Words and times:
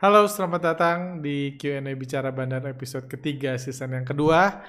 Halo, 0.00 0.24
selamat 0.24 0.62
datang 0.64 0.98
di 1.20 1.60
Q&A 1.60 1.92
Bicara 1.92 2.32
Bandar 2.32 2.64
episode 2.64 3.04
ketiga 3.04 3.60
season 3.60 4.00
yang 4.00 4.08
kedua. 4.08 4.64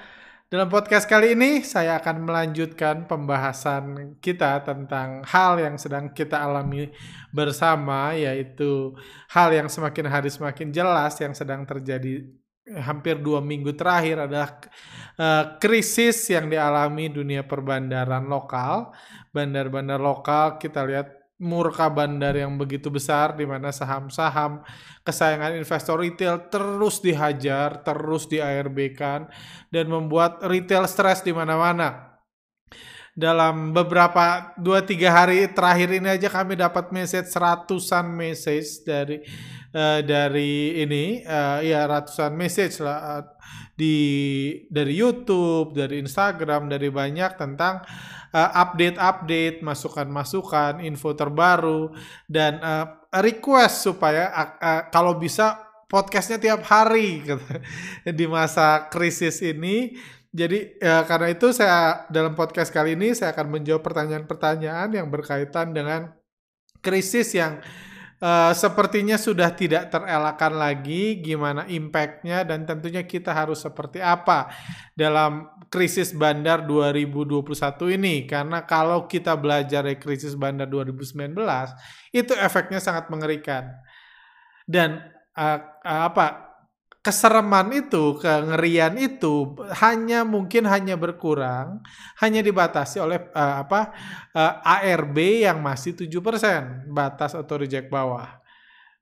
Dalam 0.52 0.68
podcast 0.68 1.08
kali 1.08 1.32
ini, 1.32 1.64
saya 1.64 1.96
akan 2.04 2.28
melanjutkan 2.28 3.08
pembahasan 3.08 4.20
kita 4.20 4.60
tentang 4.60 5.24
hal 5.24 5.56
yang 5.56 5.80
sedang 5.80 6.12
kita 6.12 6.36
alami 6.36 6.92
bersama, 7.32 8.12
yaitu 8.12 8.92
hal 9.32 9.56
yang 9.56 9.72
semakin 9.72 10.12
hari 10.12 10.28
semakin 10.28 10.68
jelas 10.68 11.16
yang 11.16 11.32
sedang 11.32 11.64
terjadi 11.64 12.28
hampir 12.68 13.16
dua 13.16 13.40
minggu 13.40 13.72
terakhir 13.72 14.28
adalah 14.28 14.60
uh, 15.16 15.56
krisis 15.56 16.28
yang 16.28 16.52
dialami 16.52 17.08
dunia 17.08 17.40
perbandaran 17.48 18.28
lokal. 18.28 18.92
Bandar-bandar 19.32 19.96
lokal 19.96 20.60
kita 20.60 20.84
lihat 20.84 21.21
murka 21.42 21.90
bandar 21.90 22.38
yang 22.38 22.54
begitu 22.54 22.86
besar 22.86 23.34
di 23.34 23.42
mana 23.42 23.74
saham-saham 23.74 24.62
kesayangan 25.02 25.58
investor 25.58 25.98
retail 25.98 26.46
terus 26.46 27.02
dihajar, 27.02 27.82
terus 27.82 28.30
di 28.30 28.38
ARB 28.38 28.94
kan 28.94 29.26
dan 29.74 29.90
membuat 29.90 30.38
retail 30.46 30.86
stres 30.86 31.26
di 31.26 31.34
mana-mana. 31.34 32.14
Dalam 33.12 33.76
beberapa 33.76 34.56
2-3 34.56 35.04
hari 35.12 35.38
terakhir 35.52 36.00
ini 36.00 36.16
aja 36.16 36.32
kami 36.32 36.56
dapat 36.56 36.88
message 36.94 37.28
ratusan 37.36 38.08
message 38.08 38.86
dari 38.88 39.20
uh, 39.74 40.00
dari 40.04 40.80
ini 40.84 41.24
uh, 41.24 41.60
ya 41.64 41.84
ratusan 41.88 42.32
message 42.36 42.80
lah 42.80 42.98
uh, 43.18 43.24
di 43.72 43.96
dari 44.68 44.94
YouTube, 44.94 45.74
dari 45.74 45.98
Instagram, 46.04 46.68
dari 46.68 46.92
banyak 46.92 47.40
tentang 47.40 47.82
uh, 48.32 48.50
update-update, 48.52 49.64
masukan-masukan, 49.64 50.84
info 50.84 51.16
terbaru 51.16 51.92
dan 52.28 52.60
uh, 52.60 52.86
request 53.20 53.88
supaya 53.92 54.32
uh, 54.32 54.50
uh, 54.60 54.82
kalau 54.92 55.16
bisa 55.16 55.60
podcastnya 55.88 56.40
tiap 56.40 56.64
hari 56.64 57.20
gitu, 57.26 57.40
di 58.08 58.26
masa 58.28 58.88
krisis 58.88 59.44
ini. 59.44 59.96
Jadi 60.32 60.80
uh, 60.80 61.04
karena 61.04 61.28
itu 61.28 61.52
saya 61.52 62.08
dalam 62.08 62.32
podcast 62.32 62.72
kali 62.72 62.96
ini 62.96 63.12
saya 63.12 63.36
akan 63.36 63.52
menjawab 63.52 63.84
pertanyaan-pertanyaan 63.84 64.88
yang 64.96 65.12
berkaitan 65.12 65.76
dengan 65.76 66.16
krisis 66.80 67.36
yang 67.36 67.60
uh, 68.22 68.54
sepertinya 68.54 69.18
sudah 69.18 69.50
tidak 69.52 69.90
terelakkan 69.90 70.54
lagi 70.54 71.18
gimana 71.18 71.66
impactnya 71.66 72.46
dan 72.46 72.62
tentunya 72.62 73.02
kita 73.02 73.34
harus 73.34 73.66
seperti 73.66 73.98
apa 73.98 74.54
dalam 74.94 75.50
krisis 75.66 76.14
bandar 76.14 76.62
2021 76.62 77.42
ini. 77.98 78.24
Karena 78.30 78.62
kalau 78.62 79.10
kita 79.10 79.34
belajar 79.34 79.82
dari 79.82 79.98
krisis 79.98 80.38
bandar 80.38 80.70
2019 80.70 81.34
itu 82.14 82.32
efeknya 82.38 82.78
sangat 82.78 83.10
mengerikan. 83.10 83.66
Dan 84.62 85.02
uh, 85.34 85.58
apa 85.82 86.51
kesereman 87.02 87.68
itu 87.74 88.16
kengerian 88.22 88.94
itu 88.94 89.58
hanya 89.82 90.22
mungkin 90.22 90.70
hanya 90.70 90.94
berkurang 90.94 91.82
hanya 92.22 92.38
dibatasi 92.38 93.02
oleh 93.02 93.18
uh, 93.34 93.66
apa 93.66 93.90
uh, 94.30 94.62
ARB 94.62 95.42
yang 95.42 95.58
masih 95.58 95.98
7% 95.98 96.86
batas 96.94 97.34
auto 97.34 97.58
reject 97.58 97.90
bawah 97.90 98.42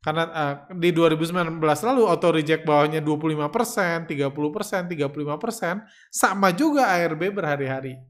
karena 0.00 0.24
uh, 0.32 0.54
di 0.80 0.96
2019 0.96 1.60
lalu 1.60 2.02
auto 2.08 2.32
reject 2.32 2.64
bawahnya 2.64 3.04
25%, 3.04 4.08
30%, 4.08 4.88
35%, 4.96 5.84
sama 6.08 6.56
juga 6.56 6.88
ARB 6.88 7.28
berhari-hari. 7.28 8.00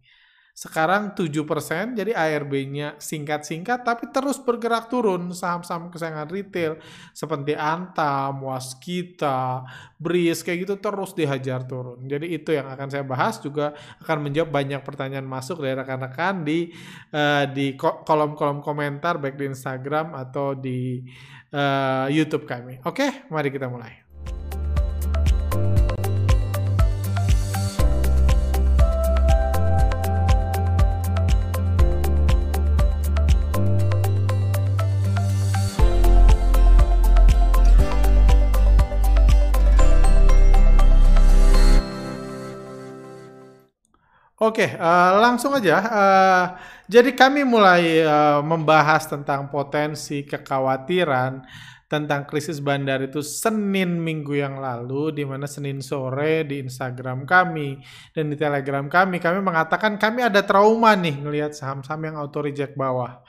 Sekarang 0.61 1.17
7%, 1.17 1.97
jadi 1.97 2.13
ARB-nya 2.13 3.01
singkat-singkat 3.01 3.81
tapi 3.81 4.13
terus 4.13 4.37
bergerak 4.37 4.93
turun 4.93 5.33
saham-saham 5.33 5.89
kesayangan 5.89 6.29
retail 6.29 6.77
seperti 7.17 7.57
Antam, 7.57 8.45
Waskita, 8.45 9.65
Bris 9.97 10.45
kayak 10.45 10.69
gitu 10.69 10.77
terus 10.77 11.17
dihajar 11.17 11.65
turun. 11.65 12.05
Jadi 12.05 12.37
itu 12.37 12.53
yang 12.53 12.69
akan 12.69 12.93
saya 12.93 13.09
bahas 13.09 13.41
juga 13.41 13.73
akan 14.05 14.29
menjawab 14.29 14.53
banyak 14.53 14.85
pertanyaan 14.85 15.25
masuk 15.25 15.65
dari 15.65 15.81
rekan-rekan 15.81 16.45
di 16.45 16.69
uh, 17.17 17.49
di 17.49 17.81
kolom-kolom 17.81 18.61
komentar 18.61 19.17
baik 19.17 19.41
di 19.41 19.49
Instagram 19.49 20.13
atau 20.13 20.53
di 20.53 21.01
uh, 21.57 22.05
YouTube 22.13 22.45
kami. 22.45 22.85
Oke, 22.85 23.33
mari 23.33 23.49
kita 23.49 23.65
mulai. 23.65 24.10
Oke, 44.41 44.73
uh, 44.73 45.21
langsung 45.21 45.53
aja. 45.53 45.77
Uh, 45.85 46.45
jadi 46.89 47.13
kami 47.13 47.45
mulai 47.45 48.01
uh, 48.01 48.41
membahas 48.41 49.05
tentang 49.05 49.53
potensi 49.53 50.25
kekhawatiran 50.25 51.45
tentang 51.85 52.25
krisis 52.25 52.57
bandar 52.65 53.05
itu 53.05 53.21
Senin 53.21 54.01
minggu 54.01 54.41
yang 54.41 54.57
lalu, 54.57 55.13
di 55.13 55.29
mana 55.29 55.45
Senin 55.45 55.85
sore 55.85 56.49
di 56.49 56.57
Instagram 56.57 57.29
kami 57.29 57.85
dan 58.17 58.33
di 58.33 58.37
Telegram 58.41 58.89
kami, 58.89 59.21
kami 59.21 59.45
mengatakan 59.45 60.01
kami 60.01 60.25
ada 60.25 60.41
trauma 60.41 60.97
nih 60.97 61.21
ngelihat 61.21 61.53
saham-saham 61.53 62.01
yang 62.09 62.17
auto 62.17 62.41
reject 62.41 62.81
bawah, 62.81 63.21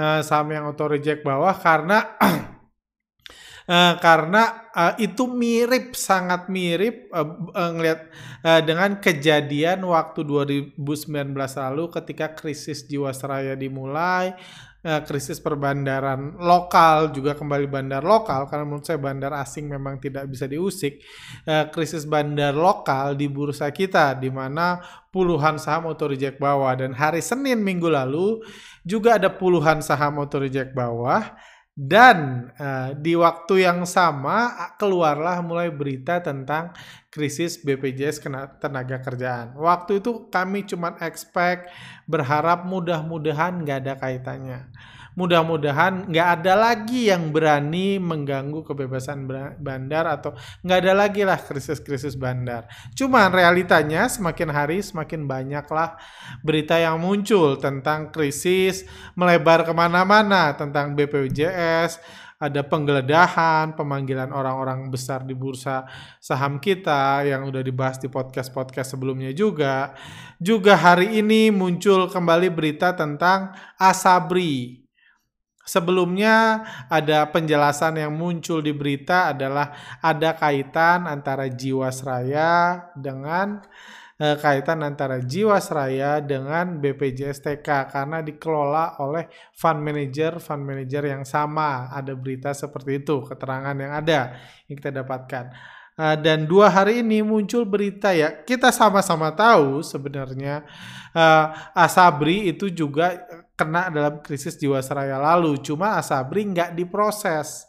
uh, 0.00 0.24
saham 0.24 0.56
yang 0.56 0.64
auto 0.64 0.88
reject 0.88 1.20
bawah 1.20 1.52
karena 1.52 2.16
Uh, 3.66 3.98
karena 3.98 4.70
uh, 4.70 4.94
itu 4.94 5.26
mirip 5.26 5.98
sangat 5.98 6.46
mirip 6.46 7.10
uh, 7.10 7.50
uh, 7.50 7.70
ngelihat 7.74 8.14
uh, 8.46 8.62
dengan 8.62 9.02
kejadian 9.02 9.82
waktu 9.82 10.22
2019 10.22 10.78
lalu 11.34 11.90
ketika 11.90 12.30
krisis 12.38 12.86
jiwasraya 12.86 13.58
dimulai 13.58 14.38
uh, 14.86 15.02
krisis 15.02 15.42
perbandaran 15.42 16.38
lokal 16.38 17.10
juga 17.10 17.34
kembali 17.34 17.66
bandar 17.66 18.06
lokal 18.06 18.46
karena 18.46 18.62
menurut 18.62 18.86
saya 18.86 19.02
bandar 19.02 19.34
asing 19.34 19.66
memang 19.66 19.98
tidak 19.98 20.30
bisa 20.30 20.46
diusik. 20.46 21.02
Uh, 21.42 21.66
krisis 21.74 22.06
bandar 22.06 22.54
lokal 22.54 23.18
di 23.18 23.26
bursa 23.26 23.74
kita 23.74 24.14
di 24.14 24.30
mana 24.30 24.78
puluhan 25.10 25.58
saham 25.58 25.90
auto 25.90 26.06
reject 26.06 26.38
bawah. 26.38 26.70
Dan 26.78 26.94
hari 26.94 27.18
Senin 27.18 27.66
minggu 27.66 27.90
lalu 27.90 28.46
juga 28.86 29.18
ada 29.18 29.34
puluhan 29.34 29.82
saham 29.82 30.22
auto 30.22 30.38
reject 30.38 30.70
bawah 30.70 31.34
dan 31.76 32.48
uh, 32.56 32.96
di 32.96 33.12
waktu 33.12 33.68
yang 33.68 33.84
sama 33.84 34.72
keluarlah 34.80 35.44
mulai 35.44 35.68
berita 35.68 36.24
tentang 36.24 36.72
krisis 37.12 37.60
BPJS 37.60 38.24
tenaga 38.56 38.96
kerjaan. 39.04 39.52
Waktu 39.60 40.00
itu 40.00 40.32
kami 40.32 40.64
cuma 40.64 40.96
expect 41.04 41.68
berharap 42.08 42.64
mudah-mudahan 42.64 43.60
nggak 43.60 43.78
ada 43.84 43.94
kaitannya 44.00 44.72
mudah-mudahan 45.16 46.12
nggak 46.12 46.28
ada 46.40 46.54
lagi 46.54 47.08
yang 47.08 47.32
berani 47.32 47.96
mengganggu 47.96 48.60
kebebasan 48.62 49.24
bandar 49.56 50.04
atau 50.04 50.36
nggak 50.60 50.78
ada 50.84 50.92
lagi 50.92 51.24
lah 51.24 51.40
krisis-krisis 51.40 52.14
bandar. 52.20 52.68
Cuman 52.92 53.32
realitanya 53.32 54.06
semakin 54.12 54.52
hari 54.52 54.84
semakin 54.84 55.24
banyaklah 55.24 55.96
berita 56.44 56.76
yang 56.76 57.00
muncul 57.00 57.56
tentang 57.56 58.12
krisis 58.12 58.84
melebar 59.16 59.64
ke 59.64 59.72
mana-mana 59.72 60.52
tentang 60.52 60.92
BPJS, 60.92 61.96
ada 62.36 62.60
penggeledahan, 62.60 63.72
pemanggilan 63.72 64.28
orang-orang 64.28 64.92
besar 64.92 65.24
di 65.24 65.32
bursa 65.32 65.88
saham 66.20 66.60
kita 66.60 67.24
yang 67.24 67.48
udah 67.48 67.64
dibahas 67.64 67.96
di 67.96 68.12
podcast-podcast 68.12 68.92
sebelumnya 68.92 69.32
juga. 69.32 69.96
Juga 70.36 70.76
hari 70.76 71.16
ini 71.16 71.48
muncul 71.48 72.12
kembali 72.12 72.52
berita 72.52 72.92
tentang 72.92 73.56
Asabri 73.80 74.85
Sebelumnya 75.66 76.62
ada 76.86 77.26
penjelasan 77.26 77.98
yang 77.98 78.14
muncul 78.14 78.62
di 78.62 78.70
berita 78.70 79.34
adalah 79.34 79.98
ada 79.98 80.38
kaitan 80.38 81.10
antara 81.10 81.50
Jiwasraya 81.50 82.86
dengan 82.94 83.66
eh, 84.22 84.38
kaitan 84.38 84.86
antara 84.86 85.18
Jiwasraya 85.18 86.22
dengan 86.22 86.78
BPJS 86.78 87.42
TK 87.42 87.90
karena 87.90 88.22
dikelola 88.22 89.02
oleh 89.02 89.26
fund 89.58 89.82
manager 89.82 90.38
fund 90.38 90.62
manager 90.62 91.02
yang 91.02 91.26
sama. 91.26 91.90
Ada 91.90 92.14
berita 92.14 92.54
seperti 92.54 93.02
itu, 93.02 93.26
keterangan 93.26 93.74
yang 93.74 93.90
ada 93.90 94.38
yang 94.70 94.78
kita 94.78 94.94
dapatkan. 95.02 95.50
Uh, 95.96 96.12
dan 96.12 96.44
dua 96.44 96.68
hari 96.68 97.00
ini 97.00 97.24
muncul 97.24 97.64
berita 97.64 98.12
ya 98.12 98.44
kita 98.44 98.68
sama-sama 98.68 99.32
tahu 99.32 99.80
sebenarnya 99.80 100.60
uh, 101.16 101.72
Asabri 101.72 102.52
itu 102.52 102.68
juga 102.68 103.16
kena 103.56 103.88
dalam 103.88 104.20
krisis 104.20 104.54
jiwasraya 104.60 105.16
lalu. 105.16 105.58
Cuma 105.64 105.96
Asabri 105.96 106.44
nggak 106.44 106.76
diproses. 106.76 107.66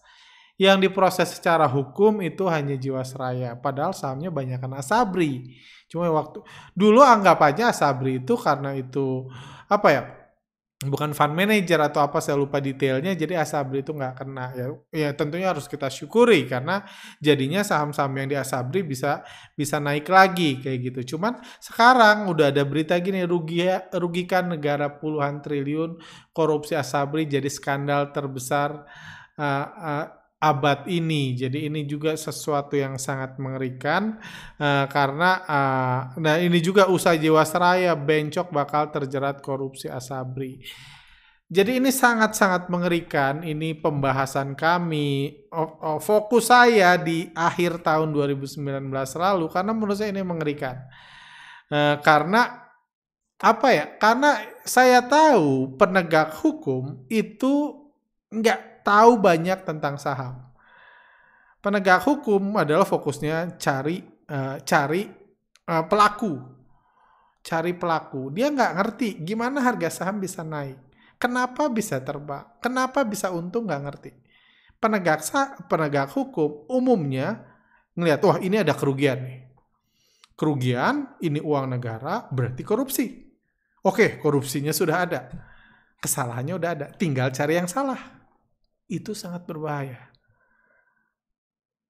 Yang 0.58 0.90
diproses 0.90 1.38
secara 1.38 1.70
hukum 1.70 2.20
itu 2.20 2.50
hanya 2.50 2.74
jiwasraya. 2.74 3.56
Padahal 3.58 3.94
sahamnya 3.94 4.34
banyak 4.34 4.58
kan 4.58 4.74
Asabri. 4.76 5.56
Cuma 5.88 6.12
waktu 6.12 6.44
dulu 6.76 7.00
anggap 7.00 7.40
aja 7.40 7.72
Asabri 7.72 8.20
itu 8.20 8.36
karena 8.36 8.76
itu 8.76 9.32
apa 9.72 9.88
ya 9.94 10.02
bukan 10.78 11.10
fund 11.18 11.34
manager 11.34 11.82
atau 11.82 12.06
apa 12.06 12.22
saya 12.22 12.38
lupa 12.38 12.62
detailnya 12.62 13.18
jadi 13.18 13.42
Asabri 13.42 13.82
itu 13.82 13.98
nggak 13.98 14.14
kena 14.22 14.46
ya. 14.54 14.66
Ya 14.94 15.10
tentunya 15.18 15.50
harus 15.50 15.66
kita 15.66 15.90
syukuri 15.90 16.46
karena 16.46 16.86
jadinya 17.18 17.66
saham-saham 17.66 18.14
yang 18.14 18.30
di 18.30 18.38
Asabri 18.38 18.86
bisa 18.86 19.26
bisa 19.58 19.82
naik 19.82 20.06
lagi 20.06 20.62
kayak 20.62 20.80
gitu. 20.94 21.18
Cuman 21.18 21.42
sekarang 21.58 22.30
udah 22.30 22.54
ada 22.54 22.62
berita 22.62 22.94
gini 23.02 23.26
rugi 23.26 23.66
rugikan 23.98 24.54
negara 24.54 24.94
puluhan 25.02 25.42
triliun 25.42 25.98
korupsi 26.30 26.78
Asabri 26.78 27.26
jadi 27.26 27.50
skandal 27.50 28.14
terbesar 28.14 28.86
uh, 29.34 30.17
abad 30.38 30.86
ini. 30.86 31.34
Jadi 31.34 31.66
ini 31.66 31.86
juga 31.90 32.14
sesuatu 32.14 32.78
yang 32.78 33.02
sangat 33.02 33.42
mengerikan 33.42 34.22
uh, 34.62 34.86
karena 34.86 35.42
uh, 35.46 36.00
nah 36.22 36.38
ini 36.38 36.62
juga 36.62 36.86
usaha 36.90 37.18
Jiwasraya 37.18 37.98
bencok 37.98 38.54
bakal 38.54 38.94
terjerat 38.94 39.42
korupsi 39.42 39.90
Asabri. 39.90 40.62
Jadi 41.48 41.80
ini 41.80 41.96
sangat-sangat 41.96 42.68
mengerikan. 42.68 43.40
Ini 43.40 43.80
pembahasan 43.80 44.52
kami, 44.52 45.48
fokus 46.04 46.52
saya 46.52 47.00
di 47.00 47.32
akhir 47.32 47.88
tahun 47.88 48.12
2019 48.12 48.92
lalu 49.16 49.46
karena 49.48 49.72
menurut 49.72 49.96
saya 49.96 50.12
ini 50.12 50.28
mengerikan. 50.28 50.76
Uh, 51.72 52.04
karena 52.04 52.68
apa 53.40 53.68
ya? 53.72 53.86
Karena 53.96 54.44
saya 54.68 55.00
tahu 55.08 55.80
penegak 55.80 56.36
hukum 56.36 57.08
itu 57.08 57.88
nggak 58.28 58.77
tahu 58.88 59.20
banyak 59.20 59.68
tentang 59.68 60.00
saham. 60.00 60.48
Penegak 61.60 62.08
hukum 62.08 62.56
adalah 62.56 62.88
fokusnya 62.88 63.60
cari 63.60 64.00
uh, 64.32 64.64
cari 64.64 65.04
uh, 65.68 65.84
pelaku, 65.84 66.40
cari 67.44 67.76
pelaku. 67.76 68.32
Dia 68.32 68.48
nggak 68.48 68.72
ngerti 68.80 69.10
gimana 69.28 69.60
harga 69.60 69.92
saham 69.92 70.24
bisa 70.24 70.48
naik, 70.48 70.80
kenapa 71.20 71.68
bisa 71.68 72.00
terbang, 72.00 72.48
kenapa 72.64 73.04
bisa 73.04 73.28
untung 73.36 73.68
nggak 73.68 73.84
ngerti. 73.84 74.12
Penegak 74.80 75.20
sah, 75.26 75.60
penegak 75.68 76.16
hukum 76.16 76.64
umumnya 76.72 77.44
ngelihat 78.00 78.22
wah 78.24 78.38
ini 78.40 78.64
ada 78.64 78.72
kerugian 78.72 79.20
nih. 79.20 79.40
Kerugian 80.38 81.18
ini 81.20 81.42
uang 81.42 81.76
negara 81.76 82.30
berarti 82.30 82.62
korupsi. 82.62 83.06
Oke, 83.82 84.22
korupsinya 84.22 84.70
sudah 84.70 84.98
ada. 85.02 85.22
Kesalahannya 85.98 86.54
udah 86.54 86.70
ada, 86.78 86.88
tinggal 86.94 87.34
cari 87.34 87.58
yang 87.58 87.66
salah 87.66 88.17
itu 88.88 89.12
sangat 89.12 89.44
berbahaya. 89.44 90.12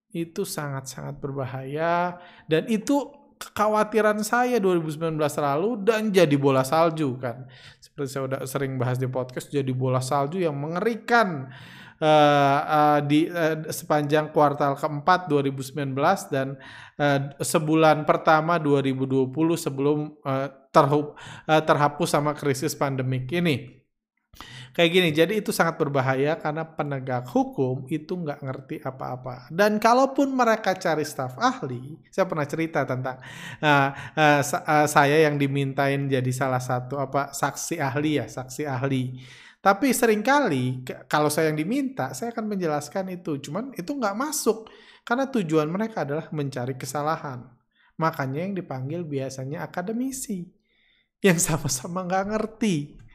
Itu 0.09 0.45
sangat-sangat 0.45 1.21
berbahaya 1.21 2.17
dan 2.49 2.65
itu 2.69 3.13
kekhawatiran 3.37 4.25
saya 4.25 4.57
2019 4.57 5.13
lalu 5.21 5.69
dan 5.85 6.09
jadi 6.09 6.33
bola 6.35 6.65
salju 6.65 7.21
kan. 7.21 7.45
Seperti 7.77 8.09
saya 8.09 8.23
udah 8.25 8.39
sering 8.49 8.81
bahas 8.81 8.97
di 8.97 9.05
podcast 9.05 9.53
jadi 9.53 9.69
bola 9.77 10.01
salju 10.01 10.41
yang 10.41 10.57
mengerikan 10.57 11.53
uh, 12.01 12.59
uh, 12.65 12.99
di 13.05 13.29
uh, 13.29 13.69
sepanjang 13.69 14.33
kuartal 14.33 14.73
keempat 14.73 15.29
2019 15.29 15.93
dan 16.33 16.57
uh, 16.97 17.19
sebulan 17.37 18.05
pertama 18.09 18.57
2020 18.57 19.29
sebelum 19.53 20.17
uh, 20.25 20.49
terhup, 20.73 21.13
uh, 21.45 21.61
terhapus 21.61 22.09
sama 22.09 22.33
krisis 22.33 22.73
pandemik 22.73 23.29
ini 23.29 23.85
kayak 24.77 24.89
gini. 24.93 25.09
Jadi 25.09 25.33
itu 25.41 25.49
sangat 25.49 25.81
berbahaya 25.81 26.37
karena 26.37 26.61
penegak 26.61 27.25
hukum 27.33 27.89
itu 27.89 28.13
nggak 28.13 28.45
ngerti 28.45 28.75
apa-apa. 28.85 29.49
Dan 29.49 29.81
kalaupun 29.81 30.29
mereka 30.29 30.77
cari 30.77 31.01
staf 31.01 31.33
ahli, 31.41 31.97
saya 32.13 32.29
pernah 32.29 32.45
cerita 32.45 32.85
tentang 32.85 33.17
uh, 33.57 33.89
uh, 34.13 34.41
uh, 34.45 34.85
saya 34.85 35.25
yang 35.25 35.41
dimintain 35.41 36.05
jadi 36.05 36.29
salah 36.29 36.61
satu 36.61 37.01
apa 37.01 37.33
saksi 37.33 37.81
ahli 37.81 38.21
ya, 38.21 38.29
saksi 38.29 38.69
ahli. 38.69 39.17
Tapi 39.57 39.89
sering 39.89 40.21
kali 40.21 40.85
kalau 41.09 41.33
saya 41.33 41.49
yang 41.49 41.57
diminta, 41.57 42.13
saya 42.13 42.29
akan 42.29 42.45
menjelaskan 42.53 43.17
itu. 43.17 43.41
Cuman 43.41 43.73
itu 43.73 43.89
nggak 43.89 44.13
masuk 44.13 44.69
karena 45.01 45.25
tujuan 45.33 45.65
mereka 45.65 46.05
adalah 46.05 46.29
mencari 46.29 46.77
kesalahan. 46.77 47.41
Makanya 47.97 48.45
yang 48.45 48.53
dipanggil 48.53 49.01
biasanya 49.01 49.65
akademisi 49.65 50.45
yang 51.25 51.41
sama-sama 51.41 52.05
nggak 52.05 52.25
ngerti 52.29 53.06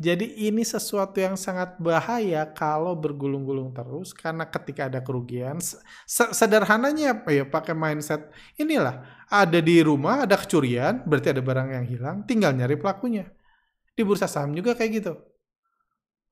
jadi 0.00 0.24
ini 0.48 0.64
sesuatu 0.64 1.20
yang 1.20 1.36
sangat 1.36 1.76
bahaya 1.76 2.48
kalau 2.48 2.96
bergulung-gulung 2.96 3.76
terus 3.76 4.16
karena 4.16 4.48
ketika 4.48 4.88
ada 4.88 5.04
kerugian 5.04 5.60
sederhananya 6.08 7.20
ya 7.28 7.44
pakai 7.44 7.76
mindset 7.76 8.32
inilah 8.56 9.04
ada 9.28 9.60
di 9.60 9.84
rumah 9.84 10.24
ada 10.24 10.40
kecurian 10.40 11.04
berarti 11.04 11.36
ada 11.36 11.44
barang 11.44 11.68
yang 11.76 11.84
hilang 11.84 12.16
tinggal 12.24 12.56
nyari 12.56 12.80
pelakunya. 12.80 13.28
Di 13.92 14.00
bursa 14.00 14.24
saham 14.24 14.56
juga 14.56 14.72
kayak 14.72 14.90
gitu. 15.04 15.12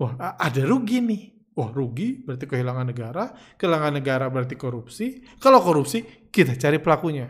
Wah, 0.01 0.17
ada 0.17 0.63
rugi 0.65 1.05
nih. 1.05 1.23
Wah, 1.53 1.69
rugi 1.69 2.25
berarti 2.25 2.49
kehilangan 2.49 2.87
negara, 2.89 3.37
kehilangan 3.61 3.93
negara 4.01 4.33
berarti 4.33 4.57
korupsi. 4.57 5.21
Kalau 5.37 5.61
korupsi, 5.61 6.31
kita 6.33 6.57
cari 6.57 6.81
pelakunya. 6.81 7.29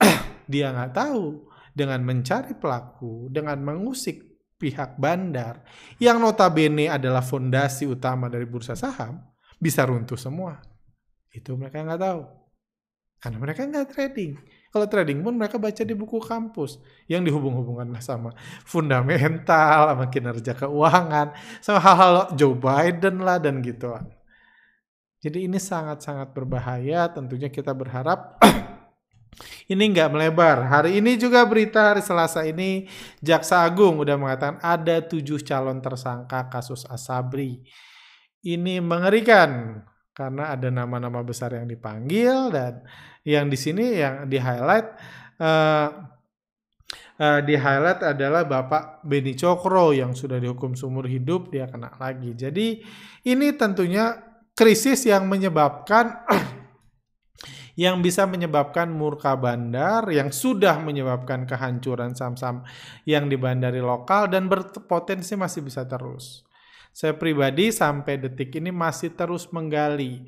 Dia 0.50 0.74
nggak 0.74 0.90
tahu 0.90 1.46
dengan 1.70 2.02
mencari 2.02 2.58
pelaku, 2.58 3.30
dengan 3.30 3.60
mengusik 3.62 4.29
pihak 4.60 5.00
bandar 5.00 5.64
yang 5.96 6.20
notabene 6.20 6.92
adalah 6.92 7.24
fondasi 7.24 7.88
utama 7.88 8.28
dari 8.28 8.44
bursa 8.44 8.76
saham 8.76 9.16
bisa 9.56 9.88
runtuh 9.88 10.20
semua. 10.20 10.60
Itu 11.32 11.56
mereka 11.56 11.80
nggak 11.80 12.00
tahu. 12.04 12.22
Karena 13.20 13.38
mereka 13.40 13.64
nggak 13.64 13.88
trading. 13.96 14.36
Kalau 14.70 14.86
trading 14.86 15.20
pun 15.24 15.34
mereka 15.34 15.58
baca 15.58 15.82
di 15.82 15.94
buku 15.96 16.22
kampus 16.22 16.78
yang 17.10 17.26
dihubung-hubungkan 17.26 17.90
sama 17.98 18.30
fundamental, 18.62 19.96
sama 19.96 20.06
kinerja 20.06 20.52
keuangan, 20.54 21.34
sama 21.58 21.80
hal-hal 21.82 22.14
Joe 22.38 22.54
Biden 22.54 23.24
lah 23.24 23.42
dan 23.42 23.64
gituan. 23.64 24.06
Jadi 25.20 25.50
ini 25.50 25.60
sangat-sangat 25.60 26.32
berbahaya. 26.32 27.12
Tentunya 27.12 27.52
kita 27.52 27.76
berharap 27.76 28.40
ini 29.70 29.84
nggak 29.94 30.10
melebar. 30.12 30.66
Hari 30.66 30.98
ini 30.98 31.16
juga 31.16 31.46
berita 31.46 31.94
hari 31.94 32.02
Selasa 32.02 32.44
ini 32.44 32.90
Jaksa 33.22 33.64
Agung 33.64 34.02
udah 34.02 34.18
mengatakan 34.18 34.58
ada 34.60 35.00
tujuh 35.04 35.40
calon 35.46 35.78
tersangka 35.78 36.50
kasus 36.50 36.84
Asabri. 36.86 37.62
Ini 38.40 38.80
mengerikan 38.80 39.82
karena 40.10 40.52
ada 40.52 40.68
nama-nama 40.68 41.22
besar 41.22 41.54
yang 41.56 41.70
dipanggil 41.70 42.52
dan 42.52 42.84
yang 43.24 43.48
di 43.48 43.56
sini 43.56 44.00
yang 44.00 44.28
di 44.28 44.36
highlight 44.40 44.88
uh, 45.40 45.88
uh, 47.20 47.40
di 47.44 47.54
highlight 47.56 48.00
adalah 48.04 48.48
Bapak 48.48 49.04
Beni 49.04 49.36
Cokro 49.36 49.92
yang 49.92 50.16
sudah 50.16 50.40
dihukum 50.40 50.72
seumur 50.72 51.04
hidup 51.04 51.52
dia 51.52 51.68
kena 51.68 51.92
lagi. 52.00 52.32
Jadi 52.32 52.80
ini 53.28 53.48
tentunya 53.54 54.16
krisis 54.56 55.08
yang 55.08 55.28
menyebabkan 55.28 56.24
yang 57.78 58.02
bisa 58.02 58.26
menyebabkan 58.26 58.90
murka 58.90 59.34
bandar 59.34 60.06
yang 60.10 60.30
sudah 60.34 60.78
menyebabkan 60.82 61.44
kehancuran 61.44 62.14
saham-saham 62.16 62.66
yang 63.06 63.30
di 63.30 63.36
bandari 63.36 63.78
lokal 63.78 64.30
dan 64.30 64.46
berpotensi 64.50 65.34
masih 65.38 65.66
bisa 65.66 65.86
terus. 65.86 66.42
Saya 66.90 67.14
pribadi 67.14 67.70
sampai 67.70 68.18
detik 68.18 68.50
ini 68.58 68.74
masih 68.74 69.14
terus 69.14 69.46
menggali 69.54 70.26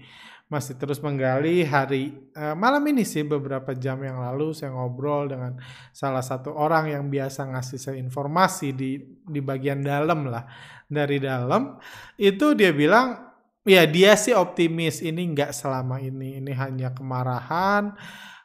masih 0.52 0.76
terus 0.76 1.00
menggali 1.00 1.64
hari 1.64 2.12
uh, 2.36 2.52
malam 2.52 2.84
ini 2.92 3.08
sih 3.08 3.24
beberapa 3.24 3.72
jam 3.72 4.04
yang 4.04 4.20
lalu 4.20 4.52
saya 4.52 4.76
ngobrol 4.76 5.32
dengan 5.32 5.56
salah 5.96 6.20
satu 6.20 6.52
orang 6.52 6.92
yang 6.92 7.08
biasa 7.08 7.48
ngasih 7.56 7.80
saya 7.80 7.96
informasi 7.96 8.76
di 8.76 9.00
di 9.24 9.40
bagian 9.40 9.80
dalam 9.80 10.28
lah 10.28 10.44
dari 10.84 11.16
dalam 11.16 11.80
itu 12.20 12.52
dia 12.52 12.68
bilang 12.76 13.31
ya 13.62 13.86
dia 13.86 14.18
sih 14.18 14.34
optimis 14.34 15.02
ini 15.02 15.32
nggak 15.34 15.54
selama 15.54 16.02
ini. 16.02 16.38
Ini 16.42 16.52
hanya 16.58 16.88
kemarahan 16.94 17.94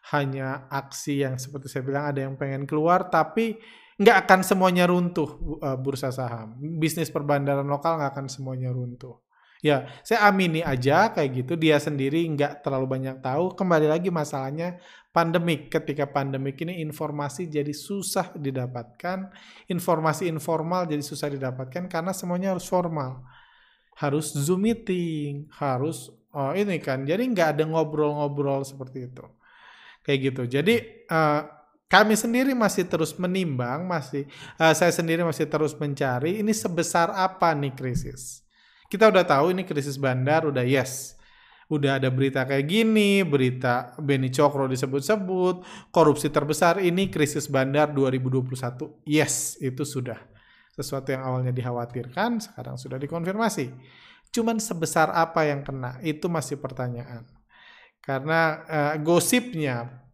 hanya 0.07 0.71
aksi 0.71 1.27
yang 1.27 1.36
seperti 1.36 1.67
saya 1.67 1.83
bilang 1.83 2.05
ada 2.07 2.24
yang 2.24 2.39
pengen 2.39 2.63
keluar 2.63 3.12
tapi 3.12 3.59
nggak 4.00 4.17
akan 4.24 4.39
semuanya 4.45 4.88
runtuh 4.88 5.59
uh, 5.59 5.75
bursa 5.75 6.13
saham. 6.13 6.55
Bisnis 6.79 7.09
perbandaran 7.09 7.67
lokal 7.67 8.00
nggak 8.00 8.12
akan 8.13 8.27
semuanya 8.29 8.69
runtuh. 8.71 9.19
Ya 9.65 9.89
saya 10.05 10.29
amini 10.29 10.62
aja 10.62 11.09
kayak 11.09 11.43
gitu 11.43 11.57
dia 11.57 11.81
sendiri 11.81 12.21
nggak 12.29 12.62
terlalu 12.62 12.86
banyak 12.88 13.17
tahu. 13.25 13.57
Kembali 13.57 13.89
lagi 13.89 14.13
masalahnya 14.13 14.77
pandemik. 15.09 15.74
Ketika 15.74 16.05
pandemik 16.05 16.62
ini 16.62 16.77
informasi 16.86 17.50
jadi 17.50 17.74
susah 17.74 18.38
didapatkan 18.38 19.33
informasi 19.65 20.29
informal 20.29 20.86
jadi 20.86 21.01
susah 21.01 21.33
didapatkan 21.33 21.89
karena 21.89 22.13
semuanya 22.13 22.53
harus 22.53 22.69
formal 22.69 23.25
harus 23.97 24.29
Zoom 24.33 24.69
meeting, 24.69 25.49
harus 25.57 26.13
oh, 26.29 26.53
ini 26.53 26.77
kan. 26.77 27.01
Jadi 27.03 27.25
nggak 27.33 27.57
ada 27.57 27.63
ngobrol-ngobrol 27.65 28.61
seperti 28.61 29.09
itu. 29.09 29.25
Kayak 30.05 30.19
gitu. 30.31 30.41
Jadi 30.47 30.75
uh, 31.09 31.41
kami 31.89 32.13
sendiri 32.13 32.53
masih 32.53 32.85
terus 32.85 33.17
menimbang, 33.17 33.89
masih 33.89 34.29
uh, 34.61 34.71
saya 34.77 34.93
sendiri 34.93 35.25
masih 35.25 35.49
terus 35.49 35.73
mencari 35.73 36.39
ini 36.39 36.53
sebesar 36.53 37.09
apa 37.11 37.57
nih 37.57 37.73
krisis. 37.73 38.45
Kita 38.87 39.09
udah 39.11 39.25
tahu 39.25 39.51
ini 39.51 39.67
krisis 39.67 39.99
bandar 39.99 40.47
udah 40.47 40.63
yes. 40.63 41.17
Udah 41.67 41.99
ada 41.99 42.07
berita 42.07 42.47
kayak 42.47 42.63
gini, 42.63 43.27
berita 43.27 43.91
Beni 43.99 44.31
Cokro 44.31 44.71
disebut-sebut, 44.71 45.67
korupsi 45.91 46.31
terbesar 46.31 46.79
ini 46.79 47.11
krisis 47.11 47.51
bandar 47.51 47.91
2021. 47.91 49.03
Yes, 49.03 49.59
itu 49.59 49.83
sudah 49.83 50.15
Sesuatu 50.77 51.10
yang 51.10 51.25
awalnya 51.25 51.50
dikhawatirkan, 51.50 52.38
sekarang 52.38 52.77
sudah 52.77 53.01
dikonfirmasi. 53.01 53.74
Cuman 54.29 54.62
sebesar 54.62 55.10
apa 55.10 55.50
yang 55.50 55.65
kena, 55.65 55.98
itu 56.05 56.29
masih 56.29 56.62
pertanyaan. 56.62 57.25
Karena 58.05 58.62
uh, 58.69 58.93
gosipnya 59.01 60.05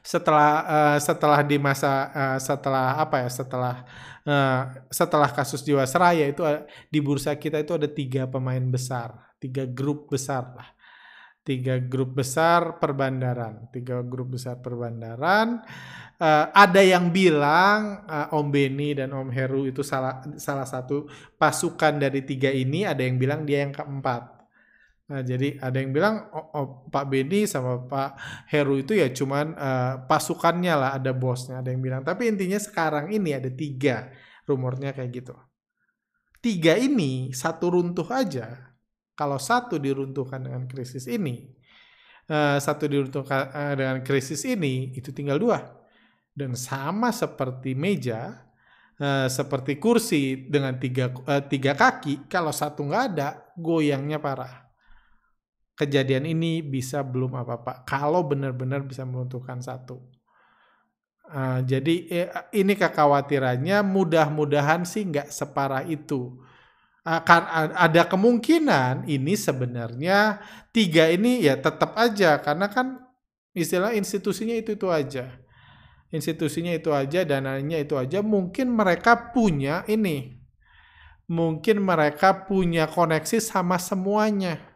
setelah 0.00 0.52
uh, 0.64 0.98
setelah 1.00 1.40
di 1.44 1.60
masa 1.60 2.08
uh, 2.08 2.38
setelah 2.40 2.96
apa 2.96 3.26
ya 3.26 3.28
setelah 3.28 3.74
uh, 4.24 4.60
setelah 4.88 5.28
kasus 5.28 5.60
Jiwasraya 5.60 6.24
itu 6.24 6.40
uh, 6.40 6.64
di 6.88 7.04
bursa 7.04 7.36
kita 7.36 7.60
itu 7.60 7.76
ada 7.76 7.84
tiga 7.84 8.24
pemain 8.24 8.64
besar 8.64 9.12
tiga 9.36 9.68
grup 9.68 10.08
besar 10.08 10.56
lah 10.56 10.68
tiga 11.48 11.80
grup 11.80 12.12
besar 12.12 12.76
perbandaran 12.76 13.72
tiga 13.72 14.04
grup 14.04 14.36
besar 14.36 14.60
perbandaran 14.60 15.64
uh, 16.20 16.44
ada 16.52 16.84
yang 16.84 17.08
bilang 17.08 18.04
uh, 18.04 18.36
Om 18.36 18.52
Beni 18.52 18.92
dan 18.92 19.16
Om 19.16 19.32
Heru 19.32 19.64
itu 19.64 19.80
salah 19.80 20.20
salah 20.36 20.68
satu 20.68 21.08
pasukan 21.40 21.96
dari 21.96 22.20
tiga 22.28 22.52
ini 22.52 22.84
ada 22.84 23.00
yang 23.00 23.16
bilang 23.16 23.48
dia 23.48 23.64
yang 23.64 23.72
keempat 23.72 24.38
Nah, 25.08 25.24
jadi 25.24 25.56
ada 25.56 25.80
yang 25.80 25.96
bilang 25.96 26.28
oh, 26.36 26.52
oh, 26.52 26.66
Pak 26.92 27.08
Beni 27.08 27.48
sama 27.48 27.80
Pak 27.80 28.20
Heru 28.52 28.76
itu 28.76 28.92
ya 28.92 29.08
cuman 29.08 29.56
uh, 29.56 30.04
pasukannya 30.04 30.74
lah, 30.76 30.90
ada 31.00 31.16
bosnya. 31.16 31.64
Ada 31.64 31.72
yang 31.72 31.80
bilang. 31.80 32.02
Tapi 32.04 32.28
intinya 32.28 32.60
sekarang 32.60 33.08
ini 33.08 33.32
ada 33.32 33.48
tiga 33.48 34.12
rumornya 34.44 34.92
kayak 34.92 35.10
gitu. 35.16 35.32
Tiga 36.44 36.76
ini 36.76 37.32
satu 37.32 37.72
runtuh 37.72 38.04
aja. 38.12 38.67
Kalau 39.18 39.42
satu 39.42 39.82
diruntuhkan 39.82 40.46
dengan 40.46 40.70
krisis 40.70 41.10
ini, 41.10 41.42
uh, 42.30 42.62
satu 42.62 42.86
diruntuhkan 42.86 43.50
uh, 43.50 43.74
dengan 43.74 43.98
krisis 44.06 44.46
ini, 44.46 44.94
itu 44.94 45.10
tinggal 45.10 45.42
dua. 45.42 45.58
Dan 46.30 46.54
sama 46.54 47.10
seperti 47.10 47.74
meja, 47.74 48.46
uh, 49.02 49.26
seperti 49.26 49.82
kursi 49.82 50.46
dengan 50.46 50.78
tiga, 50.78 51.10
uh, 51.10 51.42
tiga 51.42 51.74
kaki, 51.74 52.30
kalau 52.30 52.54
satu 52.54 52.86
nggak 52.86 53.04
ada, 53.10 53.42
goyangnya 53.58 54.22
parah 54.22 54.68
kejadian 55.78 56.26
ini 56.26 56.58
bisa 56.60 57.06
belum 57.06 57.38
apa-apa. 57.38 57.86
Kalau 57.86 58.26
benar-benar 58.26 58.82
bisa 58.82 59.06
meruntuhkan 59.06 59.62
satu. 59.62 60.02
Uh, 61.28 61.62
jadi 61.62 61.94
eh, 62.10 62.28
ini 62.56 62.74
kekhawatirannya 62.74 63.86
mudah-mudahan 63.86 64.82
sih 64.82 65.06
nggak 65.06 65.30
separah 65.30 65.86
itu. 65.86 66.34
Akan 67.08 67.72
ada 67.72 68.04
kemungkinan 68.04 69.08
ini 69.08 69.32
sebenarnya 69.32 70.44
tiga 70.76 71.08
ini 71.08 71.40
ya 71.40 71.56
tetap 71.56 71.96
aja 71.96 72.36
karena 72.44 72.68
kan 72.68 73.00
istilah 73.56 73.96
institusinya 73.96 74.52
itu 74.52 74.76
itu 74.76 74.92
aja. 74.92 75.40
Institusinya 76.12 76.72
itu 76.72 76.92
aja, 76.92 77.24
dananya 77.24 77.80
itu 77.80 77.96
aja. 77.96 78.20
Mungkin 78.20 78.72
mereka 78.72 79.32
punya 79.32 79.88
ini. 79.88 80.36
Mungkin 81.28 81.80
mereka 81.84 82.48
punya 82.48 82.88
koneksi 82.88 83.40
sama 83.40 83.76
semuanya 83.76 84.68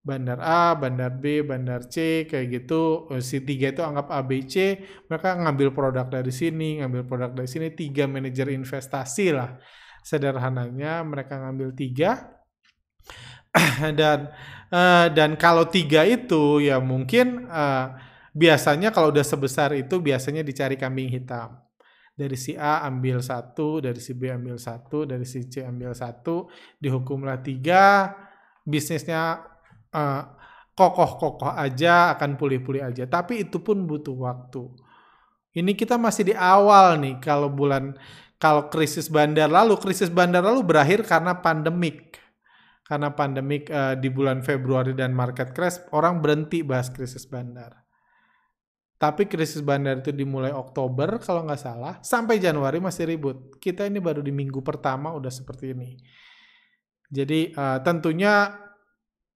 bandar 0.00 0.40
A, 0.40 0.72
bandar 0.74 1.12
B, 1.20 1.44
bandar 1.44 1.84
C 1.86 2.24
kayak 2.24 2.46
gitu. 2.50 3.06
Eh, 3.12 3.22
si 3.22 3.44
tiga 3.44 3.72
itu 3.72 3.82
anggap 3.84 4.08
A, 4.08 4.20
B, 4.24 4.44
C. 4.48 4.80
Mereka 5.08 5.28
ngambil 5.44 5.68
produk 5.76 6.06
dari 6.08 6.32
sini, 6.32 6.80
ngambil 6.80 7.02
produk 7.04 7.30
dari 7.36 7.48
sini. 7.48 7.68
Tiga 7.76 8.08
manajer 8.08 8.48
investasi 8.50 9.26
lah. 9.36 9.60
Sederhananya 10.04 11.04
mereka 11.04 11.38
ngambil 11.40 11.72
tiga. 11.76 12.40
dan 13.98 14.30
uh, 14.70 15.06
dan 15.10 15.34
kalau 15.34 15.66
tiga 15.66 16.06
itu 16.06 16.62
ya 16.62 16.78
mungkin 16.78 17.50
uh, 17.50 17.98
biasanya 18.30 18.94
kalau 18.94 19.10
udah 19.10 19.26
sebesar 19.26 19.74
itu 19.74 19.98
biasanya 19.98 20.46
dicari 20.46 20.78
kambing 20.78 21.10
hitam. 21.10 21.58
Dari 22.14 22.36
si 22.36 22.52
A 22.52 22.84
ambil 22.84 23.24
satu, 23.24 23.80
dari 23.80 23.96
si 23.96 24.12
B 24.12 24.28
ambil 24.28 24.60
satu, 24.60 25.08
dari 25.08 25.24
si 25.24 25.48
C 25.48 25.64
ambil 25.64 25.96
satu, 25.96 26.52
dihukumlah 26.76 27.40
tiga, 27.40 28.12
bisnisnya 28.60 29.40
uh, 29.88 30.22
kokoh-kokoh 30.76 31.56
aja, 31.56 32.12
akan 32.12 32.36
pulih-pulih 32.36 32.84
aja. 32.84 33.08
Tapi 33.08 33.48
itu 33.48 33.64
pun 33.64 33.88
butuh 33.88 34.12
waktu. 34.20 34.68
Ini 35.56 35.72
kita 35.74 35.96
masih 35.96 36.30
di 36.30 36.34
awal 36.36 37.00
nih 37.00 37.18
kalau 37.24 37.50
bulan 37.50 37.96
kalau 38.40 38.72
krisis 38.72 39.12
bandar 39.12 39.52
lalu 39.52 39.76
krisis 39.76 40.08
bandar 40.08 40.40
lalu 40.40 40.64
berakhir 40.64 41.04
karena 41.04 41.36
pandemik. 41.44 42.16
Karena 42.88 43.12
pandemik 43.12 43.70
uh, 43.70 43.94
di 43.94 44.08
bulan 44.10 44.42
Februari 44.42 44.96
dan 44.96 45.14
market 45.14 45.52
crash 45.52 45.78
orang 45.92 46.18
berhenti 46.24 46.64
bahas 46.64 46.88
krisis 46.88 47.28
bandar. 47.28 47.84
Tapi 48.96 49.28
krisis 49.28 49.60
bandar 49.60 50.00
itu 50.00 50.10
dimulai 50.10 50.50
Oktober 50.50 51.20
kalau 51.20 51.44
nggak 51.46 51.60
salah 51.60 51.94
sampai 52.00 52.40
Januari 52.40 52.80
masih 52.80 53.06
ribut. 53.06 53.60
Kita 53.60 53.84
ini 53.84 54.00
baru 54.00 54.24
di 54.24 54.32
minggu 54.32 54.64
pertama 54.64 55.12
udah 55.12 55.30
seperti 55.30 55.76
ini. 55.76 56.00
Jadi 57.12 57.52
uh, 57.54 57.78
tentunya 57.84 58.48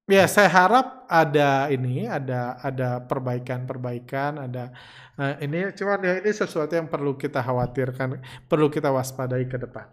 Ya, 0.04 0.28
saya 0.28 0.52
harap 0.52 1.08
ada 1.08 1.72
ini, 1.72 2.04
ada 2.04 2.60
ada 2.60 3.00
perbaikan-perbaikan, 3.08 4.36
ada 4.36 4.68
uh, 5.16 5.40
ini 5.40 5.72
cuman 5.72 5.96
ya 6.04 6.12
ini 6.20 6.28
sesuatu 6.28 6.76
yang 6.76 6.92
perlu 6.92 7.16
kita 7.16 7.40
khawatirkan, 7.40 8.20
perlu 8.44 8.68
kita 8.68 8.92
waspadai 8.92 9.48
ke 9.48 9.56
depan. 9.56 9.88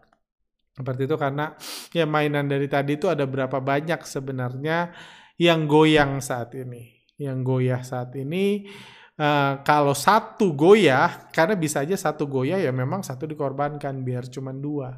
Seperti 0.75 1.07
itu 1.07 1.15
karena 1.15 1.55
ya 1.95 2.03
mainan 2.03 2.43
dari 2.51 2.67
tadi 2.67 2.99
itu 2.99 3.07
ada 3.07 3.23
berapa 3.23 3.63
banyak 3.63 4.03
sebenarnya 4.03 4.91
yang 5.39 5.63
goyang 5.63 6.19
saat 6.19 6.59
ini. 6.59 6.91
Yang 7.15 7.37
goyah 7.47 7.79
saat 7.79 8.11
ini 8.19 8.67
uh, 9.15 9.63
kalau 9.63 9.95
satu 9.95 10.51
goyah, 10.51 11.31
karena 11.31 11.55
bisa 11.55 11.87
aja 11.87 11.95
satu 11.95 12.27
goyah 12.27 12.59
ya 12.59 12.75
memang 12.75 12.99
satu 12.99 13.23
dikorbankan 13.23 14.03
biar 14.03 14.27
cuma 14.27 14.51
dua 14.51 14.91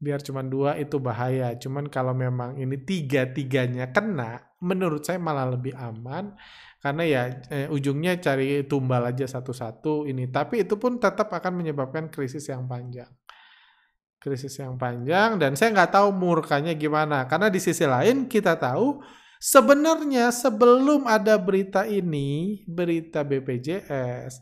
biar 0.00 0.24
cuma 0.24 0.40
dua 0.40 0.80
itu 0.80 0.96
bahaya. 0.96 1.52
Cuman 1.60 1.92
kalau 1.92 2.16
memang 2.16 2.56
ini 2.56 2.80
tiga-tiganya 2.80 3.92
kena, 3.92 4.56
menurut 4.64 5.04
saya 5.04 5.20
malah 5.20 5.52
lebih 5.52 5.76
aman 5.76 6.32
karena 6.80 7.04
ya 7.04 7.22
eh, 7.52 7.68
ujungnya 7.68 8.16
cari 8.16 8.64
tumbal 8.64 9.12
aja 9.12 9.28
satu-satu 9.28 10.08
ini. 10.08 10.32
Tapi 10.32 10.64
itu 10.64 10.80
pun 10.80 10.96
tetap 10.96 11.28
akan 11.28 11.60
menyebabkan 11.60 12.08
krisis 12.08 12.48
yang 12.48 12.64
panjang. 12.64 13.08
Krisis 14.20 14.56
yang 14.56 14.80
panjang 14.80 15.36
dan 15.36 15.52
saya 15.56 15.76
nggak 15.76 15.92
tahu 15.92 16.08
murkanya 16.16 16.72
gimana. 16.72 17.28
Karena 17.28 17.52
di 17.52 17.60
sisi 17.60 17.84
lain 17.84 18.24
kita 18.24 18.56
tahu 18.56 19.04
sebenarnya 19.36 20.32
sebelum 20.32 21.04
ada 21.04 21.36
berita 21.36 21.84
ini, 21.84 22.64
berita 22.64 23.20
BPJS, 23.20 24.40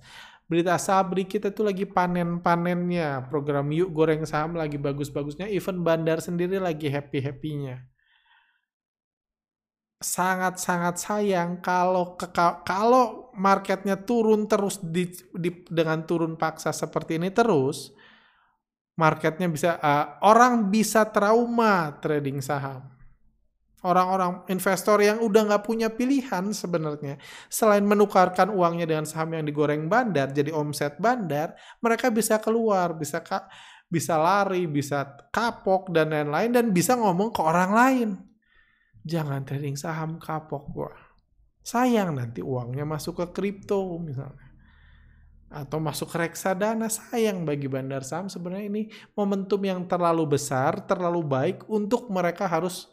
berita 0.48 0.74
Sabri 0.80 1.28
kita 1.28 1.52
tuh 1.52 1.68
lagi 1.68 1.84
panen-panennya. 1.84 3.28
Program 3.28 3.68
Yuk 3.68 3.92
Goreng 3.92 4.24
Saham 4.24 4.56
lagi 4.56 4.80
bagus-bagusnya. 4.80 5.46
Event 5.46 5.84
Bandar 5.84 6.18
sendiri 6.24 6.56
lagi 6.56 6.88
happy-happynya. 6.88 7.84
Sangat-sangat 10.00 10.96
sayang 10.96 11.60
kalau 11.60 12.16
ke, 12.16 12.26
kalau 12.64 13.30
marketnya 13.36 13.98
turun 14.00 14.48
terus 14.48 14.80
di, 14.80 15.10
di, 15.36 15.50
dengan 15.68 16.06
turun 16.06 16.38
paksa 16.38 16.70
seperti 16.72 17.18
ini 17.18 17.34
terus, 17.34 17.92
marketnya 18.94 19.50
bisa 19.50 19.76
uh, 19.78 20.22
orang 20.22 20.70
bisa 20.70 21.06
trauma 21.06 21.98
trading 21.98 22.38
saham 22.38 22.97
orang-orang 23.86 24.42
investor 24.50 24.98
yang 24.98 25.22
udah 25.22 25.54
nggak 25.54 25.64
punya 25.64 25.88
pilihan 25.92 26.50
sebenarnya. 26.50 27.20
Selain 27.46 27.84
menukarkan 27.86 28.50
uangnya 28.50 28.90
dengan 28.90 29.06
saham 29.06 29.38
yang 29.38 29.46
digoreng 29.46 29.86
bandar 29.86 30.34
jadi 30.34 30.50
omset 30.50 30.98
bandar 30.98 31.54
mereka 31.78 32.10
bisa 32.10 32.42
keluar 32.42 32.98
bisa 32.98 33.22
ka 33.22 33.46
bisa 33.86 34.18
lari 34.18 34.66
bisa 34.66 35.06
kapok 35.30 35.94
dan 35.94 36.10
lain-lain 36.10 36.50
dan 36.50 36.66
bisa 36.74 36.98
ngomong 36.98 37.30
ke 37.30 37.40
orang 37.40 37.70
lain. 37.70 38.08
Jangan 39.06 39.46
trading 39.46 39.78
saham 39.78 40.18
kapok 40.18 40.64
gua. 40.74 40.92
Sayang 41.62 42.16
nanti 42.16 42.42
uangnya 42.42 42.82
masuk 42.82 43.22
ke 43.22 43.26
kripto 43.30 43.78
misalnya. 44.02 44.48
Atau 45.48 45.80
masuk 45.80 46.12
reksadana 46.12 46.92
sayang 46.92 47.48
bagi 47.48 47.70
bandar 47.72 48.04
saham. 48.04 48.28
Sebenarnya 48.28 48.68
ini 48.68 48.82
momentum 49.16 49.62
yang 49.64 49.86
terlalu 49.88 50.36
besar 50.36 50.84
terlalu 50.84 51.24
baik 51.24 51.58
untuk 51.72 52.12
mereka 52.12 52.44
harus 52.44 52.92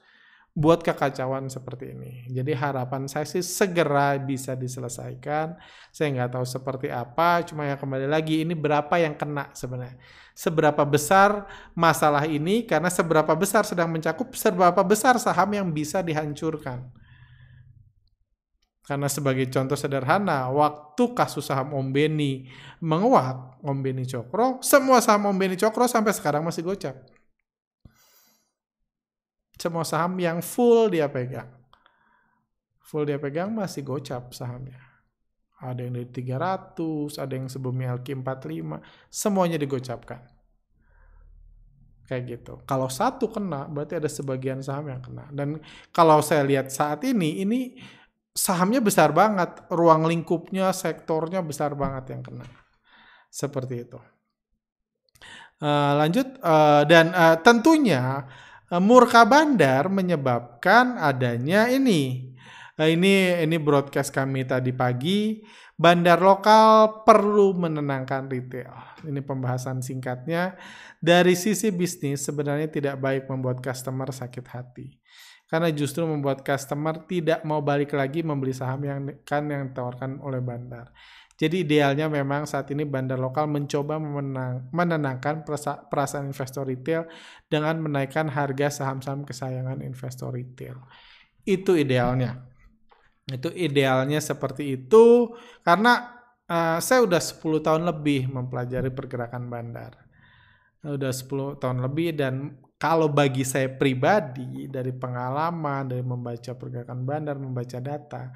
buat 0.55 0.79
kekacauan 0.79 1.51
seperti 1.51 1.91
ini. 1.91 2.31
Jadi 2.31 2.55
harapan 2.55 3.11
saya 3.11 3.27
sih 3.27 3.43
segera 3.43 4.15
bisa 4.15 4.55
diselesaikan. 4.55 5.59
Saya 5.91 6.07
nggak 6.15 6.31
tahu 6.31 6.45
seperti 6.47 6.87
apa, 6.87 7.43
cuma 7.43 7.67
ya 7.67 7.75
kembali 7.75 8.07
lagi 8.07 8.39
ini 8.39 8.55
berapa 8.55 8.95
yang 8.95 9.19
kena 9.19 9.51
sebenarnya. 9.51 9.99
Seberapa 10.31 10.87
besar 10.87 11.43
masalah 11.75 12.23
ini 12.23 12.63
karena 12.63 12.87
seberapa 12.87 13.35
besar 13.35 13.67
sedang 13.67 13.91
mencakup 13.91 14.31
seberapa 14.31 14.79
besar 14.79 15.19
saham 15.19 15.51
yang 15.51 15.67
bisa 15.75 15.99
dihancurkan. 15.99 16.87
Karena 18.85 19.09
sebagai 19.09 19.49
contoh 19.49 19.73
sederhana, 19.75 20.45
waktu 20.53 21.03
kasus 21.17 21.49
saham 21.49 21.73
Om 21.73 21.89
Beni 21.89 22.47
menguat, 22.79 23.59
Om 23.65 23.81
Beni 23.81 24.05
Cokro, 24.05 24.61
semua 24.61 25.01
saham 25.01 25.25
Om 25.25 25.35
Beni 25.35 25.57
Cokro 25.57 25.89
sampai 25.89 26.13
sekarang 26.13 26.45
masih 26.45 26.61
gocap 26.61 27.14
semua 29.55 29.87
saham 29.87 30.19
yang 30.19 30.43
full 30.43 30.91
dia 30.91 31.07
pegang. 31.07 31.49
Full 32.85 33.09
dia 33.09 33.17
pegang 33.17 33.51
masih 33.55 33.81
gocap 33.81 34.35
sahamnya. 34.35 34.77
Ada 35.55 35.87
yang 35.87 35.95
dari 35.95 36.09
300, 36.11 37.15
ada 37.17 37.33
yang 37.33 37.47
sebelumnya 37.47 37.95
LQ45, 37.97 38.83
semuanya 39.07 39.57
digocapkan. 39.57 40.21
kayak 42.05 42.37
gitu. 42.37 42.61
Kalau 42.69 42.85
satu 42.85 43.33
kena, 43.33 43.65
berarti 43.65 43.97
ada 43.97 44.05
sebagian 44.05 44.61
saham 44.61 44.93
yang 44.93 45.01
kena. 45.01 45.25
Dan 45.33 45.57
kalau 45.89 46.21
saya 46.21 46.45
lihat 46.45 46.69
saat 46.69 47.01
ini, 47.01 47.41
ini 47.41 47.81
sahamnya 48.29 48.77
besar 48.77 49.09
banget, 49.09 49.65
ruang 49.73 50.05
lingkupnya, 50.05 50.69
sektornya 50.69 51.41
besar 51.41 51.73
banget 51.73 52.13
yang 52.13 52.21
kena. 52.21 52.45
Seperti 53.33 53.89
itu. 53.89 53.97
Uh, 55.55 55.97
lanjut 56.03 56.27
uh, 56.43 56.83
dan 56.83 57.15
uh, 57.15 57.39
tentunya 57.39 58.27
murka 58.81 59.25
bandar 59.27 59.87
menyebabkan 59.89 60.97
adanya 60.97 61.69
ini. 61.69 62.33
Uh, 62.75 62.91
ini 62.91 63.39
ini 63.45 63.55
broadcast 63.55 64.11
kami 64.11 64.43
tadi 64.43 64.75
pagi 64.75 65.39
Bandar 65.75 66.23
lokal 66.23 67.03
perlu 67.03 67.51
menenangkan 67.51 68.31
retail. 68.31 68.71
Ini 69.03 69.19
pembahasan 69.19 69.83
singkatnya. 69.83 70.55
Dari 71.03 71.35
sisi 71.35 71.67
bisnis 71.67 72.23
sebenarnya 72.23 72.71
tidak 72.71 72.95
baik 73.03 73.27
membuat 73.27 73.59
customer 73.59 74.07
sakit 74.07 74.45
hati. 74.55 74.95
Karena 75.51 75.67
justru 75.75 76.07
membuat 76.07 76.47
customer 76.47 77.03
tidak 77.03 77.43
mau 77.43 77.59
balik 77.59 77.91
lagi 77.91 78.23
membeli 78.23 78.55
saham 78.55 78.87
yang 78.87 79.19
kan 79.27 79.51
yang 79.51 79.67
ditawarkan 79.67 80.23
oleh 80.23 80.39
bandar. 80.39 80.95
Jadi 81.35 81.67
idealnya 81.67 82.07
memang 82.07 82.47
saat 82.47 82.71
ini 82.71 82.87
bandar 82.87 83.19
lokal 83.19 83.51
mencoba 83.51 83.99
memenang, 83.99 84.71
menenangkan 84.71 85.43
perasaan 85.91 86.31
investor 86.31 86.63
retail 86.63 87.11
dengan 87.51 87.75
menaikkan 87.83 88.31
harga 88.31 88.71
saham-saham 88.71 89.27
kesayangan 89.27 89.83
investor 89.83 90.31
retail. 90.31 90.79
Itu 91.43 91.75
idealnya. 91.75 92.39
Itu 93.27 93.51
idealnya 93.51 94.23
seperti 94.23 94.79
itu 94.79 95.35
karena 95.59 96.23
uh, 96.47 96.79
saya 96.79 97.03
udah 97.03 97.19
10 97.19 97.67
tahun 97.67 97.83
lebih 97.83 98.31
mempelajari 98.31 98.95
pergerakan 98.95 99.51
bandar. 99.51 99.91
Udah 100.87 101.11
10 101.11 101.59
tahun 101.59 101.83
lebih 101.83 102.15
dan 102.15 102.55
kalau 102.79 103.11
bagi 103.11 103.43
saya 103.43 103.71
pribadi 103.75 104.71
dari 104.71 104.95
pengalaman, 104.95 105.89
dari 105.89 106.03
membaca 106.05 106.55
pergerakan 106.55 107.03
bandar, 107.03 107.35
membaca 107.35 107.79
data, 107.83 108.31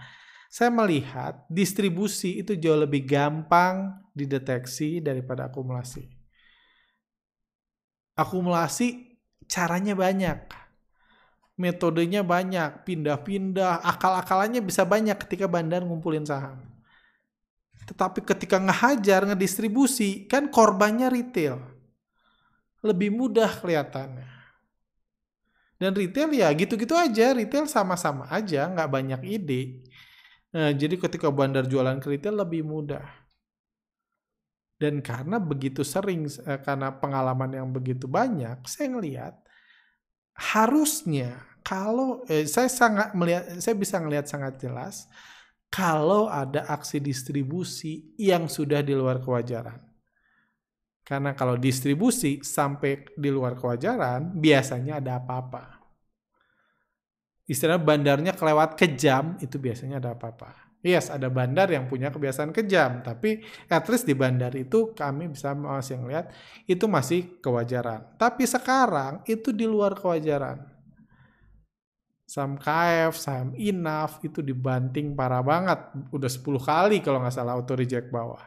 saya 0.49 0.73
melihat 0.73 1.45
distribusi 1.45 2.41
itu 2.41 2.57
jauh 2.57 2.81
lebih 2.81 3.05
gampang 3.05 4.01
dideteksi 4.17 4.99
daripada 4.99 5.45
akumulasi. 5.47 6.09
Akumulasi 8.17 9.15
caranya 9.45 9.93
banyak 9.93 10.49
metodenya 11.59 12.23
banyak, 12.23 12.87
pindah-pindah, 12.87 13.83
akal-akalannya 13.83 14.63
bisa 14.63 14.87
banyak 14.87 15.19
ketika 15.27 15.51
bandar 15.51 15.83
ngumpulin 15.83 16.23
saham. 16.23 16.63
Tetapi 17.83 18.23
ketika 18.23 18.63
ngehajar, 18.63 19.27
ngedistribusi, 19.27 20.23
kan 20.31 20.47
korbannya 20.47 21.11
retail. 21.11 21.59
Lebih 22.79 23.11
mudah 23.11 23.51
kelihatannya. 23.59 24.39
Dan 25.75 25.91
retail 25.91 26.31
ya 26.31 26.47
gitu-gitu 26.55 26.95
aja, 26.95 27.35
retail 27.35 27.67
sama-sama 27.67 28.23
aja, 28.31 28.71
nggak 28.71 28.87
banyak 28.87 29.21
ide. 29.27 29.83
Nah, 30.49 30.73
jadi 30.73 30.97
ketika 30.97 31.29
bandar 31.29 31.69
jualan 31.69 32.01
ke 32.01 32.09
lebih 32.09 32.65
mudah. 32.65 33.05
Dan 34.79 35.03
karena 35.03 35.37
begitu 35.37 35.83
sering, 35.83 36.25
eh, 36.47 36.59
karena 36.63 36.95
pengalaman 36.95 37.51
yang 37.51 37.67
begitu 37.69 38.07
banyak, 38.07 38.63
saya 38.63 38.87
ngelihat 38.95 39.35
harusnya 40.39 41.35
kalau 41.67 42.23
eh, 42.31 42.47
saya 42.47 42.71
sangat 42.71 43.11
melihat 43.11 43.59
saya 43.59 43.75
bisa 43.75 43.99
melihat 43.99 44.25
sangat 44.31 44.55
jelas 44.63 45.05
kalau 45.67 46.31
ada 46.31 46.65
aksi 46.65 46.97
distribusi 47.03 48.15
yang 48.15 48.47
sudah 48.47 48.79
di 48.81 48.95
luar 48.95 49.19
kewajaran. 49.21 49.83
Karena 51.05 51.33
kalau 51.33 51.57
distribusi 51.57 52.41
sampai 52.41 53.05
di 53.17 53.29
luar 53.33 53.57
kewajaran, 53.57 54.33
biasanya 54.37 55.01
ada 55.01 55.17
apa-apa. 55.17 55.78
Istilah 57.49 57.81
bandarnya 57.81 58.37
kelewat 58.37 58.77
kejam, 58.77 59.35
itu 59.41 59.57
biasanya 59.57 59.97
ada 59.97 60.13
apa-apa. 60.13 60.69
Yes, 60.79 61.11
ada 61.11 61.27
bandar 61.27 61.67
yang 61.67 61.91
punya 61.91 62.07
kebiasaan 62.07 62.55
kejam, 62.55 63.03
tapi 63.03 63.43
at 63.67 63.83
least 63.91 64.07
di 64.07 64.15
bandar 64.15 64.55
itu 64.55 64.95
kami 64.95 65.27
bisa 65.27 65.51
masih 65.51 65.99
melihat 65.99 66.31
itu 66.63 66.87
masih 66.87 67.41
kewajaran. 67.43 68.15
Tapi 68.15 68.47
sekarang 68.47 69.19
itu 69.27 69.51
di 69.51 69.67
luar 69.67 69.91
kewajaran 69.99 70.79
saham 72.29 72.61
KF, 72.61 73.17
saham 73.17 73.57
INAF 73.57 74.21
itu 74.21 74.45
dibanting 74.45 75.17
parah 75.17 75.41
banget. 75.41 75.81
Udah 76.13 76.29
10 76.29 76.61
kali 76.61 77.01
kalau 77.01 77.25
nggak 77.25 77.33
salah 77.33 77.57
auto 77.57 77.73
reject 77.73 78.13
bawah. 78.13 78.45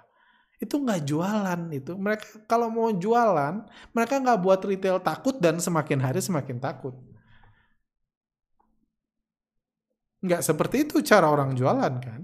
Itu 0.63 0.79
nggak 0.79 1.03
jualan 1.03 1.61
itu. 1.75 1.99
Mereka 1.99 2.47
kalau 2.47 2.71
mau 2.71 2.95
jualan, 2.95 3.67
mereka 3.91 4.23
nggak 4.23 4.39
buat 4.39 4.63
retail 4.63 5.03
takut 5.03 5.35
dan 5.43 5.59
semakin 5.59 5.99
hari 5.99 6.23
semakin 6.23 6.63
takut. 6.63 6.95
Nggak 10.23 10.43
seperti 10.47 10.77
itu 10.87 11.03
cara 11.03 11.27
orang 11.29 11.55
jualan 11.59 11.95
kan. 11.99 12.23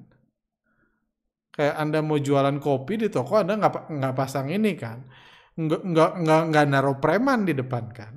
Kayak 1.54 1.74
Anda 1.82 1.98
mau 2.06 2.22
jualan 2.22 2.56
kopi 2.62 2.94
di 3.02 3.08
toko, 3.10 3.42
Anda 3.42 3.58
nggak 3.58 3.90
nggak 3.90 4.14
pasang 4.14 4.46
ini 4.46 4.78
kan. 4.78 5.02
Nggak, 5.58 5.82
nggak, 5.82 6.10
nggak, 6.22 6.42
nggak 6.54 6.64
naruh 6.70 6.96
preman 7.02 7.42
di 7.42 7.50
depan 7.50 7.90
kan 7.90 8.14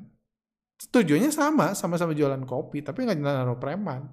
Tujuannya 0.89 1.29
sama, 1.29 1.77
sama-sama 1.77 2.17
jualan 2.17 2.41
kopi, 2.41 2.81
tapi 2.81 3.05
nggak 3.05 3.21
naruh 3.21 3.61
preman. 3.61 4.09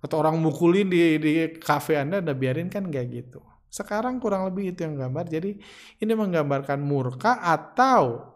Atau 0.00 0.16
orang 0.20 0.40
mukulin 0.40 0.88
di 0.88 1.20
di 1.20 1.32
kafe 1.60 2.00
Anda, 2.00 2.24
Anda 2.24 2.32
biarin 2.32 2.72
kan 2.72 2.88
nggak 2.88 3.04
gitu. 3.12 3.44
Sekarang 3.68 4.16
kurang 4.16 4.48
lebih 4.48 4.72
itu 4.72 4.80
yang 4.86 4.96
gambar. 4.96 5.28
Jadi 5.28 5.60
ini 6.00 6.12
menggambarkan 6.16 6.80
murka 6.80 7.36
atau 7.44 8.33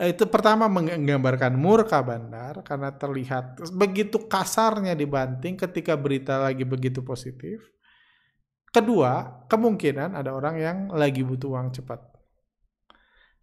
itu 0.00 0.24
pertama 0.26 0.66
menggambarkan 0.66 1.54
murka 1.54 2.00
bandar 2.00 2.64
karena 2.64 2.90
terlihat 2.94 3.60
begitu 3.76 4.26
kasarnya 4.26 4.96
dibanting 4.96 5.54
ketika 5.54 5.94
berita 5.94 6.40
lagi 6.40 6.64
begitu 6.66 7.04
positif. 7.04 7.62
Kedua, 8.72 9.44
kemungkinan 9.52 10.16
ada 10.16 10.32
orang 10.32 10.56
yang 10.56 10.78
lagi 10.88 11.20
butuh 11.20 11.52
uang 11.52 11.76
cepat. 11.76 12.00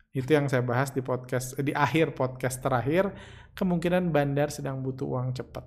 Itu 0.09 0.33
yang 0.33 0.49
saya 0.49 0.65
bahas 0.65 0.89
di 0.89 1.05
podcast 1.05 1.53
di 1.61 1.69
akhir 1.69 2.17
podcast 2.17 2.57
terakhir, 2.65 3.13
kemungkinan 3.53 4.09
bandar 4.09 4.49
sedang 4.49 4.81
butuh 4.81 5.05
uang 5.05 5.37
cepat. 5.37 5.65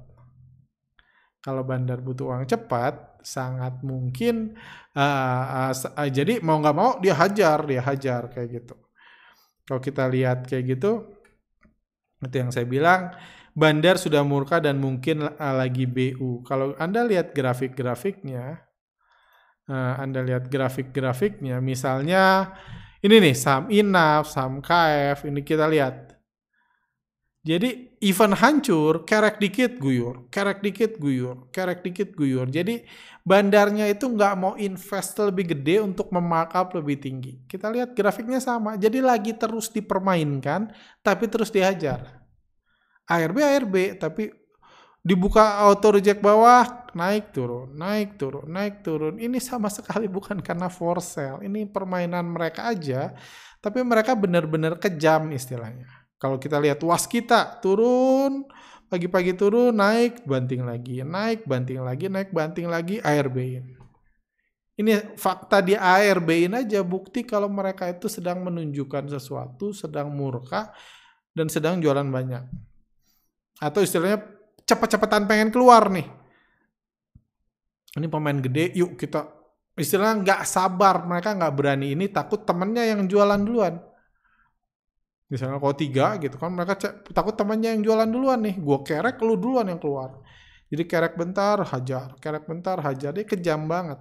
Kalau 1.42 1.62
bandar 1.62 2.02
butuh 2.02 2.34
uang 2.34 2.46
cepat, 2.50 3.22
sangat 3.22 3.82
mungkin 3.86 4.58
uh, 4.98 5.70
uh, 5.70 5.74
uh, 5.74 6.10
jadi 6.10 6.42
mau 6.42 6.58
nggak 6.58 6.76
mau 6.76 6.98
dia 6.98 7.14
hajar, 7.14 7.62
dia 7.62 7.82
hajar 7.82 8.34
kayak 8.34 8.48
gitu. 8.62 8.74
Kalau 9.72 9.80
kita 9.80 10.04
lihat 10.04 10.44
kayak 10.44 10.76
gitu, 10.76 11.00
itu 12.20 12.36
yang 12.36 12.52
saya 12.52 12.68
bilang, 12.68 13.08
bandar 13.56 13.96
sudah 13.96 14.20
murka 14.20 14.60
dan 14.60 14.76
mungkin 14.76 15.24
uh, 15.24 15.54
lagi 15.56 15.88
BU. 15.88 16.44
Kalau 16.44 16.76
Anda 16.76 17.08
lihat 17.08 17.32
grafik-grafiknya, 17.32 18.60
uh, 19.72 19.94
Anda 19.96 20.20
lihat 20.28 20.52
grafik-grafiknya, 20.52 21.64
misalnya 21.64 22.52
ini 23.00 23.16
nih 23.16 23.32
saham 23.32 23.72
INAF, 23.72 24.28
saham 24.28 24.60
KF, 24.60 25.24
ini 25.24 25.40
kita 25.40 25.64
lihat. 25.64 26.20
Jadi 27.40 27.91
event 28.02 28.34
hancur, 28.34 29.06
kerek 29.06 29.38
dikit 29.38 29.78
guyur, 29.78 30.26
kerek 30.28 30.58
dikit 30.58 30.98
guyur, 30.98 31.48
kerek 31.54 31.86
dikit 31.86 32.12
guyur. 32.18 32.50
Jadi 32.50 32.82
bandarnya 33.22 33.86
itu 33.86 34.10
nggak 34.10 34.34
mau 34.34 34.54
invest 34.58 35.14
lebih 35.22 35.54
gede 35.54 35.78
untuk 35.78 36.10
memarkup 36.10 36.74
lebih 36.74 36.98
tinggi. 36.98 37.46
Kita 37.46 37.70
lihat 37.70 37.94
grafiknya 37.94 38.42
sama. 38.42 38.74
Jadi 38.74 38.98
lagi 38.98 39.32
terus 39.38 39.70
dipermainkan, 39.70 40.74
tapi 41.00 41.30
terus 41.30 41.54
dihajar. 41.54 42.26
ARB 43.06 43.38
ARB, 43.38 43.74
tapi 43.98 44.30
dibuka 45.02 45.58
auto 45.66 45.98
reject 45.98 46.22
bawah 46.22 46.86
naik 46.94 47.34
turun 47.34 47.74
naik 47.74 48.14
turun 48.14 48.46
naik 48.46 48.86
turun 48.86 49.18
ini 49.18 49.42
sama 49.42 49.66
sekali 49.66 50.06
bukan 50.06 50.38
karena 50.38 50.70
for 50.70 51.02
sale 51.02 51.42
ini 51.42 51.66
permainan 51.66 52.22
mereka 52.22 52.70
aja 52.70 53.10
tapi 53.58 53.82
mereka 53.82 54.14
benar-benar 54.14 54.78
kejam 54.78 55.34
istilahnya 55.34 56.01
kalau 56.22 56.38
kita 56.38 56.62
lihat 56.62 56.78
was 56.86 57.10
kita 57.10 57.58
turun 57.58 58.46
pagi-pagi 58.86 59.34
turun 59.34 59.74
naik 59.74 60.22
banting 60.22 60.62
lagi 60.62 61.02
naik 61.02 61.42
banting 61.42 61.82
lagi 61.82 62.06
naik 62.06 62.30
banting 62.30 62.70
lagi 62.70 63.02
ARB 63.02 63.36
ini 64.78 64.92
fakta 65.18 65.58
di 65.58 65.74
ARB 65.74 66.46
ini 66.46 66.62
aja 66.62 66.86
bukti 66.86 67.26
kalau 67.26 67.50
mereka 67.50 67.90
itu 67.90 68.06
sedang 68.06 68.46
menunjukkan 68.46 69.10
sesuatu 69.10 69.74
sedang 69.74 70.14
murka 70.14 70.70
dan 71.34 71.50
sedang 71.50 71.82
jualan 71.82 72.06
banyak 72.06 72.46
atau 73.58 73.82
istilahnya 73.82 74.22
cepet-cepetan 74.66 75.30
pengen 75.30 75.54
keluar 75.54 75.86
nih. 75.86 76.06
Ini 77.92 78.06
pemain 78.08 78.38
gede, 78.40 78.72
yuk 78.72 78.96
kita 78.96 79.28
istilahnya 79.76 80.24
nggak 80.24 80.40
sabar, 80.48 81.04
mereka 81.04 81.36
nggak 81.36 81.54
berani 81.54 81.92
ini 81.92 82.08
takut 82.08 82.42
temennya 82.42 82.88
yang 82.88 83.04
jualan 83.04 83.38
duluan. 83.38 83.78
Misalnya 85.32 85.56
kalau 85.56 85.72
tiga 85.72 86.20
gitu 86.20 86.36
kan 86.36 86.52
mereka 86.52 86.76
takut 87.08 87.32
temennya 87.32 87.72
yang 87.72 87.80
jualan 87.80 88.04
duluan 88.04 88.44
nih, 88.44 88.60
gue 88.60 88.78
kerek 88.84 89.16
lu 89.24 89.40
duluan 89.40 89.64
yang 89.64 89.80
keluar. 89.80 90.20
Jadi 90.68 90.84
kerek 90.84 91.16
bentar 91.16 91.56
hajar, 91.64 92.20
kerek 92.20 92.44
bentar 92.44 92.76
hajar, 92.84 93.16
dia 93.16 93.24
kejam 93.24 93.64
banget. 93.64 93.96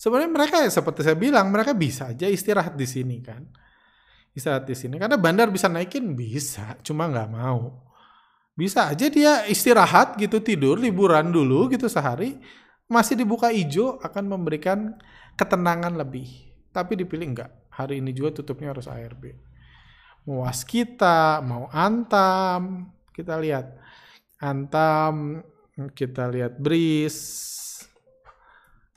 Sebenarnya 0.00 0.32
mereka 0.32 0.64
ya 0.64 0.72
seperti 0.72 1.04
saya 1.04 1.12
bilang, 1.12 1.52
mereka 1.52 1.76
bisa 1.76 2.08
aja 2.08 2.24
istirahat 2.24 2.72
di 2.72 2.88
sini 2.88 3.20
kan. 3.20 3.44
istirahat 4.32 4.64
di 4.64 4.76
sini. 4.78 4.96
Karena 5.02 5.18
bandar 5.18 5.50
bisa 5.50 5.66
naikin 5.68 6.14
bisa, 6.14 6.78
cuma 6.86 7.10
nggak 7.10 7.28
mau. 7.28 7.84
Bisa 8.56 8.88
aja 8.88 9.10
dia 9.12 9.44
istirahat 9.50 10.16
gitu 10.16 10.40
tidur 10.40 10.78
liburan 10.80 11.28
dulu 11.28 11.68
gitu 11.68 11.90
sehari 11.90 12.38
masih 12.88 13.18
dibuka 13.18 13.52
hijau 13.52 14.00
akan 14.00 14.24
memberikan 14.24 14.96
ketenangan 15.36 15.94
lebih. 15.98 16.26
Tapi 16.72 16.96
dipilih 16.96 17.34
enggak. 17.34 17.50
Hari 17.78 18.02
ini 18.02 18.10
juga 18.10 18.42
tutupnya 18.42 18.74
harus 18.74 18.90
ARB. 18.90 19.38
Mau 20.26 20.42
waskita, 20.42 21.38
mau 21.46 21.70
antam, 21.70 22.90
kita 23.14 23.38
lihat. 23.38 23.70
Antam, 24.42 25.46
kita 25.94 26.26
lihat 26.26 26.58
bris. 26.58 27.46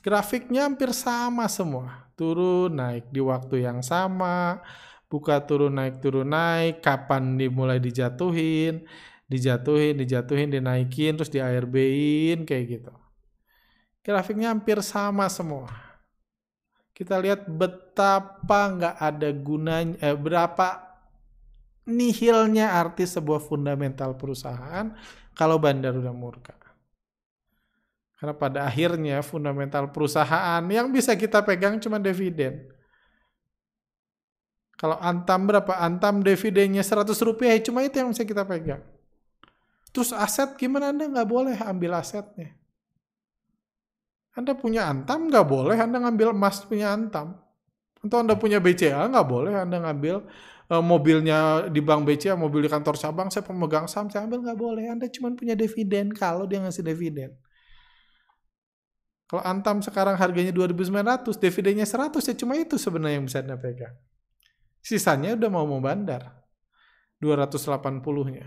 Grafiknya 0.02 0.66
hampir 0.66 0.90
sama 0.90 1.46
semua. 1.46 2.10
Turun, 2.18 2.74
naik 2.74 3.06
di 3.14 3.22
waktu 3.22 3.62
yang 3.62 3.86
sama. 3.86 4.58
Buka 5.06 5.38
turun, 5.46 5.78
naik, 5.78 6.02
turun, 6.02 6.26
naik. 6.26 6.82
Kapan 6.82 7.38
dimulai 7.38 7.78
dijatuhin. 7.78 8.82
Dijatuhin, 9.30 9.94
dijatuhin, 9.94 10.50
dinaikin, 10.50 11.14
terus 11.14 11.30
di 11.30 11.38
ARB-in, 11.38 12.42
kayak 12.42 12.64
gitu. 12.66 12.92
Grafiknya 14.02 14.50
hampir 14.50 14.82
sama 14.82 15.30
semua 15.30 15.91
kita 16.92 17.16
lihat 17.18 17.48
betapa 17.48 18.60
nggak 18.76 18.96
ada 19.00 19.28
gunanya, 19.32 19.96
eh, 20.00 20.16
berapa 20.16 20.92
nihilnya 21.88 22.78
arti 22.78 23.08
sebuah 23.08 23.42
fundamental 23.42 24.14
perusahaan 24.14 24.94
kalau 25.34 25.56
bandar 25.58 25.96
udah 25.96 26.14
murka. 26.14 26.54
Karena 28.22 28.38
pada 28.38 28.70
akhirnya 28.70 29.18
fundamental 29.26 29.90
perusahaan 29.90 30.62
yang 30.70 30.94
bisa 30.94 31.18
kita 31.18 31.42
pegang 31.42 31.82
cuma 31.82 31.98
dividen. 31.98 32.70
Kalau 34.78 34.94
Antam 35.02 35.50
berapa? 35.50 35.74
Antam 35.74 36.22
dividennya 36.22 36.86
100 36.86 37.18
rupiah, 37.18 37.58
cuma 37.58 37.82
itu 37.82 37.98
yang 37.98 38.14
bisa 38.14 38.22
kita 38.22 38.46
pegang. 38.46 38.78
Terus 39.90 40.14
aset 40.14 40.54
gimana 40.54 40.94
Anda 40.94 41.10
nggak 41.10 41.28
boleh 41.28 41.58
ambil 41.66 41.98
asetnya? 41.98 42.54
Anda 44.32 44.56
punya 44.56 44.88
Antam 44.88 45.28
nggak 45.28 45.44
boleh 45.44 45.76
Anda 45.76 46.00
ngambil 46.00 46.32
emas 46.32 46.64
punya 46.64 46.92
Antam. 46.96 47.36
Atau 48.02 48.18
Anda 48.24 48.34
punya 48.34 48.58
BCA 48.58 49.12
nggak 49.12 49.26
boleh 49.28 49.52
Anda 49.54 49.78
ngambil 49.84 50.24
uh, 50.72 50.80
mobilnya 50.84 51.68
di 51.68 51.84
bank 51.84 52.08
BCA, 52.08 52.32
mobil 52.32 52.64
di 52.64 52.70
kantor 52.72 52.96
cabang, 52.96 53.28
saya 53.28 53.44
pemegang 53.44 53.84
saham, 53.84 54.08
saya 54.08 54.24
ambil 54.24 54.40
nggak 54.40 54.58
boleh. 54.58 54.84
Anda 54.88 55.06
cuma 55.12 55.36
punya 55.36 55.52
dividen 55.52 56.16
kalau 56.16 56.48
dia 56.48 56.64
ngasih 56.64 56.80
dividen. 56.80 57.36
Kalau 59.28 59.44
Antam 59.48 59.80
sekarang 59.80 60.16
harganya 60.20 60.52
2.900, 60.52 61.40
dividennya 61.40 61.88
100 61.88 62.20
ya 62.20 62.34
cuma 62.36 62.52
itu 62.56 62.76
sebenarnya 62.76 63.16
yang 63.16 63.24
bisa 63.24 63.40
Anda 63.40 63.56
pegang. 63.56 63.96
Sisanya 64.84 65.36
udah 65.36 65.48
mau 65.48 65.64
mau 65.64 65.80
bandar. 65.80 66.40
280-nya. 67.22 68.44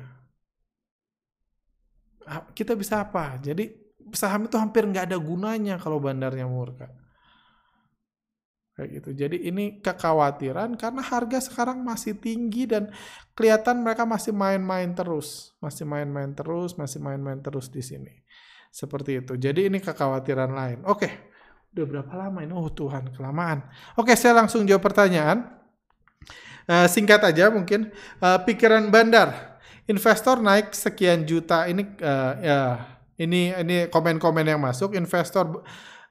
Ah, 2.27 2.43
kita 2.51 2.75
bisa 2.75 3.01
apa? 3.01 3.39
Jadi 3.39 3.84
saham 4.15 4.47
itu 4.47 4.55
hampir 4.55 4.87
nggak 4.87 5.11
ada 5.11 5.17
gunanya 5.19 5.75
kalau 5.77 5.99
bandarnya 5.99 6.47
murka. 6.47 6.87
Kayak 8.75 8.89
gitu. 8.99 9.09
Jadi 9.15 9.37
ini 9.47 9.79
kekhawatiran 9.79 10.75
karena 10.75 10.99
harga 10.99 11.39
sekarang 11.47 11.79
masih 11.79 12.19
tinggi 12.19 12.67
dan 12.67 12.91
kelihatan 13.31 13.79
mereka 13.79 14.03
masih 14.03 14.35
main-main 14.35 14.91
terus, 14.91 15.55
masih 15.63 15.87
main-main 15.87 16.35
terus, 16.35 16.75
masih 16.75 16.99
main-main 16.99 17.39
terus 17.39 17.71
di 17.71 17.79
sini. 17.79 18.11
Seperti 18.75 19.23
itu. 19.23 19.39
Jadi 19.39 19.71
ini 19.71 19.79
kekhawatiran 19.79 20.51
lain. 20.51 20.79
Oke, 20.83 21.07
udah 21.71 21.85
berapa 21.87 22.13
lama 22.19 22.43
ini? 22.43 22.51
Oh 22.51 22.67
Tuhan, 22.67 23.15
kelamaan. 23.15 23.63
Oke, 23.95 24.11
saya 24.19 24.35
langsung 24.35 24.67
jawab 24.67 24.83
pertanyaan. 24.83 25.55
Uh, 26.67 26.83
singkat 26.91 27.23
aja 27.23 27.47
mungkin. 27.47 27.95
Uh, 28.19 28.43
pikiran 28.43 28.91
bandar, 28.91 29.55
investor 29.87 30.43
naik 30.43 30.75
sekian 30.75 31.23
juta 31.23 31.63
ini 31.71 31.87
uh, 32.03 32.33
ya 32.43 32.59
ini 33.15 33.55
ini 33.55 33.87
komen-komen 33.87 34.45
yang 34.45 34.59
masuk 34.59 34.95
investor 34.95 35.63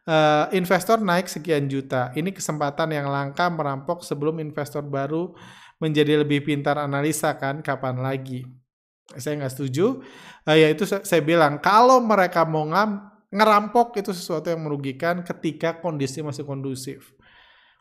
uh, 0.09 0.47
investor 0.53 1.01
naik 1.01 1.29
sekian 1.29 1.69
juta. 1.69 2.13
Ini 2.17 2.33
kesempatan 2.33 2.93
yang 2.93 3.09
langka 3.09 3.49
merampok 3.49 4.05
sebelum 4.05 4.41
investor 4.41 4.85
baru 4.85 5.33
menjadi 5.81 6.23
lebih 6.25 6.45
pintar 6.45 6.81
analisa 6.81 7.35
kan 7.37 7.61
kapan 7.61 8.01
lagi. 8.01 8.45
Saya 9.17 9.41
nggak 9.41 9.53
setuju. 9.53 10.01
Uh, 10.45 10.57
ya 10.57 10.69
itu 10.73 10.85
saya, 10.89 11.05
saya 11.05 11.23
bilang 11.25 11.61
kalau 11.61 12.01
mereka 12.01 12.45
mau 12.45 12.65
ngam, 12.69 13.15
ngerampok 13.33 13.99
itu 13.99 14.13
sesuatu 14.15 14.49
yang 14.53 14.63
merugikan 14.63 15.25
ketika 15.25 15.81
kondisi 15.81 16.21
masih 16.21 16.47
kondusif. 16.47 17.14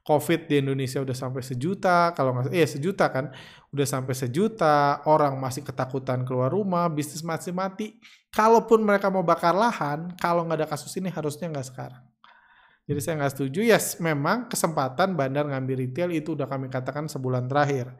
COVID 0.03 0.51
di 0.51 0.59
Indonesia 0.59 0.99
udah 0.99 1.15
sampai 1.15 1.39
sejuta, 1.39 2.11
kalau 2.11 2.35
nggak, 2.35 2.51
iya 2.51 2.67
sejuta 2.67 3.07
kan, 3.07 3.31
udah 3.71 3.87
sampai 3.87 4.11
sejuta, 4.11 4.99
orang 5.07 5.39
masih 5.39 5.63
ketakutan 5.63 6.27
keluar 6.27 6.51
rumah, 6.51 6.91
bisnis 6.91 7.23
masih 7.23 7.55
mati. 7.55 7.95
Kalaupun 8.27 8.83
mereka 8.83 9.07
mau 9.07 9.23
bakar 9.23 9.55
lahan, 9.55 10.11
kalau 10.19 10.43
nggak 10.43 10.59
ada 10.59 10.67
kasus 10.67 10.91
ini 10.99 11.07
harusnya 11.07 11.47
nggak 11.47 11.67
sekarang. 11.71 12.03
Jadi 12.83 12.99
saya 12.99 13.15
nggak 13.23 13.31
setuju. 13.31 13.63
Yes, 13.63 13.95
memang 14.03 14.51
kesempatan 14.51 15.15
bandar 15.15 15.47
ngambil 15.47 15.87
retail 15.87 16.11
itu 16.11 16.35
udah 16.35 16.51
kami 16.51 16.67
katakan 16.67 17.07
sebulan 17.07 17.47
terakhir. 17.47 17.95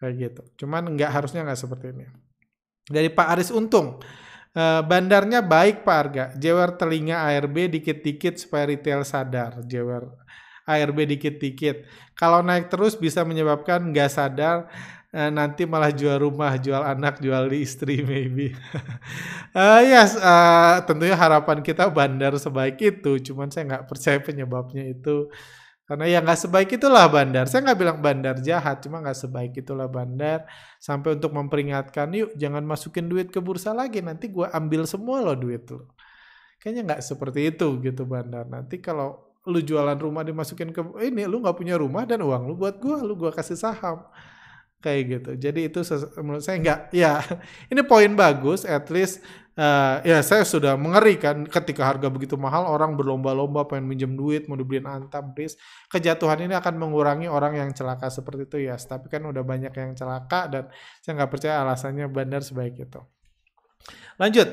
Kayak 0.00 0.14
gitu. 0.16 0.42
Cuman 0.64 0.96
nggak 0.96 1.10
harusnya 1.12 1.44
nggak 1.44 1.60
seperti 1.60 1.92
ini. 1.92 2.08
Dari 2.88 3.12
Pak 3.12 3.28
Aris 3.36 3.52
Untung, 3.52 4.00
eh, 4.56 4.80
bandarnya 4.80 5.44
baik 5.44 5.84
Pak 5.84 5.96
Arga. 6.00 6.24
Jewer 6.40 6.80
telinga 6.80 7.28
ARB 7.28 7.68
dikit-dikit 7.68 8.40
supaya 8.40 8.72
retail 8.72 9.04
sadar. 9.04 9.60
Jewer 9.68 10.16
ARB 10.68 11.08
dikit-dikit. 11.08 11.88
Kalau 12.12 12.44
naik 12.44 12.68
terus 12.68 12.92
bisa 13.00 13.24
menyebabkan 13.24 13.88
nggak 13.88 14.10
sadar 14.12 14.68
uh, 15.14 15.30
nanti 15.32 15.64
malah 15.64 15.92
jual 15.92 16.20
rumah, 16.20 16.56
jual 16.60 16.82
anak, 16.84 17.20
jual 17.24 17.48
istri 17.56 18.04
maybe. 18.04 18.52
uh, 19.56 19.80
yes, 19.92 20.16
uh, 20.20 20.84
tentunya 20.84 21.16
harapan 21.16 21.64
kita 21.64 21.88
bandar 21.88 22.36
sebaik 22.36 22.76
itu. 22.80 23.20
Cuman 23.32 23.48
saya 23.48 23.64
nggak 23.68 23.84
percaya 23.88 24.18
penyebabnya 24.20 24.84
itu. 24.88 25.32
Karena 25.88 26.04
ya 26.04 26.20
nggak 26.20 26.40
sebaik 26.44 26.70
itulah 26.76 27.08
bandar. 27.08 27.48
Saya 27.48 27.64
nggak 27.64 27.78
bilang 27.80 27.98
bandar 28.04 28.36
jahat, 28.44 28.84
cuma 28.84 29.00
nggak 29.00 29.16
sebaik 29.24 29.52
itulah 29.56 29.88
bandar. 29.88 30.44
Sampai 30.76 31.16
untuk 31.16 31.32
memperingatkan, 31.32 32.12
yuk 32.12 32.36
jangan 32.36 32.60
masukin 32.60 33.08
duit 33.08 33.32
ke 33.32 33.40
bursa 33.40 33.72
lagi. 33.72 34.04
Nanti 34.04 34.28
gue 34.28 34.44
ambil 34.52 34.84
semua 34.84 35.24
loh 35.24 35.32
duit 35.32 35.64
lo. 35.72 35.88
Kayaknya 36.60 36.82
nggak 36.92 37.02
seperti 37.08 37.40
itu 37.56 37.80
gitu 37.80 38.04
bandar. 38.04 38.44
Nanti 38.44 38.84
kalau 38.84 39.27
lu 39.46 39.62
jualan 39.62 39.96
rumah 39.96 40.26
dimasukin 40.26 40.74
ke 40.74 40.82
ini 41.06 41.24
lu 41.28 41.38
nggak 41.38 41.56
punya 41.56 41.78
rumah 41.78 42.02
dan 42.08 42.24
uang 42.24 42.50
lu 42.50 42.54
buat 42.58 42.80
gua 42.82 42.98
lu 43.04 43.14
gua 43.14 43.30
kasih 43.30 43.54
saham. 43.54 44.02
Kayak 44.78 45.02
gitu. 45.10 45.30
Jadi 45.42 45.60
itu 45.66 45.80
menurut 46.22 46.42
saya 46.42 46.56
nggak 46.62 46.80
ya 46.94 47.18
ini 47.72 47.82
poin 47.82 48.10
bagus 48.14 48.62
at 48.62 48.86
least 48.94 49.18
uh, 49.58 49.98
ya 50.06 50.22
saya 50.22 50.46
sudah 50.46 50.78
mengerikan 50.78 51.46
ketika 51.50 51.82
harga 51.82 52.06
begitu 52.06 52.38
mahal 52.38 52.70
orang 52.70 52.94
berlomba-lomba 52.94 53.66
pengen 53.66 53.90
minjem 53.90 54.14
duit 54.14 54.46
mau 54.46 54.54
dibeliin 54.54 54.86
antam 54.86 55.34
please. 55.34 55.58
Kejatuhan 55.90 56.46
ini 56.46 56.54
akan 56.54 56.78
mengurangi 56.78 57.26
orang 57.26 57.58
yang 57.58 57.70
celaka 57.74 58.06
seperti 58.06 58.46
itu 58.46 58.56
ya 58.70 58.78
yes. 58.78 58.86
tapi 58.86 59.10
kan 59.10 59.26
udah 59.26 59.42
banyak 59.42 59.74
yang 59.74 59.98
celaka 59.98 60.46
dan 60.46 60.64
saya 61.02 61.12
nggak 61.18 61.30
percaya 61.30 61.54
alasannya 61.66 62.06
bandar 62.06 62.46
sebaik 62.46 62.78
itu 62.78 63.02
Lanjut, 64.18 64.50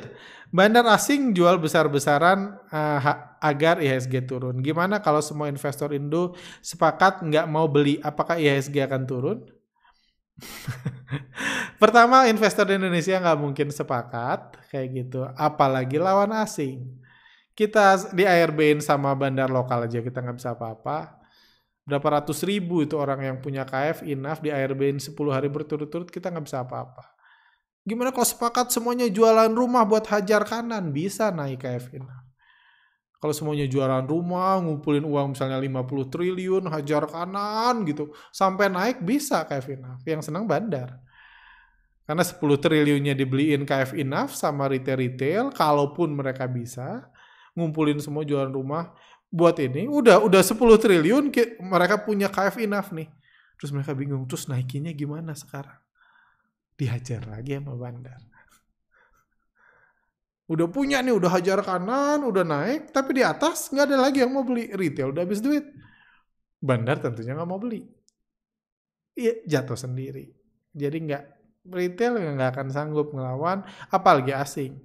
bandar 0.54 0.86
asing 0.94 1.34
jual 1.34 1.58
besar-besaran 1.58 2.56
uh, 2.70 3.00
agar 3.42 3.82
IHSG 3.82 4.30
turun. 4.30 4.62
Gimana 4.62 5.02
kalau 5.02 5.20
semua 5.20 5.50
investor 5.50 5.92
Indo 5.92 6.38
sepakat 6.62 7.26
nggak 7.26 7.46
mau 7.50 7.66
beli, 7.66 7.98
apakah 8.06 8.38
IHSG 8.38 8.86
akan 8.86 9.04
turun? 9.10 9.38
Pertama, 11.82 12.28
investor 12.28 12.68
di 12.68 12.76
Indonesia 12.76 13.20
nggak 13.20 13.40
mungkin 13.40 13.68
sepakat 13.72 14.70
kayak 14.72 14.88
gitu, 14.94 15.24
apalagi 15.36 15.98
lawan 16.00 16.32
asing. 16.36 16.84
Kita 17.56 18.12
di 18.12 18.28
ARB 18.28 18.84
sama 18.84 19.16
bandar 19.16 19.48
lokal 19.48 19.88
aja 19.88 20.04
kita 20.04 20.20
nggak 20.20 20.38
bisa 20.38 20.52
apa-apa. 20.52 21.24
Berapa 21.88 22.20
ratus 22.20 22.44
ribu 22.44 22.84
itu 22.84 23.00
orang 23.00 23.24
yang 23.24 23.38
punya 23.40 23.64
KF, 23.64 24.04
INAF 24.04 24.44
di 24.44 24.52
ARB 24.52 25.00
10 25.00 25.16
hari 25.32 25.48
berturut-turut 25.48 26.12
kita 26.12 26.34
nggak 26.34 26.46
bisa 26.52 26.68
apa-apa. 26.68 27.15
Gimana 27.86 28.10
kalau 28.10 28.26
sepakat 28.26 28.74
semuanya 28.74 29.06
jualan 29.06 29.54
rumah 29.54 29.86
buat 29.86 30.10
hajar 30.10 30.42
kanan? 30.42 30.90
Bisa 30.90 31.30
naik 31.30 31.62
KFIN. 31.62 32.26
Kalau 33.22 33.34
semuanya 33.34 33.66
jualan 33.66 34.06
rumah, 34.06 34.62
ngumpulin 34.62 35.06
uang 35.06 35.34
misalnya 35.34 35.58
50 35.58 36.14
triliun, 36.14 36.64
hajar 36.70 37.06
kanan 37.06 37.86
gitu. 37.86 38.14
Sampai 38.34 38.70
naik 38.70 39.02
bisa 39.02 39.42
KF 39.46 39.78
Inaf. 39.78 40.02
Yang 40.06 40.30
senang 40.30 40.46
bandar. 40.46 40.98
Karena 42.06 42.22
10 42.22 42.38
triliunnya 42.62 43.18
dibeliin 43.18 43.66
KF 43.66 43.98
Inaf 43.98 44.38
sama 44.38 44.70
retail-retail, 44.70 45.50
kalaupun 45.54 46.14
mereka 46.14 46.46
bisa, 46.46 47.10
ngumpulin 47.58 47.98
semua 47.98 48.22
jualan 48.22 48.54
rumah 48.54 48.94
buat 49.34 49.58
ini, 49.58 49.90
udah 49.90 50.22
udah 50.22 50.42
10 50.46 50.58
triliun 50.78 51.34
mereka 51.66 52.06
punya 52.06 52.30
KF 52.30 52.62
Inaf 52.62 52.94
nih. 52.94 53.10
Terus 53.58 53.74
mereka 53.74 53.98
bingung, 53.98 54.30
terus 54.30 54.46
naikinnya 54.46 54.94
gimana 54.94 55.34
sekarang? 55.34 55.85
Dihajar 56.76 57.24
lagi 57.28 57.56
sama 57.56 57.76
bandar. 57.80 58.20
Udah 60.46 60.70
punya 60.70 61.02
nih, 61.02 61.16
udah 61.18 61.32
hajar 61.34 61.66
kanan, 61.66 62.22
udah 62.22 62.46
naik, 62.46 62.94
tapi 62.94 63.18
di 63.18 63.24
atas 63.26 63.74
nggak 63.74 63.86
ada 63.90 63.98
lagi 63.98 64.22
yang 64.22 64.30
mau 64.30 64.46
beli. 64.46 64.70
Retail 64.70 65.10
udah 65.10 65.26
habis 65.26 65.42
duit. 65.42 65.66
Bandar 66.62 67.02
tentunya 67.02 67.34
nggak 67.34 67.50
mau 67.50 67.58
beli. 67.58 67.82
ya, 69.16 69.32
jatuh 69.48 69.80
sendiri. 69.80 70.28
Jadi 70.76 70.98
nggak 71.08 71.24
retail 71.72 72.20
nggak 72.20 72.50
akan 72.54 72.68
sanggup 72.70 73.10
ngelawan, 73.10 73.66
apalagi 73.90 74.36
asing. 74.36 74.78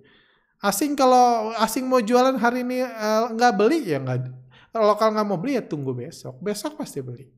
Asing 0.61 0.97
kalau 0.97 1.53
asing 1.57 1.89
mau 1.89 2.01
jualan 2.01 2.37
hari 2.37 2.65
ini 2.65 2.85
uh, 2.85 3.33
nggak 3.33 3.53
beli 3.57 3.81
ya 3.81 3.97
nggak 3.97 4.29
lokal 4.77 5.17
nggak 5.17 5.27
mau 5.29 5.41
beli 5.41 5.61
ya 5.61 5.65
tunggu 5.65 5.93
besok. 5.93 6.41
Besok 6.41 6.81
pasti 6.81 7.05
beli. 7.05 7.29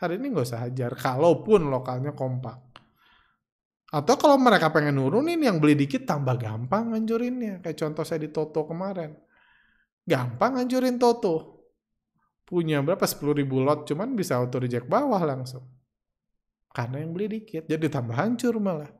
Hari 0.00 0.18
ini 0.18 0.32
nggak 0.32 0.46
usah 0.46 0.66
hajar. 0.66 0.94
Kalaupun 0.96 1.70
lokalnya 1.70 2.16
kompak. 2.16 2.69
Atau 3.90 4.14
kalau 4.14 4.38
mereka 4.38 4.70
pengen 4.70 5.02
nurunin 5.02 5.42
yang 5.42 5.58
beli 5.58 5.74
dikit 5.74 6.06
tambah 6.06 6.38
gampang 6.38 6.94
nganjurinnya. 6.94 7.58
Kayak 7.58 7.78
contoh 7.82 8.06
saya 8.06 8.22
di 8.22 8.30
Toto 8.30 8.62
kemarin. 8.62 9.18
Gampang 10.06 10.58
nganjurin 10.62 10.94
Toto. 10.96 11.66
Punya 12.46 12.82
berapa 12.82 13.02
10 13.02 13.42
ribu 13.42 13.62
lot 13.62 13.86
cuman 13.86 14.14
bisa 14.14 14.38
auto 14.38 14.62
reject 14.62 14.86
bawah 14.86 15.18
langsung. 15.26 15.66
Karena 16.70 17.02
yang 17.02 17.10
beli 17.10 17.42
dikit. 17.42 17.66
Jadi 17.66 17.90
tambah 17.90 18.14
hancur 18.14 18.54
malah. 18.62 18.90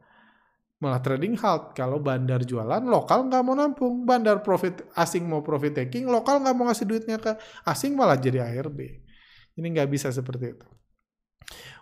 Malah 0.82 0.98
trading 0.98 1.38
halt. 1.38 1.70
Kalau 1.78 2.02
bandar 2.02 2.42
jualan, 2.42 2.82
lokal 2.82 3.30
nggak 3.30 3.42
mau 3.46 3.54
nampung. 3.54 4.02
Bandar 4.02 4.42
profit 4.42 4.90
asing 4.98 5.22
mau 5.22 5.44
profit 5.44 5.86
taking, 5.86 6.10
lokal 6.10 6.42
nggak 6.42 6.54
mau 6.56 6.66
ngasih 6.66 6.86
duitnya 6.88 7.22
ke 7.22 7.38
asing 7.62 7.94
malah 7.94 8.18
jadi 8.18 8.42
ARB. 8.42 8.80
Ini 9.54 9.66
nggak 9.70 9.88
bisa 9.92 10.10
seperti 10.10 10.56
itu. 10.56 10.66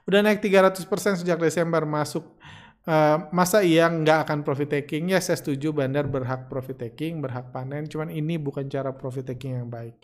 Udah 0.09 0.25
naik 0.25 0.41
300% 0.41 1.21
sejak 1.21 1.37
Desember 1.37 1.85
masuk 1.85 2.37
Uh, 2.85 3.29
masa 3.35 3.61
iya 3.65 3.91
nggak 3.91 4.29
akan 4.29 4.39
profit 4.47 4.71
taking? 4.71 5.13
Ya 5.13 5.19
saya 5.19 5.41
setuju 5.41 5.75
bandar 5.75 6.07
berhak 6.07 6.47
profit 6.47 6.79
taking, 6.79 7.19
berhak 7.19 7.51
panen. 7.51 7.89
Cuman 7.91 8.13
ini 8.13 8.37
bukan 8.37 8.69
cara 8.71 8.95
profit 8.95 9.29
taking 9.35 9.59
yang 9.59 9.69
baik. 9.69 9.99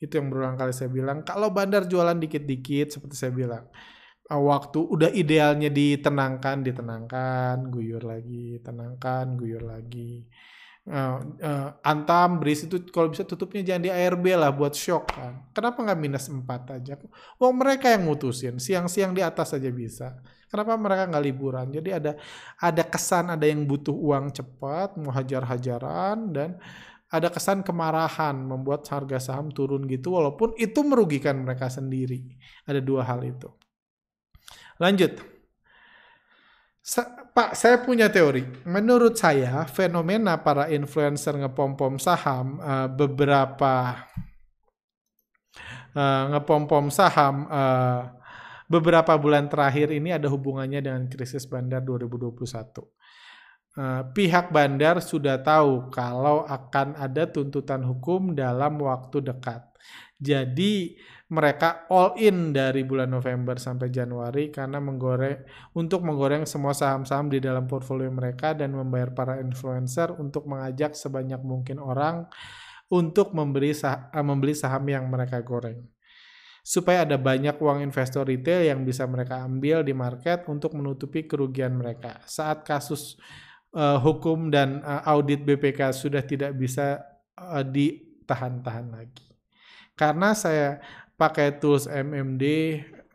Itu 0.00 0.18
yang 0.18 0.32
berulang 0.32 0.56
kali 0.56 0.72
saya 0.72 0.90
bilang. 0.90 1.22
Kalau 1.22 1.52
bandar 1.54 1.86
jualan 1.86 2.16
dikit-dikit 2.18 2.94
seperti 2.94 3.16
saya 3.18 3.32
bilang. 3.34 3.64
Uh, 4.24 4.40
waktu 4.40 4.80
udah 4.80 5.12
idealnya 5.12 5.68
ditenangkan, 5.68 6.64
ditenangkan, 6.64 7.68
guyur 7.68 8.00
lagi, 8.00 8.56
tenangkan, 8.64 9.36
guyur 9.36 9.60
lagi. 9.60 10.24
Uh, 10.84 11.72
Antam, 11.80 12.44
Bris 12.44 12.68
itu 12.68 12.76
kalau 12.92 13.08
bisa 13.08 13.24
tutupnya 13.24 13.64
jangan 13.64 13.82
di 13.88 13.90
ARB 13.90 14.36
lah 14.36 14.52
buat 14.52 14.76
shock 14.76 15.16
kan. 15.16 15.48
Kenapa 15.56 15.80
nggak 15.80 15.96
minus 15.96 16.28
4 16.28 16.76
aja? 16.76 17.00
Wong 17.40 17.56
mereka 17.56 17.88
yang 17.88 18.04
mutusin, 18.04 18.60
siang-siang 18.60 19.16
di 19.16 19.24
atas 19.24 19.56
aja 19.56 19.72
bisa. 19.72 20.20
Kenapa 20.52 20.76
mereka 20.76 21.08
nggak 21.08 21.24
liburan? 21.24 21.66
Jadi 21.72 21.88
ada 21.88 22.12
ada 22.60 22.82
kesan 22.84 23.32
ada 23.32 23.48
yang 23.48 23.64
butuh 23.64 23.96
uang 23.96 24.28
cepat, 24.36 25.00
mau 25.00 25.08
hajar-hajaran 25.08 26.30
dan 26.36 26.60
ada 27.08 27.32
kesan 27.32 27.64
kemarahan 27.64 28.36
membuat 28.36 28.84
harga 28.90 29.32
saham 29.32 29.48
turun 29.54 29.88
gitu 29.88 30.18
walaupun 30.18 30.52
itu 30.60 30.84
merugikan 30.84 31.40
mereka 31.40 31.72
sendiri. 31.72 32.28
Ada 32.68 32.84
dua 32.84 33.08
hal 33.08 33.24
itu. 33.24 33.48
Lanjut. 34.76 35.16
Pak, 37.34 37.58
saya 37.58 37.82
punya 37.82 38.06
teori. 38.14 38.46
Menurut 38.62 39.18
saya, 39.18 39.66
fenomena 39.66 40.38
para 40.38 40.70
influencer 40.70 41.34
ngepom-pom 41.34 41.98
saham 41.98 42.62
uh, 42.62 42.86
beberapa 42.86 44.06
uh, 45.98 46.24
ngepom-pom 46.30 46.94
saham 46.94 47.50
uh, 47.50 48.06
beberapa 48.70 49.18
bulan 49.18 49.50
terakhir 49.50 49.90
ini 49.90 50.14
ada 50.14 50.30
hubungannya 50.30 50.78
dengan 50.78 51.10
krisis 51.10 51.42
bandar 51.50 51.82
2021. 51.82 52.38
Uh, 52.38 52.86
pihak 54.14 54.54
bandar 54.54 55.02
sudah 55.02 55.42
tahu 55.42 55.90
kalau 55.90 56.46
akan 56.46 56.94
ada 56.94 57.26
tuntutan 57.26 57.82
hukum 57.82 58.30
dalam 58.38 58.78
waktu 58.78 59.26
dekat. 59.26 59.74
Jadi 60.22 60.94
mereka 61.24 61.88
all 61.88 62.12
in 62.20 62.52
dari 62.52 62.84
bulan 62.84 63.08
November 63.08 63.56
sampai 63.56 63.88
Januari 63.88 64.52
karena 64.52 64.76
menggoreng 64.76 65.72
untuk 65.72 66.04
menggoreng 66.04 66.44
semua 66.44 66.76
saham-saham 66.76 67.32
di 67.32 67.40
dalam 67.40 67.64
portfolio 67.64 68.12
mereka 68.12 68.52
dan 68.52 68.76
membayar 68.76 69.16
para 69.16 69.40
influencer 69.40 70.12
untuk 70.20 70.44
mengajak 70.44 70.92
sebanyak 70.92 71.40
mungkin 71.40 71.80
orang 71.80 72.28
untuk 72.92 73.32
membeli 73.32 73.72
sah 73.72 74.12
membeli 74.20 74.52
saham 74.52 74.84
yang 74.84 75.08
mereka 75.08 75.40
goreng 75.40 75.80
supaya 76.64 77.04
ada 77.04 77.20
banyak 77.20 77.60
uang 77.60 77.84
investor 77.84 78.24
retail 78.24 78.64
yang 78.64 78.88
bisa 78.88 79.04
mereka 79.04 79.44
ambil 79.44 79.84
di 79.84 79.92
market 79.92 80.48
untuk 80.48 80.72
menutupi 80.72 81.28
kerugian 81.28 81.76
mereka. 81.76 82.24
Saat 82.24 82.64
kasus 82.64 83.20
uh, 83.76 84.00
hukum 84.00 84.48
dan 84.48 84.80
uh, 84.80 85.04
audit 85.04 85.44
BPK 85.44 85.92
sudah 85.92 86.24
tidak 86.24 86.56
bisa 86.56 87.04
uh, 87.36 87.60
ditahan-tahan 87.60 88.88
lagi. 88.88 89.28
Karena 89.92 90.32
saya 90.32 90.80
pakai 91.14 91.58
tools 91.62 91.86
MMD 91.86 92.42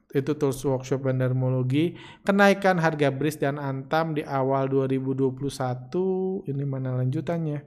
itu 0.10 0.32
tools 0.34 0.66
workshop 0.66 1.06
bandarmologi 1.06 1.94
kenaikan 2.26 2.82
harga 2.82 3.14
BRIS 3.14 3.38
dan 3.38 3.62
Antam 3.62 4.18
di 4.18 4.26
awal 4.26 4.66
2021 4.66 6.50
ini 6.50 6.64
mana 6.66 6.98
lanjutannya 6.98 7.62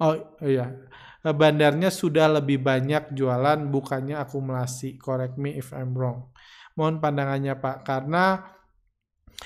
oh 0.00 0.14
iya 0.40 0.72
bandarnya 1.30 1.94
sudah 1.94 2.42
lebih 2.42 2.58
banyak 2.58 3.14
jualan 3.14 3.70
bukannya 3.70 4.18
akumulasi. 4.18 4.98
Correct 4.98 5.38
me 5.38 5.54
if 5.54 5.70
I'm 5.70 5.94
wrong. 5.94 6.34
Mohon 6.74 6.98
pandangannya 6.98 7.54
Pak, 7.54 7.86
karena 7.86 8.42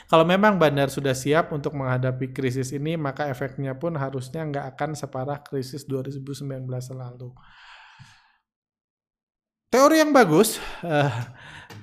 kalau 0.08 0.24
memang 0.24 0.56
bandar 0.56 0.88
sudah 0.88 1.12
siap 1.12 1.52
untuk 1.52 1.76
menghadapi 1.76 2.32
krisis 2.32 2.72
ini, 2.72 2.96
maka 2.96 3.28
efeknya 3.28 3.76
pun 3.76 3.92
harusnya 4.00 4.48
nggak 4.48 4.66
akan 4.76 4.90
separah 4.96 5.44
krisis 5.44 5.84
2019 5.84 6.64
lalu. 6.96 7.28
Teori 9.76 10.00
yang 10.00 10.08
bagus, 10.16 10.56
uh, 10.80 11.12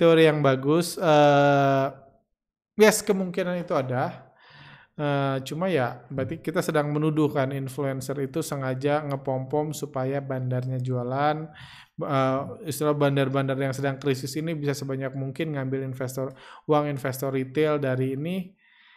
teori 0.02 0.26
yang 0.26 0.42
bagus, 0.42 0.98
uh, 0.98 1.94
yes 2.74 3.06
kemungkinan 3.06 3.62
itu 3.62 3.78
ada, 3.78 4.34
Uh, 4.94 5.42
cuma 5.42 5.74
ya 5.74 6.06
berarti 6.06 6.38
kita 6.38 6.62
sedang 6.62 6.94
menuduhkan 6.94 7.50
influencer 7.50 8.14
itu 8.30 8.46
sengaja 8.46 9.02
ngepom-pom 9.02 9.74
supaya 9.74 10.22
bandarnya 10.22 10.78
jualan. 10.78 11.50
Uh, 11.98 12.62
istilah 12.70 12.94
bandar-bandar 12.94 13.58
yang 13.58 13.74
sedang 13.74 13.98
krisis 13.98 14.38
ini 14.38 14.54
bisa 14.54 14.78
sebanyak 14.78 15.18
mungkin 15.18 15.58
ngambil 15.58 15.90
investor 15.90 16.38
uang 16.70 16.94
investor 16.94 17.34
retail 17.34 17.82
dari 17.82 18.14
ini. 18.14 18.54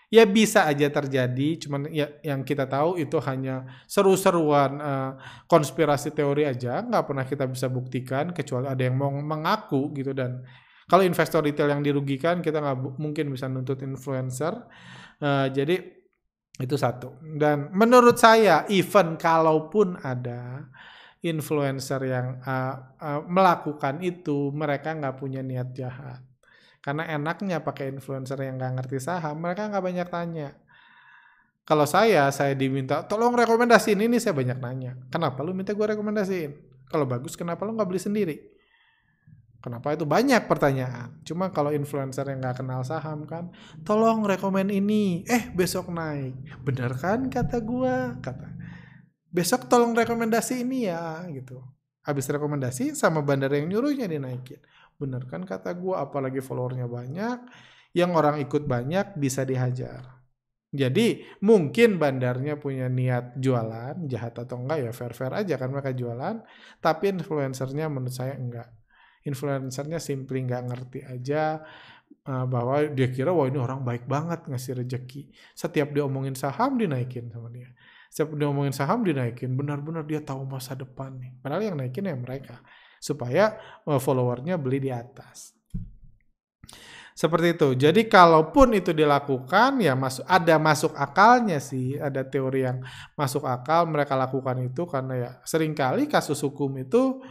Ya 0.06 0.22
bisa 0.22 0.70
aja 0.70 0.86
terjadi, 0.86 1.58
cuman 1.66 1.90
ya 1.90 2.06
yang 2.22 2.46
kita 2.46 2.70
tahu 2.70 2.94
itu 2.94 3.18
hanya 3.26 3.66
seru-seruan 3.90 4.78
uh, 4.78 5.10
konspirasi 5.50 6.14
teori 6.14 6.46
aja, 6.46 6.78
nggak 6.78 7.04
pernah 7.10 7.26
kita 7.26 7.44
bisa 7.50 7.66
buktikan 7.66 8.30
kecuali 8.30 8.70
ada 8.70 8.86
yang 8.86 8.94
mau 8.94 9.10
mengaku 9.10 9.90
gitu 9.98 10.14
dan 10.14 10.46
kalau 10.86 11.02
investor 11.02 11.42
retail 11.42 11.74
yang 11.74 11.82
dirugikan 11.82 12.38
kita 12.38 12.62
nggak 12.62 13.02
mungkin 13.02 13.34
bisa 13.34 13.50
nuntut 13.50 13.82
influencer. 13.82 14.54
Uh, 15.18 15.50
jadi 15.50 15.82
itu 16.56 16.76
satu. 16.78 17.20
Dan 17.36 17.74
menurut 17.74 18.16
saya, 18.16 18.64
even 18.70 19.18
kalaupun 19.18 20.00
ada 20.00 20.70
influencer 21.20 22.00
yang 22.06 22.40
uh, 22.46 22.74
uh, 22.96 23.20
melakukan 23.26 24.00
itu, 24.00 24.54
mereka 24.54 24.94
nggak 24.94 25.16
punya 25.18 25.42
niat 25.42 25.74
jahat. 25.74 26.22
Karena 26.86 27.02
enaknya 27.10 27.66
pakai 27.66 27.90
influencer 27.90 28.38
yang 28.38 28.62
nggak 28.62 28.78
ngerti 28.78 29.02
saham, 29.02 29.42
mereka 29.42 29.66
nggak 29.66 29.82
banyak 29.82 30.06
tanya. 30.06 30.54
Kalau 31.66 31.82
saya, 31.82 32.30
saya 32.30 32.54
diminta, 32.54 33.02
tolong 33.10 33.34
rekomendasiin 33.34 33.98
ini, 34.06 34.22
saya 34.22 34.38
banyak 34.38 34.54
nanya. 34.62 34.94
Kenapa 35.10 35.42
lu 35.42 35.50
minta 35.50 35.74
gue 35.74 35.82
rekomendasiin? 35.82 36.54
Kalau 36.86 37.02
bagus, 37.10 37.34
kenapa 37.34 37.66
lu 37.66 37.74
nggak 37.74 37.90
beli 37.90 37.98
sendiri? 37.98 38.36
Kenapa 39.58 39.98
itu 39.98 40.06
banyak 40.06 40.46
pertanyaan. 40.46 41.18
Cuma 41.26 41.50
kalau 41.50 41.74
influencer 41.74 42.22
yang 42.22 42.38
nggak 42.38 42.62
kenal 42.62 42.86
saham 42.86 43.26
kan, 43.26 43.50
tolong 43.82 44.22
rekomen 44.22 44.70
ini. 44.70 45.26
Eh 45.26 45.50
besok 45.58 45.90
naik. 45.90 46.38
Bener 46.62 46.94
kan 46.94 47.26
kata 47.26 47.58
gua? 47.66 48.14
Kata. 48.22 48.46
Besok 49.26 49.66
tolong 49.66 49.90
rekomendasi 49.90 50.62
ini 50.62 50.86
ya 50.86 51.26
gitu. 51.34 51.66
Habis 52.06 52.30
rekomendasi 52.30 52.94
sama 52.94 53.26
bandar 53.26 53.50
yang 53.58 53.66
nyuruhnya 53.66 54.06
dinaikin. 54.06 54.62
Bener 54.96 55.24
kan 55.28 55.44
kata 55.44 55.72
gua? 55.76 56.04
Apalagi 56.08 56.40
followernya 56.40 56.88
banyak, 56.88 57.38
yang 57.96 58.12
orang 58.16 58.40
ikut 58.40 58.64
banyak 58.64 59.16
bisa 59.16 59.44
dihajar. 59.44 60.16
Jadi 60.76 61.24
mungkin 61.40 61.96
bandarnya 61.96 62.60
punya 62.60 62.90
niat 62.90 63.38
jualan, 63.40 64.04
jahat 64.10 64.36
atau 64.36 64.60
enggak 64.60 64.78
ya 64.84 64.92
fair-fair 64.92 65.32
aja 65.32 65.54
kan 65.56 65.72
mereka 65.72 65.96
jualan, 65.96 66.42
tapi 66.84 67.16
influencernya 67.16 67.86
menurut 67.88 68.12
saya 68.12 68.36
enggak 68.36 68.68
influencernya 69.26 69.98
simply 69.98 70.46
nggak 70.46 70.62
ngerti 70.70 71.00
aja 71.02 71.58
uh, 72.30 72.46
bahwa 72.46 72.86
dia 72.94 73.10
kira 73.10 73.34
wah 73.34 73.50
ini 73.50 73.58
orang 73.58 73.82
baik 73.82 74.06
banget 74.06 74.46
ngasih 74.46 74.78
rejeki. 74.86 75.34
Setiap 75.52 75.90
dia 75.90 76.06
omongin 76.06 76.38
saham 76.38 76.78
dinaikin 76.78 77.28
sama 77.34 77.50
dia. 77.50 77.74
Setiap 78.08 78.38
dia 78.38 78.46
omongin 78.46 78.72
saham 78.72 79.02
dinaikin. 79.02 79.58
Benar-benar 79.58 80.06
dia 80.06 80.22
tahu 80.22 80.46
masa 80.46 80.78
depan 80.78 81.18
nih. 81.18 81.42
Padahal 81.42 81.62
yang 81.66 81.76
naikin 81.76 82.06
ya 82.06 82.14
mereka. 82.14 82.62
Supaya 83.06 83.54
uh, 83.86 84.02
followernya 84.02 84.58
beli 84.58 84.82
di 84.82 84.90
atas. 84.90 85.54
Seperti 87.16 87.56
itu. 87.56 87.68
Jadi 87.80 88.12
kalaupun 88.12 88.76
itu 88.76 88.92
dilakukan 88.92 89.80
ya 89.80 89.96
masuk 89.96 90.26
ada 90.28 90.60
masuk 90.60 90.92
akalnya 90.92 91.56
sih, 91.56 91.96
ada 91.96 92.20
teori 92.20 92.68
yang 92.68 92.84
masuk 93.16 93.48
akal 93.48 93.88
mereka 93.88 94.12
lakukan 94.12 94.60
itu 94.60 94.84
karena 94.84 95.14
ya 95.16 95.30
sering 95.48 95.72
kali 95.72 96.10
kasus 96.12 96.36
hukum 96.44 96.76
itu 96.76 97.24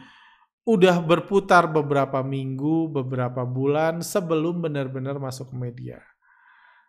udah 0.65 0.97
berputar 1.05 1.69
beberapa 1.69 2.25
minggu, 2.25 2.89
beberapa 2.89 3.45
bulan 3.45 4.01
sebelum 4.01 4.65
benar-benar 4.65 5.21
masuk 5.21 5.53
ke 5.53 5.55
media. 5.55 6.01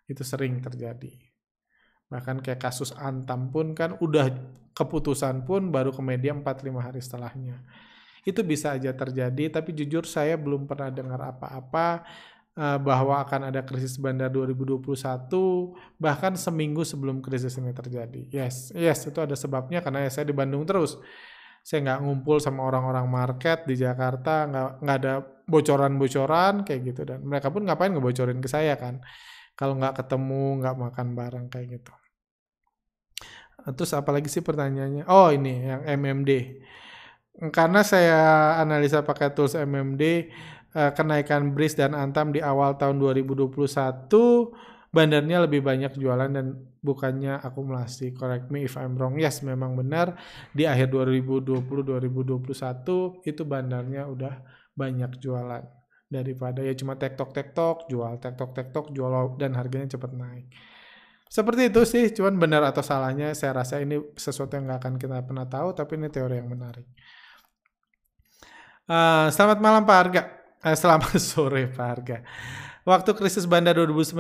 Itu 0.08 0.24
sering 0.24 0.64
terjadi. 0.64 1.12
Bahkan 2.08 2.40
kayak 2.40 2.64
kasus 2.64 2.96
Antam 2.96 3.52
pun 3.52 3.76
kan 3.76 4.00
udah 4.00 4.32
keputusan 4.72 5.44
pun 5.44 5.68
baru 5.68 5.92
ke 5.92 6.00
media 6.00 6.32
4-5 6.32 6.80
hari 6.80 7.00
setelahnya. 7.04 7.60
Itu 8.26 8.42
bisa 8.42 8.74
aja 8.74 8.90
terjadi, 8.90 9.54
tapi 9.54 9.70
jujur 9.70 10.02
saya 10.02 10.34
belum 10.34 10.66
pernah 10.66 10.90
dengar 10.90 11.22
apa-apa 11.30 12.02
uh, 12.58 12.78
bahwa 12.82 13.22
akan 13.22 13.54
ada 13.54 13.62
krisis 13.62 14.00
bandar 14.00 14.32
2021 14.32 14.82
bahkan 16.00 16.34
seminggu 16.34 16.82
sebelum 16.82 17.22
krisis 17.22 17.54
ini 17.60 17.70
terjadi. 17.70 18.26
Yes, 18.32 18.74
yes 18.74 19.06
itu 19.06 19.22
ada 19.22 19.38
sebabnya 19.38 19.78
karena 19.84 20.02
ya 20.02 20.10
saya 20.10 20.26
di 20.26 20.34
Bandung 20.34 20.66
terus. 20.66 20.98
Saya 21.66 21.82
nggak 21.82 22.00
ngumpul 22.06 22.38
sama 22.38 22.62
orang-orang 22.62 23.06
market 23.10 23.66
di 23.66 23.74
Jakarta, 23.74 24.46
nggak 24.46 24.68
nggak 24.86 24.96
ada 25.02 25.14
bocoran-bocoran 25.46 26.62
kayak 26.62 26.80
gitu 26.94 27.02
dan 27.06 27.22
mereka 27.26 27.50
pun 27.50 27.62
ngapain 27.66 27.90
ngebocorin 27.94 28.38
ke 28.42 28.50
saya 28.50 28.74
kan. 28.78 29.02
Kalau 29.58 29.78
nggak 29.78 30.02
ketemu, 30.02 30.62
nggak 30.62 30.76
makan 30.78 31.06
bareng 31.18 31.46
kayak 31.50 31.80
gitu. 31.80 31.94
Terus 33.66 33.90
apalagi 33.98 34.30
sih 34.30 34.46
pertanyaannya? 34.46 35.10
Oh 35.10 35.34
ini 35.34 35.66
yang 35.66 35.82
MMD 35.82 36.30
karena 37.52 37.84
saya 37.84 38.56
analisa 38.60 39.04
pakai 39.04 39.32
tools 39.36 39.52
MMD 39.52 40.02
eh, 40.72 40.90
kenaikan 40.96 41.52
BRIS 41.52 41.76
dan 41.76 41.92
Antam 41.92 42.32
di 42.32 42.40
awal 42.40 42.80
tahun 42.80 42.96
2021 42.96 43.52
bandarnya 44.88 45.44
lebih 45.44 45.60
banyak 45.60 46.00
jualan 46.00 46.30
dan 46.32 46.56
bukannya 46.80 47.36
akumulasi. 47.44 48.16
Correct 48.16 48.48
me 48.48 48.64
if 48.64 48.80
I'm 48.80 48.96
wrong. 48.96 49.20
Yes, 49.20 49.44
memang 49.44 49.76
benar 49.76 50.16
di 50.56 50.64
akhir 50.64 50.88
2020 50.88 51.60
2021 51.60 53.28
itu 53.28 53.42
bandarnya 53.44 54.08
udah 54.08 54.34
banyak 54.72 55.20
jualan 55.20 55.64
daripada 56.06 56.62
ya 56.62 56.70
cuma 56.78 56.94
tektok 56.94 57.34
tektok 57.34 57.90
jual 57.90 58.22
tektok 58.22 58.54
tektok 58.54 58.94
jual 58.94 59.36
dan 59.36 59.52
harganya 59.58 59.92
cepat 59.98 60.16
naik. 60.16 60.48
Seperti 61.26 61.74
itu 61.74 61.82
sih, 61.82 62.04
cuman 62.14 62.38
benar 62.38 62.62
atau 62.62 62.86
salahnya 62.86 63.34
saya 63.34 63.58
rasa 63.58 63.82
ini 63.82 63.98
sesuatu 64.14 64.54
yang 64.54 64.70
nggak 64.70 64.78
akan 64.78 64.94
kita 64.94 65.26
pernah 65.26 65.42
tahu, 65.50 65.74
tapi 65.74 65.98
ini 65.98 66.06
teori 66.06 66.38
yang 66.38 66.46
menarik. 66.46 66.86
Uh, 68.86 69.26
selamat 69.34 69.58
malam 69.58 69.82
Pak 69.82 69.98
Harga. 69.98 70.22
Uh, 70.62 70.76
selamat 70.78 71.18
sore 71.26 71.66
Pak 71.74 71.86
Harga. 71.90 72.18
Waktu 72.86 73.18
krisis 73.18 73.42
bandar 73.50 73.74
2019, 73.74 74.14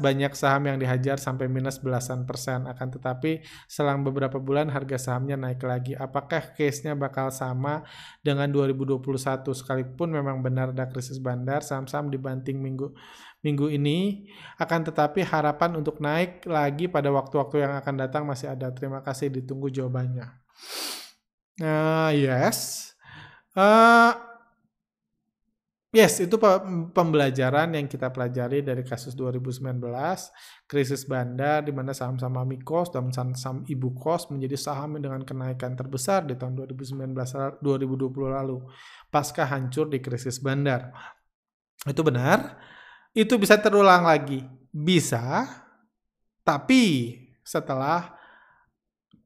banyak 0.00 0.32
saham 0.32 0.64
yang 0.64 0.80
dihajar 0.80 1.20
sampai 1.20 1.52
minus 1.52 1.76
belasan 1.76 2.24
persen. 2.24 2.64
Akan 2.64 2.88
tetapi, 2.88 3.44
selang 3.68 4.00
beberapa 4.00 4.40
bulan 4.40 4.72
harga 4.72 4.96
sahamnya 4.96 5.36
naik 5.36 5.60
lagi. 5.60 5.92
Apakah 5.92 6.56
case-nya 6.56 6.96
bakal 6.96 7.28
sama 7.28 7.84
dengan 8.24 8.48
2021? 8.48 9.52
Sekalipun 9.52 10.16
memang 10.16 10.40
benar 10.40 10.72
ada 10.72 10.88
krisis 10.88 11.20
bandar, 11.20 11.60
saham-saham 11.60 12.08
dibanting 12.08 12.56
minggu 12.56 12.96
minggu 13.44 13.68
ini. 13.68 14.24
Akan 14.56 14.80
tetapi, 14.80 15.20
harapan 15.20 15.76
untuk 15.76 16.00
naik 16.00 16.48
lagi 16.48 16.88
pada 16.88 17.12
waktu-waktu 17.12 17.68
yang 17.68 17.76
akan 17.76 18.00
datang 18.00 18.24
masih 18.24 18.48
ada. 18.48 18.72
Terima 18.72 19.04
kasih, 19.04 19.28
ditunggu 19.28 19.68
jawabannya. 19.68 20.24
Uh, 21.60 22.16
yes. 22.16 22.89
Uh, 23.50 24.14
yes, 25.90 26.22
itu 26.22 26.38
pembelajaran 26.94 27.74
yang 27.74 27.90
kita 27.90 28.14
pelajari 28.14 28.62
dari 28.62 28.86
kasus 28.86 29.18
2019, 29.18 29.82
krisis 30.70 31.02
bandar 31.02 31.66
di 31.66 31.74
mana 31.74 31.90
saham-saham 31.90 32.38
Amikos 32.38 32.94
dan 32.94 33.10
saham-saham 33.10 33.66
Ibu 33.66 33.98
Kos 33.98 34.30
menjadi 34.30 34.54
saham 34.54 35.02
dengan 35.02 35.26
kenaikan 35.26 35.74
terbesar 35.74 36.30
di 36.30 36.38
tahun 36.38 36.62
2019 36.62 37.10
2020 37.58 38.38
lalu 38.38 38.62
pasca 39.10 39.42
hancur 39.50 39.90
di 39.90 39.98
krisis 39.98 40.38
bandar. 40.38 40.94
Itu 41.82 42.06
benar. 42.06 42.60
Itu 43.10 43.40
bisa 43.40 43.58
terulang 43.58 44.06
lagi. 44.06 44.46
Bisa. 44.70 45.42
Tapi 46.46 47.16
setelah 47.42 48.19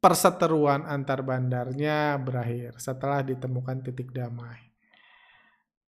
perseteruan 0.04 0.84
antar 0.84 1.24
bandarnya 1.24 2.20
berakhir 2.20 2.76
setelah 2.76 3.24
ditemukan 3.24 3.80
titik 3.80 4.12
damai. 4.12 4.60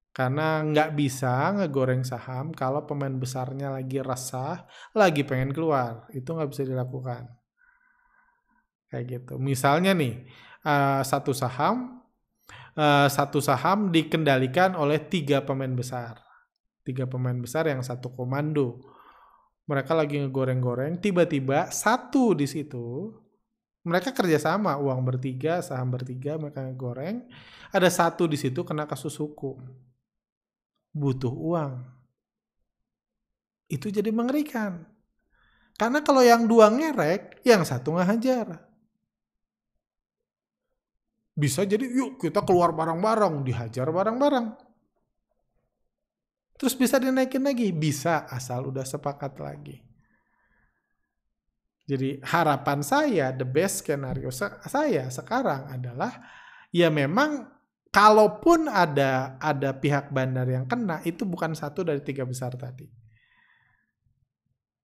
Karena 0.09 0.64
nggak 0.64 0.96
bisa 0.96 1.52
ngegoreng 1.52 2.00
saham 2.00 2.48
kalau 2.57 2.88
pemain 2.88 3.12
besarnya 3.12 3.68
lagi 3.68 4.00
resah, 4.00 4.64
lagi 4.96 5.20
pengen 5.20 5.52
keluar. 5.52 6.09
Itu 6.16 6.33
nggak 6.33 6.48
bisa 6.48 6.64
dilakukan. 6.64 7.29
Kayak 8.88 9.05
gitu. 9.05 9.37
Misalnya 9.37 9.92
nih, 9.92 10.24
uh, 10.64 11.05
satu 11.05 11.37
saham, 11.37 12.00
uh, 12.72 13.12
satu 13.12 13.44
saham 13.44 13.92
dikendalikan 13.92 14.72
oleh 14.81 14.96
tiga 14.96 15.44
pemain 15.44 15.76
besar. 15.76 16.24
Tiga 16.81 17.05
pemain 17.05 17.37
besar 17.37 17.68
yang 17.68 17.85
satu 17.85 18.16
komando. 18.16 18.81
Mereka 19.68 19.92
lagi 19.92 20.16
ngegoreng-goreng, 20.24 21.05
tiba-tiba 21.05 21.68
satu 21.68 22.33
di 22.33 22.48
situ 22.48 23.12
mereka 23.87 24.11
kerjasama 24.11 24.75
uang 24.83 25.01
bertiga 25.07 25.62
saham 25.62 25.94
bertiga 25.94 26.35
mereka 26.35 26.66
goreng. 26.75 27.22
Ada 27.70 27.87
satu 27.87 28.27
di 28.27 28.35
situ 28.35 28.66
kena 28.66 28.85
kasus 28.90 29.14
hukum. 29.22 29.62
Butuh 30.90 31.31
uang. 31.31 31.72
Itu 33.70 33.87
jadi 33.94 34.11
mengerikan. 34.11 34.83
Karena 35.79 36.03
kalau 36.03 36.25
yang 36.27 36.51
dua 36.51 36.72
ngerek 36.72 37.46
yang 37.46 37.62
satu 37.62 37.94
nggak 37.94 38.11
hajar 38.11 38.66
bisa 41.37 41.68
jadi 41.68 41.85
yuk 41.85 42.16
kita 42.16 42.40
keluar 42.49 42.72
bareng-bareng 42.72 43.44
dihajar 43.44 43.92
bareng-bareng 43.92 44.57
terus 46.57 46.72
bisa 46.72 46.96
dinaikin 46.96 47.44
lagi. 47.44 47.68
Bisa 47.77 48.25
asal 48.25 48.72
udah 48.72 48.88
sepakat 48.88 49.37
lagi 49.37 49.86
jadi 51.87 52.18
harapan 52.27 52.83
saya, 52.83 53.31
the 53.31 53.46
best 53.46 53.87
skenario 53.87 54.35
saya 54.35 55.07
sekarang 55.07 55.70
adalah 55.70 56.18
ya 56.75 56.90
memang 56.90 57.46
kalaupun 57.94 58.66
ada 58.66 59.38
ada 59.38 59.70
pihak 59.70 60.11
bandar 60.11 60.51
yang 60.51 60.66
kena 60.66 60.99
itu 61.07 61.22
bukan 61.22 61.55
satu 61.55 61.87
dari 61.87 62.03
tiga 62.03 62.27
besar 62.27 62.53
tadi 62.59 62.90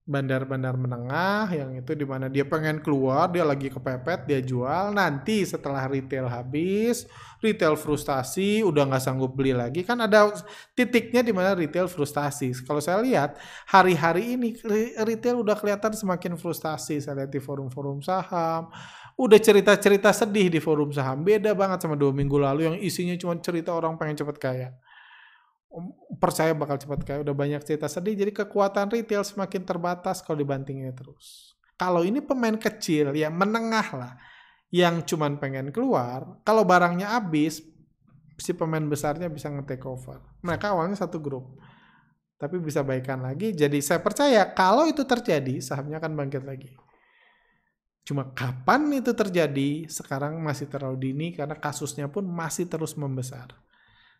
bandar-bandar 0.03 0.75
menengah 0.75 1.47
yang 1.55 1.79
itu 1.79 1.95
di 1.95 2.03
mana 2.03 2.27
dia 2.27 2.43
pengen 2.43 2.83
keluar 2.83 3.31
dia 3.31 3.47
lagi 3.47 3.71
kepepet 3.71 4.27
dia 4.27 4.43
jual. 4.43 4.91
Nanti 4.91 5.47
setelah 5.47 5.87
retail 5.87 6.27
habis 6.27 7.07
retail 7.39 7.79
frustasi 7.79 8.67
udah 8.67 8.83
nggak 8.91 9.03
sanggup 9.03 9.31
beli 9.35 9.55
lagi. 9.55 9.87
Kan 9.87 10.03
ada 10.03 10.35
titiknya 10.75 11.23
di 11.23 11.31
mana 11.31 11.55
retail 11.55 11.87
frustasi. 11.87 12.51
Kalau 12.67 12.83
saya 12.83 12.99
lihat 12.99 13.39
hari-hari 13.71 14.35
ini 14.35 14.59
retail 14.99 15.39
udah 15.43 15.55
kelihatan 15.55 15.95
semakin 15.95 16.35
frustasi. 16.35 16.99
Saya 16.99 17.23
lihat 17.23 17.31
di 17.31 17.39
forum-forum 17.39 18.03
saham 18.03 18.75
udah 19.15 19.39
cerita-cerita 19.39 20.11
sedih 20.11 20.51
di 20.51 20.59
forum 20.59 20.91
saham. 20.91 21.23
Beda 21.23 21.55
banget 21.55 21.87
sama 21.87 21.95
dua 21.95 22.11
minggu 22.11 22.43
lalu 22.43 22.61
yang 22.67 22.77
isinya 22.83 23.15
cuma 23.15 23.39
cerita 23.39 23.71
orang 23.71 23.95
pengen 23.95 24.19
cepet 24.19 24.37
kaya 24.43 24.71
percaya 26.21 26.53
bakal 26.53 26.77
cepat 26.77 27.01
kaya 27.03 27.19
udah 27.25 27.33
banyak 27.33 27.65
cerita 27.65 27.89
sedih 27.89 28.13
jadi 28.13 28.33
kekuatan 28.45 28.93
retail 28.93 29.25
semakin 29.25 29.65
terbatas 29.65 30.21
kalau 30.21 30.39
dibandingin 30.39 30.93
terus. 30.93 31.57
Kalau 31.81 32.05
ini 32.05 32.21
pemain 32.21 32.55
kecil 32.55 33.17
ya 33.17 33.33
menengah 33.33 33.89
lah 33.97 34.13
yang 34.73 35.03
cuman 35.03 35.41
pengen 35.41 35.73
keluar 35.73 36.41
kalau 36.45 36.63
barangnya 36.63 37.17
habis 37.17 37.65
si 38.37 38.53
pemain 38.53 38.85
besarnya 38.85 39.33
bisa 39.33 39.49
nge-take 39.49 39.85
over. 39.89 40.21
Mereka 40.45 40.77
awalnya 40.77 40.97
satu 41.01 41.19
grup 41.19 41.57
tapi 42.37 42.61
bisa 42.61 42.85
baikan 42.85 43.25
lagi. 43.25 43.57
Jadi 43.57 43.81
saya 43.81 44.05
percaya 44.05 44.45
kalau 44.53 44.85
itu 44.85 45.03
terjadi 45.09 45.63
sahamnya 45.65 46.03
akan 46.03 46.13
bangkit 46.19 46.45
lagi. 46.45 46.71
Cuma 48.03 48.35
kapan 48.35 48.99
itu 48.99 49.15
terjadi 49.15 49.87
sekarang 49.87 50.43
masih 50.43 50.67
terlalu 50.67 51.11
dini 51.11 51.27
karena 51.33 51.55
kasusnya 51.55 52.11
pun 52.11 52.27
masih 52.27 52.67
terus 52.67 52.99
membesar 52.99 53.55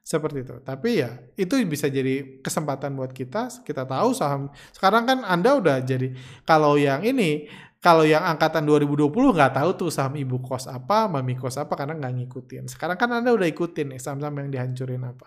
seperti 0.03 0.43
itu. 0.43 0.55
Tapi 0.61 0.99
ya 0.99 1.11
itu 1.39 1.55
bisa 1.65 1.87
jadi 1.87 2.43
kesempatan 2.43 2.93
buat 2.99 3.15
kita. 3.15 3.63
Kita 3.63 3.87
tahu 3.87 4.11
saham 4.13 4.51
sekarang 4.75 5.07
kan 5.07 5.19
Anda 5.23 5.57
udah 5.57 5.79
jadi 5.83 6.19
kalau 6.43 6.75
yang 6.75 7.07
ini 7.07 7.47
kalau 7.83 8.07
yang 8.07 8.23
angkatan 8.23 8.63
2020 8.63 9.11
nggak 9.11 9.59
tahu 9.59 9.71
tuh 9.75 9.91
saham 9.91 10.15
ibu 10.15 10.39
kos 10.39 10.71
apa, 10.71 11.11
mami 11.11 11.35
kos 11.35 11.59
apa 11.59 11.75
karena 11.75 11.99
nggak 11.99 12.15
ngikutin. 12.15 12.65
Sekarang 12.71 12.95
kan 12.95 13.11
Anda 13.11 13.35
udah 13.35 13.47
ikutin 13.51 13.95
nih 13.95 14.01
saham-saham 14.03 14.39
yang 14.39 14.51
dihancurin 14.55 15.03
apa. 15.03 15.27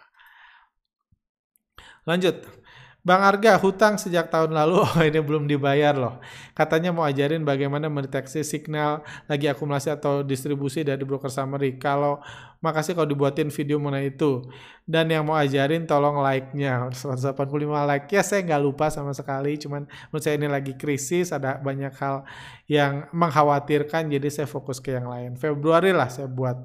Lanjut. 2.08 2.65
Bang 3.06 3.22
Arga, 3.22 3.54
hutang 3.62 4.02
sejak 4.02 4.34
tahun 4.34 4.50
lalu, 4.50 4.82
oh 4.86 4.98
ini 5.06 5.22
belum 5.22 5.46
dibayar 5.46 5.94
loh. 5.94 6.18
Katanya 6.58 6.90
mau 6.90 7.06
ajarin 7.06 7.46
bagaimana 7.46 7.86
mendeteksi 7.86 8.42
signal 8.42 9.06
lagi 9.30 9.46
akumulasi 9.46 9.94
atau 9.94 10.26
distribusi 10.26 10.82
dari 10.82 11.06
broker 11.06 11.30
summary. 11.30 11.78
Kalau 11.78 12.18
makasih 12.66 12.98
kalau 12.98 13.06
dibuatin 13.06 13.54
video 13.54 13.78
mengenai 13.78 14.10
itu. 14.10 14.50
Dan 14.90 15.14
yang 15.14 15.30
mau 15.30 15.38
ajarin 15.38 15.86
tolong 15.86 16.18
like-nya. 16.18 16.90
185 16.90 17.46
like. 17.86 18.10
Ya 18.10 18.26
saya 18.26 18.42
nggak 18.42 18.62
lupa 18.66 18.90
sama 18.90 19.14
sekali, 19.14 19.54
cuman 19.62 19.86
menurut 20.10 20.24
saya 20.26 20.42
ini 20.42 20.50
lagi 20.50 20.74
krisis, 20.74 21.30
ada 21.30 21.62
banyak 21.62 21.94
hal 22.02 22.26
yang 22.66 23.06
mengkhawatirkan, 23.14 24.10
jadi 24.10 24.34
saya 24.34 24.48
fokus 24.50 24.82
ke 24.82 24.98
yang 24.98 25.06
lain. 25.06 25.38
Februari 25.38 25.94
lah 25.94 26.10
saya 26.10 26.26
buat 26.26 26.58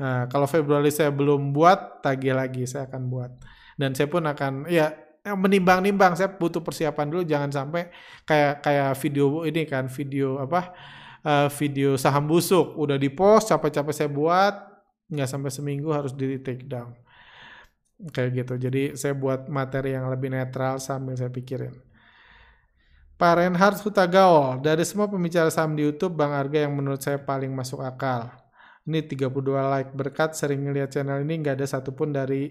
Nah, 0.00 0.32
kalau 0.32 0.48
Februari 0.48 0.88
saya 0.88 1.12
belum 1.12 1.52
buat, 1.52 2.00
tagih 2.00 2.32
lagi 2.32 2.64
saya 2.64 2.88
akan 2.88 3.12
buat. 3.12 3.36
Dan 3.76 3.92
saya 3.92 4.08
pun 4.08 4.24
akan 4.24 4.64
ya 4.72 4.96
menimbang-nimbang 5.24 6.16
saya 6.16 6.32
butuh 6.32 6.64
persiapan 6.64 7.06
dulu 7.12 7.22
jangan 7.28 7.50
sampai 7.52 7.92
kayak 8.24 8.64
kayak 8.64 8.90
video 8.96 9.44
ini 9.44 9.62
kan 9.68 9.84
video 9.92 10.40
apa 10.40 10.72
uh, 11.24 11.48
video 11.52 11.96
saham 12.00 12.28
busuk. 12.28 12.76
Udah 12.76 12.96
di 12.96 13.12
post 13.12 13.52
capek-capek 13.52 13.94
saya 13.94 14.10
buat 14.10 14.54
nggak 15.10 15.28
sampai 15.28 15.50
seminggu 15.50 15.90
harus 15.92 16.14
di 16.14 16.38
take 16.40 16.64
down. 16.64 16.96
Kayak 18.12 18.44
gitu. 18.44 18.54
Jadi 18.56 18.82
saya 18.96 19.12
buat 19.12 19.50
materi 19.52 19.92
yang 19.92 20.08
lebih 20.08 20.32
netral 20.32 20.80
sambil 20.80 21.16
saya 21.20 21.28
pikirin. 21.28 21.76
Pak 23.20 23.36
Reinhard 23.36 23.76
Hutagaol, 23.84 24.64
dari 24.64 24.80
semua 24.80 25.04
pembicara 25.04 25.52
saham 25.52 25.76
di 25.76 25.84
YouTube, 25.84 26.16
Bang 26.16 26.32
Arga 26.32 26.64
yang 26.64 26.72
menurut 26.72 27.04
saya 27.04 27.20
paling 27.20 27.52
masuk 27.52 27.84
akal. 27.84 28.32
Ini 28.88 29.04
32 29.04 29.28
like 29.44 29.92
berkat 29.92 30.32
sering 30.32 30.64
ngeliat 30.64 30.88
channel 30.88 31.20
ini 31.20 31.44
nggak 31.44 31.60
ada 31.60 31.68
satupun 31.68 32.16
dari 32.16 32.48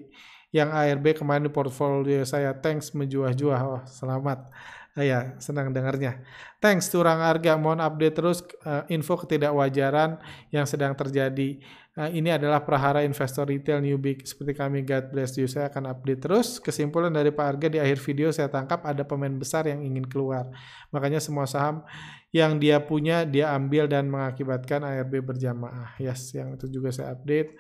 yang 0.50 0.74
ARB 0.74 1.18
kemarin 1.18 1.45
di 1.45 1.54
portfolio 1.54 2.26
saya. 2.26 2.58
Thanks 2.58 2.93
menjuah-juah. 2.97 3.62
Oh, 3.62 3.82
selamat. 3.86 4.50
Uh, 4.97 5.06
ya, 5.06 5.38
senang 5.38 5.70
dengarnya. 5.70 6.18
Thanks 6.58 6.89
Turang 6.89 7.22
Arga, 7.22 7.56
mohon 7.56 7.80
update 7.80 8.20
terus 8.20 8.41
uh, 8.66 8.84
info 8.89 9.16
ketidakwajaran 9.22 10.18
yang 10.50 10.66
sedang 10.66 10.97
terjadi. 10.97 11.62
Uh, 11.93 12.10
ini 12.10 12.34
adalah 12.34 12.66
prahara 12.66 13.06
investor 13.06 13.45
retail 13.45 13.84
newbie 13.86 14.18
seperti 14.26 14.58
kami 14.58 14.82
God 14.82 15.14
bless 15.14 15.38
you. 15.38 15.45
Saya 15.45 15.70
akan 15.70 15.93
update 15.93 16.26
terus. 16.26 16.58
Kesimpulan 16.58 17.14
dari 17.14 17.30
Pak 17.30 17.45
Arga 17.45 17.68
di 17.70 17.78
akhir 17.78 18.02
video 18.02 18.34
saya 18.34 18.50
tangkap 18.50 18.82
ada 18.82 19.06
pemain 19.06 19.32
besar 19.32 19.70
yang 19.70 19.86
ingin 19.86 20.10
keluar. 20.10 20.50
Makanya 20.89 21.22
semua 21.22 21.45
saham 21.45 21.86
yang 22.34 22.58
dia 22.58 22.82
punya 22.82 23.26
dia 23.26 23.54
ambil 23.54 23.86
dan 23.86 24.10
mengakibatkan 24.10 24.82
ARB 24.86 25.22
berjamaah. 25.22 25.97
Yes, 26.02 26.34
yang 26.34 26.58
itu 26.58 26.66
juga 26.66 26.89
saya 26.89 27.14
update. 27.14 27.54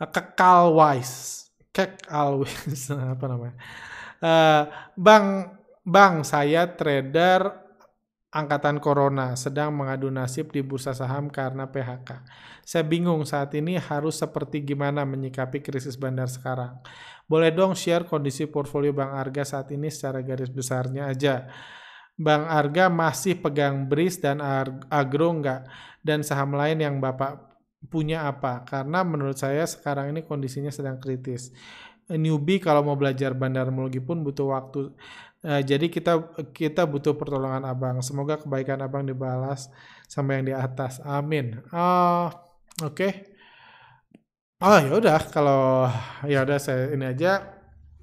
Kekal 0.00 0.76
wise. 0.76 1.48
Kek 1.72 2.08
always 2.08 2.88
apa 2.92 3.24
namanya? 3.28 3.56
Uh, 4.16 4.62
bang 4.96 5.56
Bang, 5.86 6.26
saya 6.26 6.66
trader 6.74 7.46
angkatan 8.34 8.82
corona 8.82 9.38
sedang 9.38 9.70
mengadu 9.70 10.10
nasib 10.10 10.50
di 10.50 10.58
bursa 10.58 10.90
saham 10.90 11.30
karena 11.30 11.70
PHK. 11.70 12.26
Saya 12.66 12.82
bingung 12.82 13.22
saat 13.22 13.54
ini 13.54 13.78
harus 13.78 14.18
seperti 14.18 14.66
gimana 14.66 15.06
menyikapi 15.06 15.62
krisis 15.62 15.94
bandar 15.94 16.26
sekarang. 16.26 16.82
Boleh 17.30 17.54
dong 17.54 17.78
share 17.78 18.02
kondisi 18.02 18.50
portfolio 18.50 18.90
Bang 18.90 19.14
Arga 19.14 19.46
saat 19.46 19.70
ini 19.70 19.86
secara 19.86 20.26
garis 20.26 20.50
besarnya 20.50 21.06
aja. 21.06 21.46
Bang 22.18 22.50
Arga 22.50 22.90
masih 22.90 23.38
pegang 23.38 23.86
BRIS 23.86 24.18
dan 24.18 24.42
Agro 24.90 25.38
enggak? 25.38 25.70
Dan 26.02 26.26
saham 26.26 26.50
lain 26.50 26.82
yang 26.82 26.98
Bapak 26.98 27.45
punya 27.88 28.26
apa? 28.26 28.66
Karena 28.66 29.06
menurut 29.06 29.38
saya 29.38 29.64
sekarang 29.64 30.12
ini 30.14 30.26
kondisinya 30.26 30.70
sedang 30.70 30.98
kritis. 30.98 31.54
Newbie 32.06 32.62
kalau 32.62 32.86
mau 32.86 32.94
belajar 32.94 33.34
bandarmologi 33.34 33.98
pun 33.98 34.22
butuh 34.22 34.54
waktu 34.54 34.94
Uh, 35.46 35.62
jadi 35.62 35.86
kita 35.86 36.34
kita 36.50 36.82
butuh 36.82 37.14
pertolongan 37.14 37.62
abang. 37.70 38.02
Semoga 38.02 38.34
kebaikan 38.34 38.82
abang 38.82 39.06
dibalas 39.06 39.70
sama 40.10 40.34
yang 40.34 40.50
di 40.50 40.54
atas. 40.56 40.98
Amin. 41.06 41.62
Uh, 41.70 42.32
Oke. 42.82 42.92
Okay. 42.92 43.12
Oh 44.58 44.74
ya 44.80 44.92
udah 44.96 45.20
kalau 45.28 45.86
ya 46.26 46.42
udah 46.42 46.58
saya 46.58 46.90
ini 46.90 47.06
aja. 47.06 47.46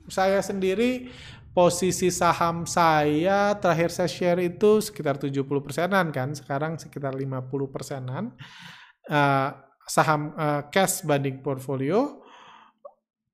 Saya 0.07 0.39
sendiri 0.39 1.11
posisi 1.51 2.11
saham 2.15 2.63
saya 2.63 3.59
terakhir 3.59 3.91
saya 3.91 4.07
share 4.07 4.41
itu 4.43 4.79
sekitar 4.79 5.19
70 5.19 5.43
persenan 5.43 6.15
kan. 6.15 6.31
Sekarang 6.31 6.79
sekitar 6.79 7.11
50 7.11 7.43
persenan. 7.73 8.31
Uh, 9.09 9.51
saham 9.87 10.35
uh, 10.35 10.67
cash 10.71 11.03
banding 11.03 11.43
portfolio 11.43 12.23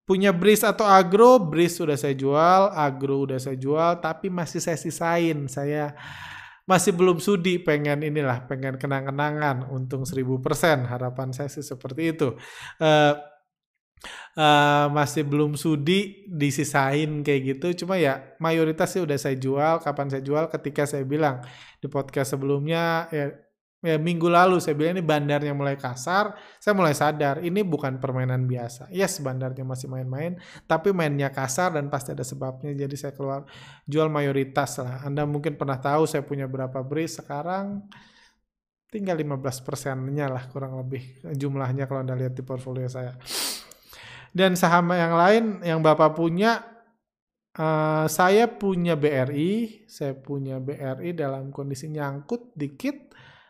punya 0.09 0.33
bris 0.33 0.65
atau 0.65 0.89
agro, 0.89 1.37
bris 1.37 1.77
sudah 1.77 1.93
saya 1.93 2.17
jual, 2.17 2.73
agro 2.73 3.29
udah 3.29 3.37
saya 3.37 3.53
jual, 3.53 4.01
tapi 4.01 4.33
masih 4.33 4.57
saya 4.57 4.73
sisain. 4.73 5.45
Saya 5.45 5.93
masih 6.65 6.97
belum 6.97 7.21
sudi 7.21 7.61
pengen 7.61 8.01
inilah, 8.01 8.49
pengen 8.49 8.81
kenang-kenangan 8.81 9.69
untung 9.69 10.09
1000%. 10.09 10.89
Harapan 10.89 11.29
saya 11.29 11.45
sih 11.53 11.61
seperti 11.61 12.17
itu. 12.17 12.33
Uh, 12.81 13.21
uh, 14.33 14.89
masih 14.89 15.29
belum 15.29 15.53
sudi 15.53 16.25
disisain 16.25 17.21
kayak 17.21 17.41
gitu. 17.53 17.85
Cuma 17.85 18.01
ya 18.01 18.33
mayoritas 18.41 18.89
sih 18.89 19.05
udah 19.05 19.17
saya 19.21 19.37
jual. 19.37 19.77
Kapan 19.77 20.09
saya 20.09 20.25
jual? 20.25 20.49
Ketika 20.49 20.89
saya 20.89 21.05
bilang 21.05 21.45
di 21.77 21.85
podcast 21.85 22.33
sebelumnya 22.33 23.05
ya 23.13 23.29
ya 23.79 23.95
minggu 23.95 24.27
lalu 24.27 24.59
saya 24.59 24.75
bilang 24.75 24.99
ini 24.99 25.03
bandarnya 25.03 25.55
mulai 25.55 25.79
kasar, 25.79 26.35
saya 26.59 26.75
mulai 26.75 26.91
sadar 26.91 27.39
ini 27.39 27.63
bukan 27.63 27.95
permainan 27.97 28.43
biasa. 28.43 28.91
Yes, 28.91 29.23
bandarnya 29.23 29.63
masih 29.63 29.87
main-main, 29.87 30.35
tapi 30.67 30.91
mainnya 30.91 31.31
kasar 31.31 31.75
dan 31.79 31.87
pasti 31.87 32.11
ada 32.11 32.27
sebabnya. 32.27 32.75
Jadi 32.75 32.95
saya 32.99 33.15
keluar 33.15 33.47
jual 33.87 34.11
mayoritas 34.11 34.83
lah. 34.83 35.07
Anda 35.07 35.23
mungkin 35.23 35.55
pernah 35.55 35.79
tahu 35.79 36.03
saya 36.03 36.23
punya 36.27 36.47
berapa 36.47 36.83
bris 36.83 37.19
sekarang 37.19 37.87
tinggal 38.89 39.13
15 39.21 39.65
persennya 39.65 40.25
lah 40.33 40.49
kurang 40.49 40.73
lebih 40.81 41.21
jumlahnya 41.37 41.85
kalau 41.85 42.01
Anda 42.01 42.17
lihat 42.17 42.33
di 42.35 42.43
portfolio 42.43 42.89
saya. 42.89 43.15
Dan 44.29 44.53
saham 44.53 44.93
yang 44.93 45.13
lain 45.15 45.43
yang 45.65 45.79
Bapak 45.79 46.13
punya 46.17 46.79
Uh, 47.59 48.05
saya 48.05 48.45
punya 48.45 48.93
BRI, 48.93 49.83
saya 49.89 50.13
punya 50.15 50.61
BRI 50.61 51.17
dalam 51.17 51.49
kondisi 51.49 51.89
nyangkut 51.89 52.53
dikit, 52.53 53.08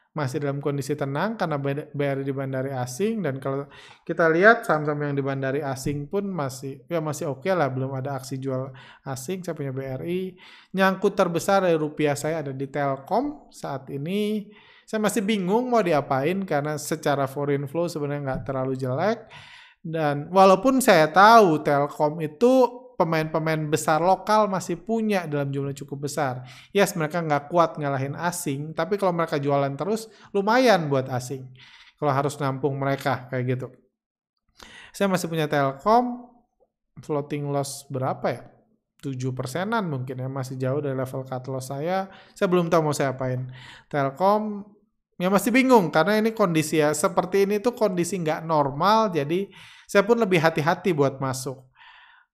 masih 0.09 0.41
dalam 0.41 0.57
kondisi 0.57 0.97
tenang 0.97 1.37
karena 1.37 1.61
BRI 1.93 2.25
di 2.25 2.33
bandari 2.33 2.73
asing 2.73 3.21
dan 3.21 3.37
kalau 3.37 3.69
kita 4.01 4.25
lihat 4.27 4.65
saham-saham 4.65 5.05
yang 5.05 5.15
di 5.15 5.23
bandari 5.23 5.61
asing 5.61 6.09
pun 6.09 6.25
masih 6.25 6.81
ya 6.89 6.97
masih 6.97 7.29
oke 7.29 7.45
okay 7.45 7.53
lah 7.53 7.69
belum 7.69 7.93
ada 7.93 8.17
aksi 8.17 8.41
jual 8.41 8.73
asing 9.05 9.45
saya 9.45 9.53
punya 9.53 9.69
BRI 9.69 10.33
nyangkut 10.73 11.13
terbesar 11.13 11.65
dari 11.65 11.77
rupiah 11.77 12.17
saya 12.17 12.45
ada 12.45 12.53
di 12.53 12.67
Telkom 12.69 13.49
saat 13.49 13.89
ini. 13.89 14.49
Saya 14.89 15.05
masih 15.05 15.21
bingung 15.21 15.69
mau 15.69 15.85
diapain 15.85 16.41
karena 16.49 16.73
secara 16.81 17.29
foreign 17.29 17.69
flow 17.69 17.85
sebenarnya 17.85 18.21
nggak 18.25 18.41
terlalu 18.45 18.73
jelek. 18.73 19.29
Dan 19.79 20.27
walaupun 20.33 20.81
saya 20.81 21.07
tahu 21.13 21.61
Telkom 21.61 22.19
itu 22.25 22.78
pemain-pemain 22.99 23.63
besar 23.71 24.03
lokal 24.03 24.51
masih 24.51 24.75
punya 24.75 25.23
dalam 25.23 25.47
jumlah 25.47 25.71
cukup 25.71 26.11
besar. 26.11 26.43
Yes, 26.75 26.99
mereka 26.99 27.23
nggak 27.23 27.47
kuat 27.47 27.79
ngalahin 27.79 28.19
asing, 28.19 28.75
tapi 28.75 28.99
kalau 28.99 29.15
mereka 29.15 29.39
jualan 29.39 29.71
terus, 29.79 30.11
lumayan 30.35 30.91
buat 30.91 31.07
asing. 31.07 31.47
Kalau 31.95 32.11
harus 32.11 32.35
nampung 32.35 32.75
mereka, 32.75 33.31
kayak 33.31 33.43
gitu. 33.55 33.67
Saya 34.91 35.07
masih 35.07 35.31
punya 35.31 35.47
Telkom, 35.47 36.27
floating 36.99 37.47
loss 37.47 37.87
berapa 37.87 38.27
ya? 38.27 38.43
7 38.99 39.15
persenan 39.31 39.87
mungkin 39.87 40.19
ya, 40.19 40.27
masih 40.27 40.59
jauh 40.59 40.83
dari 40.83 40.91
level 40.91 41.23
cut 41.23 41.47
loss 41.47 41.71
saya. 41.71 42.11
Saya 42.35 42.51
belum 42.51 42.67
tahu 42.67 42.91
mau 42.91 42.91
saya 42.91 43.15
apain. 43.15 43.47
Telkom, 43.87 44.67
ya 45.15 45.31
masih 45.31 45.55
bingung, 45.55 45.87
karena 45.87 46.19
ini 46.19 46.35
kondisi 46.35 46.83
ya, 46.83 46.91
seperti 46.91 47.47
ini 47.47 47.63
tuh 47.63 47.71
kondisi 47.71 48.19
nggak 48.19 48.43
normal, 48.43 49.15
jadi 49.15 49.47
saya 49.87 50.03
pun 50.03 50.19
lebih 50.19 50.43
hati-hati 50.43 50.91
buat 50.91 51.23
masuk 51.23 51.68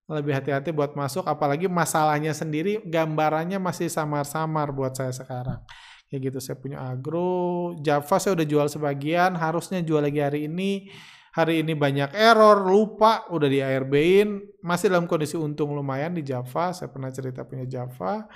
lebih 0.06 0.38
hati-hati 0.38 0.70
buat 0.70 0.94
masuk 0.94 1.26
apalagi 1.26 1.66
masalahnya 1.66 2.30
sendiri 2.30 2.78
gambarannya 2.86 3.58
masih 3.58 3.90
samar-samar 3.90 4.70
buat 4.70 4.94
saya 4.94 5.10
sekarang. 5.10 5.66
Kayak 6.06 6.22
gitu 6.30 6.38
saya 6.38 6.58
punya 6.62 6.78
agro 6.86 7.74
Java 7.82 8.16
saya 8.22 8.38
udah 8.38 8.46
jual 8.46 8.68
sebagian 8.70 9.34
harusnya 9.34 9.82
jual 9.82 10.06
lagi 10.06 10.22
hari 10.22 10.46
ini. 10.46 10.94
Hari 11.36 11.68
ini 11.68 11.76
banyak 11.76 12.16
error 12.16 12.64
lupa 12.64 13.28
udah 13.28 13.50
di 13.52 13.60
ARB-in 13.60 14.40
masih 14.64 14.88
dalam 14.88 15.04
kondisi 15.04 15.36
untung 15.36 15.76
lumayan 15.76 16.16
di 16.16 16.24
Java 16.24 16.72
saya 16.72 16.88
pernah 16.88 17.12
cerita 17.12 17.44
punya 17.44 17.66
Java. 17.66 18.30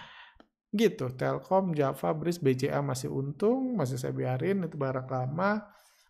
Gitu 0.69 1.13
Telkom 1.13 1.73
Java 1.77 2.09
Bris 2.17 2.41
BCA 2.41 2.81
masih 2.81 3.13
untung 3.13 3.77
masih 3.77 4.01
saya 4.01 4.11
biarin 4.11 4.65
itu 4.65 4.75
barang 4.75 5.05
lama. 5.05 5.69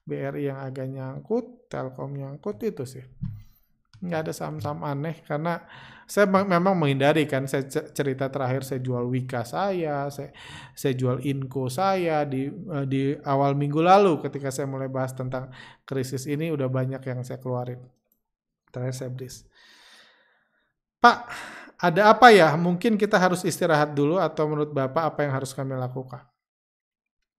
BRI 0.10 0.50
yang 0.50 0.58
agak 0.58 0.90
nyangkut 0.90 1.70
Telkom 1.70 2.18
nyangkut 2.18 2.58
itu 2.66 2.82
sih 2.88 3.06
nggak 4.00 4.20
ada 4.28 4.34
saham-saham 4.34 4.80
aneh 4.88 5.20
karena 5.28 5.60
saya 6.10 6.26
memang 6.26 6.74
menghindari 6.74 7.30
kan 7.30 7.46
saya 7.46 7.70
cerita 7.70 8.34
terakhir 8.34 8.66
saya 8.66 8.82
jual 8.82 9.06
Wika 9.12 9.46
saya 9.46 10.10
saya 10.10 10.34
saya 10.74 10.94
jual 10.98 11.22
Inco 11.22 11.70
saya 11.70 12.26
di 12.26 12.50
eh, 12.50 12.86
di 12.90 13.14
awal 13.28 13.54
minggu 13.54 13.78
lalu 13.78 14.18
ketika 14.24 14.50
saya 14.50 14.66
mulai 14.66 14.90
bahas 14.90 15.14
tentang 15.14 15.54
krisis 15.86 16.26
ini 16.26 16.50
udah 16.50 16.66
banyak 16.66 17.02
yang 17.04 17.22
saya 17.22 17.38
keluarin. 17.38 17.84
Terakhir 18.70 18.96
saya 18.96 19.10
bris 19.14 19.46
Pak 21.00 21.18
ada 21.80 22.12
apa 22.12 22.28
ya? 22.36 22.52
Mungkin 22.60 23.00
kita 23.00 23.16
harus 23.16 23.48
istirahat 23.48 23.96
dulu 23.96 24.20
atau 24.20 24.52
menurut 24.52 24.76
Bapak 24.76 25.16
apa 25.16 25.20
yang 25.24 25.32
harus 25.32 25.56
kami 25.56 25.80
lakukan? 25.80 26.28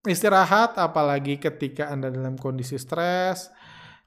Istirahat 0.09 0.81
apalagi 0.81 1.37
ketika 1.37 1.93
Anda 1.93 2.09
dalam 2.09 2.41
kondisi 2.41 2.81
stres 2.81 3.53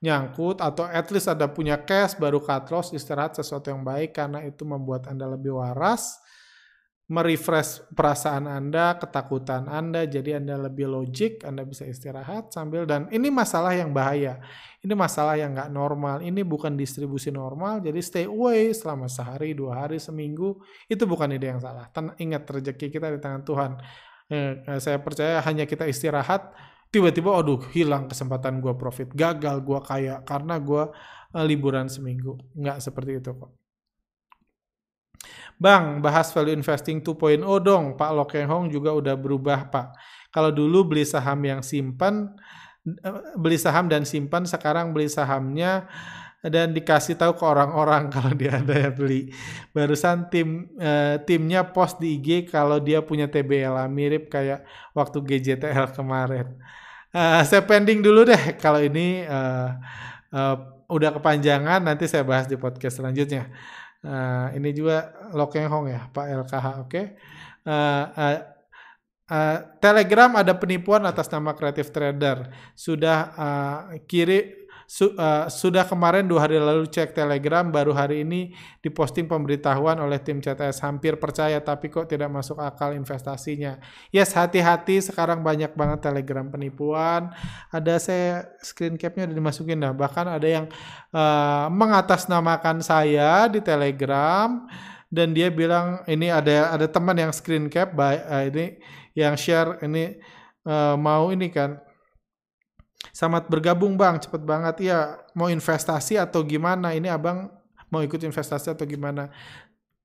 nyangkut 0.03 0.59
atau 0.59 0.83
at 0.83 1.07
least 1.15 1.31
ada 1.31 1.47
punya 1.47 1.79
cash 1.79 2.19
baru 2.19 2.43
cut 2.43 2.67
loss 2.67 2.91
istirahat 2.91 3.39
sesuatu 3.39 3.71
yang 3.71 3.87
baik 3.87 4.11
karena 4.11 4.43
itu 4.43 4.67
membuat 4.67 5.07
Anda 5.07 5.31
lebih 5.31 5.55
waras 5.55 6.19
merefresh 7.11 7.83
perasaan 7.91 8.47
Anda, 8.47 8.95
ketakutan 8.95 9.67
Anda, 9.67 10.07
jadi 10.07 10.39
Anda 10.39 10.55
lebih 10.55 10.87
logik, 10.87 11.43
Anda 11.43 11.67
bisa 11.67 11.83
istirahat 11.83 12.55
sambil 12.55 12.87
dan 12.87 13.11
ini 13.11 13.27
masalah 13.27 13.75
yang 13.75 13.91
bahaya. 13.91 14.39
Ini 14.83 14.91
masalah 14.95 15.39
yang 15.39 15.55
nggak 15.55 15.71
normal. 15.71 16.19
Ini 16.23 16.43
bukan 16.43 16.75
distribusi 16.79 17.31
normal, 17.31 17.83
jadi 17.83 17.99
stay 17.99 18.25
away 18.27 18.71
selama 18.71 19.11
sehari, 19.11 19.51
dua 19.55 19.83
hari, 19.83 19.99
seminggu. 19.99 20.59
Itu 20.87 21.03
bukan 21.03 21.31
ide 21.35 21.55
yang 21.55 21.61
salah. 21.63 21.91
Ten 21.91 22.15
ingat 22.19 22.47
rezeki 22.47 22.87
kita 22.91 23.11
di 23.11 23.19
tangan 23.19 23.43
Tuhan. 23.43 23.71
Eh, 24.31 24.51
eh, 24.63 24.79
saya 24.79 24.97
percaya 25.03 25.43
hanya 25.43 25.67
kita 25.67 25.83
istirahat, 25.83 26.55
tiba-tiba, 26.93 27.33
aduh 27.33 27.65
hilang 27.73 28.05
kesempatan 28.05 28.61
gue 28.61 28.77
profit, 28.77 29.09
gagal 29.17 29.65
gue 29.65 29.79
kaya 29.81 30.21
karena 30.21 30.61
gue 30.61 30.83
eh, 31.33 31.45
liburan 31.49 31.89
seminggu. 31.89 32.37
Nggak 32.53 32.77
seperti 32.85 33.17
itu 33.17 33.33
kok. 33.33 33.51
Bang, 35.57 36.03
bahas 36.03 36.29
value 36.29 36.53
investing 36.53 37.01
2.0 37.01 37.41
dong. 37.63 37.97
Pak 37.97 38.11
Lokeng 38.13 38.49
Hong 38.49 38.65
juga 38.69 38.93
udah 38.93 39.15
berubah, 39.17 39.73
Pak. 39.73 39.95
Kalau 40.29 40.53
dulu 40.53 40.93
beli 40.93 41.05
saham 41.07 41.39
yang 41.41 41.61
simpan, 41.65 42.29
eh, 42.85 43.33
beli 43.41 43.57
saham 43.57 43.89
dan 43.89 44.05
simpan, 44.05 44.45
sekarang 44.45 44.93
beli 44.93 45.09
sahamnya 45.09 45.89
dan 46.43 46.75
dikasih 46.75 47.15
tahu 47.15 47.39
ke 47.39 47.45
orang-orang 47.47 48.09
kalau 48.13 48.35
dia 48.35 48.59
ada 48.59 48.75
yang 48.75 48.93
beli. 48.93 49.31
Barusan 49.71 50.27
tim 50.27 50.67
uh, 50.75 51.15
timnya 51.23 51.63
post 51.71 52.03
di 52.03 52.19
IG 52.19 52.51
kalau 52.51 52.83
dia 52.83 52.99
punya 52.99 53.31
TBL 53.31 53.87
mirip 53.87 54.27
kayak 54.27 54.67
waktu 54.91 55.23
GJTL 55.23 55.95
kemarin. 55.95 56.59
Uh, 57.13 57.45
saya 57.45 57.61
pending 57.61 58.01
dulu 58.01 58.25
deh 58.25 58.57
kalau 58.57 58.81
ini 58.81 59.21
uh, 59.29 59.77
uh, 60.33 60.55
udah 60.89 61.13
kepanjangan 61.13 61.85
nanti 61.85 62.09
saya 62.09 62.25
bahas 62.25 62.49
di 62.49 62.57
podcast 62.57 62.97
selanjutnya. 62.97 63.53
Uh, 64.03 64.49
ini 64.57 64.73
juga 64.75 65.13
Lokeng 65.31 65.69
Hong 65.69 65.87
ya, 65.87 66.09
Pak 66.11 66.25
LKH, 66.43 66.67
oke. 66.83 66.89
Okay? 66.89 67.05
Uh, 67.63 68.03
uh, 68.17 68.35
uh, 69.31 69.57
Telegram 69.79 70.33
ada 70.35 70.57
penipuan 70.57 71.05
atas 71.05 71.29
nama 71.31 71.55
Creative 71.55 71.87
Trader. 71.87 72.37
Sudah 72.75 73.17
uh, 73.37 73.79
kiri 74.09 74.62
su, 74.87 75.13
uh, 75.13 75.49
sudah 75.49 75.83
kemarin 75.83 76.25
dua 76.25 76.47
hari 76.47 76.57
lalu 76.57 76.87
cek 76.87 77.15
Telegram, 77.17 77.67
baru 77.67 77.91
hari 77.91 78.23
ini 78.23 78.55
diposting 78.79 79.27
pemberitahuan 79.27 79.99
oleh 79.99 80.21
tim 80.21 80.39
CTS 80.39 80.83
hampir 80.83 81.19
percaya 81.19 81.59
tapi 81.59 81.91
kok 81.91 82.07
tidak 82.07 82.31
masuk 82.31 82.61
akal 82.63 82.95
investasinya. 82.95 83.77
Yes, 84.09 84.31
hati-hati 84.33 85.03
sekarang 85.03 85.43
banyak 85.43 85.75
banget 85.75 85.99
Telegram 86.05 86.47
penipuan. 86.47 87.33
Ada 87.69 87.99
saya 87.99 88.29
screen 88.63 88.95
capnya 88.95 89.27
udah 89.27 89.37
dimasukin 89.37 89.77
dah. 89.83 89.91
Bahkan 89.91 90.25
ada 90.39 90.47
yang 90.47 90.65
uh, 91.11 91.67
mengatasnamakan 91.67 92.79
saya 92.79 93.51
di 93.51 93.59
Telegram 93.59 94.63
dan 95.13 95.29
dia 95.29 95.53
bilang 95.53 96.01
ini 96.09 96.33
ada 96.33 96.73
ada 96.73 96.89
teman 96.89 97.13
yang 97.13 97.29
screen 97.29 97.69
cap 97.69 97.93
uh, 97.93 98.17
ini 98.49 98.81
yang 99.13 99.37
share 99.37 99.77
ini 99.85 100.17
uh, 100.65 100.97
mau 100.97 101.29
ini 101.29 101.53
kan 101.53 101.77
Selamat 103.11 103.51
bergabung 103.51 103.99
bang, 103.99 104.21
cepet 104.21 104.41
banget 104.45 104.87
ya. 104.87 105.19
Mau 105.35 105.51
investasi 105.51 106.15
atau 106.15 106.45
gimana? 106.45 106.95
Ini 106.95 107.11
abang 107.11 107.51
mau 107.91 107.99
ikut 107.99 108.21
investasi 108.23 108.71
atau 108.71 108.85
gimana? 108.87 109.27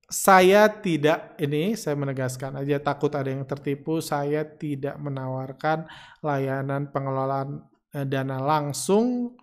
Saya 0.09 0.67
tidak 0.73 1.37
ini, 1.37 1.77
saya 1.77 1.93
menegaskan 1.95 2.59
aja 2.59 2.81
takut 2.81 3.13
ada 3.13 3.29
yang 3.29 3.45
tertipu. 3.45 4.01
Saya 4.01 4.43
tidak 4.43 4.97
menawarkan 4.99 5.85
layanan 6.25 6.89
pengelolaan 6.89 7.63
eh, 7.93 8.09
dana 8.09 8.41
langsung 8.41 9.37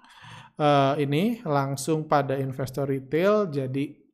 uh, 0.60 0.94
ini 1.00 1.44
langsung 1.44 2.08
pada 2.08 2.36
investor 2.40 2.90
retail. 2.90 3.48
Jadi 3.52 4.05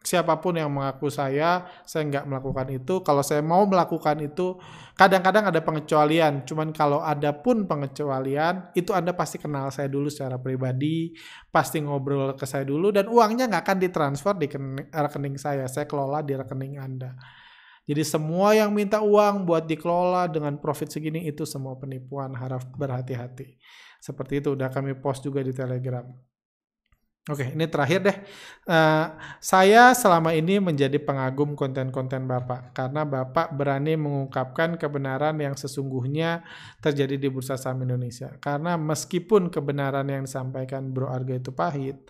siapa 0.00 0.40
pun 0.40 0.56
yang 0.56 0.72
mengaku 0.72 1.12
saya, 1.12 1.68
saya 1.84 2.08
nggak 2.08 2.24
melakukan 2.24 2.68
itu. 2.72 3.04
Kalau 3.04 3.20
saya 3.20 3.44
mau 3.44 3.68
melakukan 3.68 4.16
itu, 4.24 4.56
kadang-kadang 4.96 5.52
ada 5.52 5.60
pengecualian. 5.60 6.48
Cuman 6.48 6.72
kalau 6.72 7.04
ada 7.04 7.36
pun 7.36 7.68
pengecualian, 7.68 8.72
itu 8.72 8.96
Anda 8.96 9.12
pasti 9.12 9.36
kenal 9.36 9.68
saya 9.68 9.92
dulu 9.92 10.08
secara 10.08 10.40
pribadi, 10.40 11.12
pasti 11.52 11.84
ngobrol 11.84 12.32
ke 12.32 12.48
saya 12.48 12.64
dulu, 12.64 12.88
dan 12.88 13.12
uangnya 13.12 13.44
nggak 13.52 13.62
akan 13.68 13.78
ditransfer 13.78 14.34
di 14.40 14.48
rekening 14.88 15.36
saya. 15.36 15.68
Saya 15.68 15.84
kelola 15.84 16.24
di 16.24 16.32
rekening 16.32 16.80
Anda. 16.80 17.12
Jadi 17.88 18.04
semua 18.04 18.52
yang 18.52 18.72
minta 18.72 19.00
uang 19.00 19.48
buat 19.48 19.64
dikelola 19.64 20.28
dengan 20.28 20.60
profit 20.60 20.92
segini 20.92 21.24
itu 21.24 21.48
semua 21.48 21.76
penipuan, 21.80 22.36
harap 22.36 22.68
berhati-hati. 22.76 23.56
Seperti 24.00 24.44
itu 24.44 24.52
udah 24.52 24.68
kami 24.68 24.92
post 25.00 25.24
juga 25.24 25.40
di 25.40 25.56
Telegram. 25.56 26.04
Oke, 27.28 27.52
ini 27.52 27.68
terakhir 27.68 28.00
deh. 28.00 28.18
Uh, 28.64 29.12
saya 29.36 29.92
selama 29.92 30.32
ini 30.32 30.56
menjadi 30.56 30.96
pengagum 30.96 31.52
konten-konten 31.52 32.24
Bapak 32.24 32.72
karena 32.72 33.04
Bapak 33.04 33.52
berani 33.52 34.00
mengungkapkan 34.00 34.80
kebenaran 34.80 35.36
yang 35.36 35.52
sesungguhnya 35.52 36.40
terjadi 36.80 37.20
di 37.20 37.28
bursa 37.28 37.60
saham 37.60 37.84
Indonesia. 37.84 38.32
Karena 38.40 38.80
meskipun 38.80 39.52
kebenaran 39.52 40.08
yang 40.08 40.24
disampaikan 40.24 40.88
Bro 40.88 41.12
Arga 41.12 41.36
itu 41.36 41.52
pahit, 41.52 42.00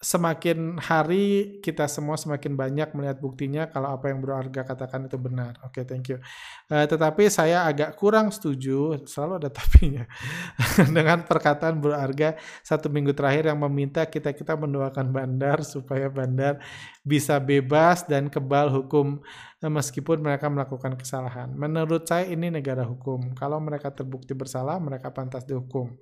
semakin 0.00 0.80
hari 0.80 1.60
kita 1.60 1.84
semua 1.84 2.16
semakin 2.16 2.56
banyak 2.56 2.88
melihat 2.96 3.20
buktinya 3.20 3.68
kalau 3.68 3.92
apa 3.92 4.08
yang 4.08 4.24
Bro 4.24 4.32
Arga 4.32 4.64
katakan 4.64 5.04
itu 5.04 5.20
benar. 5.20 5.60
Oke, 5.60 5.84
okay, 5.84 5.84
thank 5.84 6.08
you. 6.08 6.16
Uh, 6.72 6.88
tetapi 6.88 7.28
saya 7.28 7.68
agak 7.68 8.00
kurang 8.00 8.32
setuju, 8.32 8.96
selalu 9.04 9.44
ada 9.44 9.50
tapinya, 9.60 10.08
dengan 10.88 11.20
perkataan 11.28 11.84
Bro 11.84 11.92
Arga 11.92 12.40
satu 12.64 12.88
minggu 12.88 13.12
terakhir 13.12 13.52
yang 13.52 13.60
meminta 13.60 14.00
kita-kita 14.08 14.56
mendoakan 14.56 15.12
Bandar 15.12 15.60
supaya 15.68 16.08
Bandar 16.08 16.64
bisa 17.04 17.36
bebas 17.36 18.08
dan 18.08 18.32
kebal 18.32 18.72
hukum 18.72 19.20
eh, 19.60 19.68
meskipun 19.68 20.24
mereka 20.24 20.48
melakukan 20.48 20.96
kesalahan. 20.96 21.52
Menurut 21.52 22.08
saya 22.08 22.24
ini 22.24 22.48
negara 22.48 22.88
hukum. 22.88 23.36
Kalau 23.36 23.60
mereka 23.60 23.92
terbukti 23.92 24.32
bersalah, 24.32 24.80
mereka 24.80 25.12
pantas 25.12 25.44
dihukum 25.44 25.92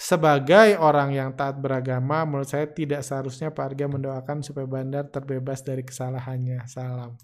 sebagai 0.00 0.80
orang 0.80 1.12
yang 1.12 1.36
taat 1.36 1.60
beragama, 1.60 2.24
menurut 2.24 2.48
saya 2.48 2.64
tidak 2.64 3.04
seharusnya 3.04 3.52
Pak 3.52 3.76
Arga 3.76 3.84
mendoakan 3.84 4.40
supaya 4.40 4.64
Bandar 4.64 5.12
terbebas 5.12 5.60
dari 5.60 5.84
kesalahannya. 5.84 6.64
Salam. 6.64 7.20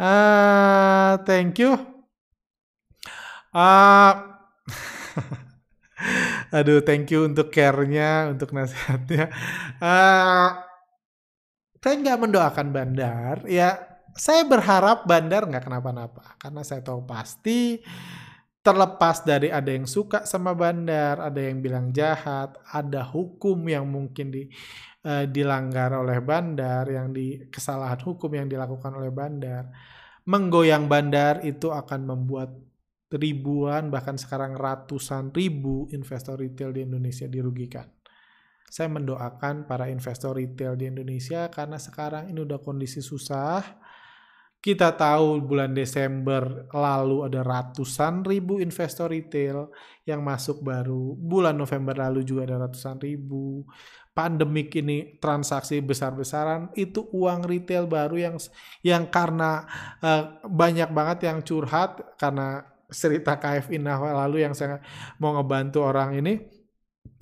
Uh, 0.00 1.20
thank 1.28 1.60
you. 1.60 1.76
Uh, 3.52 4.24
aduh, 6.56 6.80
thank 6.80 7.12
you 7.12 7.28
untuk 7.28 7.52
care-nya, 7.52 8.32
untuk 8.32 8.56
nasihatnya. 8.56 9.28
Uh, 9.76 10.64
saya 11.76 11.94
nggak 12.00 12.20
mendoakan 12.24 12.72
Bandar. 12.72 13.44
Ya, 13.44 13.84
saya 14.16 14.48
berharap 14.48 15.04
Bandar 15.04 15.44
nggak 15.44 15.68
kenapa-napa. 15.68 16.40
Karena 16.40 16.64
saya 16.64 16.80
tahu 16.80 17.04
pasti 17.04 17.84
terlepas 18.68 19.24
dari 19.24 19.48
ada 19.48 19.72
yang 19.72 19.88
suka 19.88 20.28
sama 20.28 20.52
bandar, 20.52 21.16
ada 21.24 21.40
yang 21.40 21.64
bilang 21.64 21.88
jahat, 21.88 22.52
ada 22.68 23.00
hukum 23.00 23.56
yang 23.64 23.88
mungkin 23.88 24.28
di, 24.28 24.44
uh, 25.08 25.24
dilanggar 25.24 25.96
oleh 25.96 26.20
bandar, 26.20 26.84
yang 26.92 27.08
di 27.08 27.48
kesalahan 27.48 27.96
hukum 28.04 28.28
yang 28.36 28.44
dilakukan 28.44 28.92
oleh 28.92 29.08
bandar, 29.08 29.72
menggoyang 30.28 30.84
bandar 30.84 31.40
itu 31.48 31.72
akan 31.72 32.04
membuat 32.04 32.52
ribuan 33.08 33.88
bahkan 33.88 34.20
sekarang 34.20 34.52
ratusan 34.52 35.32
ribu 35.32 35.88
investor 35.96 36.36
retail 36.36 36.76
di 36.76 36.84
Indonesia 36.84 37.24
dirugikan. 37.24 37.88
Saya 38.68 38.92
mendoakan 38.92 39.64
para 39.64 39.88
investor 39.88 40.36
retail 40.36 40.76
di 40.76 40.92
Indonesia 40.92 41.48
karena 41.48 41.80
sekarang 41.80 42.28
ini 42.28 42.44
udah 42.44 42.60
kondisi 42.60 43.00
susah 43.00 43.64
kita 44.58 44.90
tahu 44.98 45.38
bulan 45.38 45.70
Desember 45.70 46.66
lalu 46.74 47.30
ada 47.30 47.46
ratusan 47.46 48.26
ribu 48.26 48.58
investor 48.58 49.06
retail 49.06 49.70
yang 50.02 50.18
masuk 50.26 50.66
baru. 50.66 51.14
Bulan 51.14 51.54
November 51.54 51.94
lalu 51.94 52.26
juga 52.26 52.50
ada 52.50 52.66
ratusan 52.66 52.98
ribu. 52.98 53.62
Pandemik 54.10 54.74
ini 54.74 55.14
transaksi 55.22 55.78
besar-besaran 55.78 56.74
itu 56.74 57.06
uang 57.14 57.46
retail 57.46 57.86
baru 57.86 58.18
yang 58.18 58.36
yang 58.82 59.06
karena 59.06 59.62
uh, 60.02 60.42
banyak 60.42 60.90
banget 60.90 61.30
yang 61.30 61.38
curhat 61.46 62.18
karena 62.18 62.66
cerita 62.90 63.38
KF 63.38 63.70
Inah 63.70 64.26
lalu 64.26 64.42
yang 64.42 64.58
saya 64.58 64.82
mau 65.22 65.38
ngebantu 65.38 65.86
orang 65.86 66.18
ini 66.18 66.34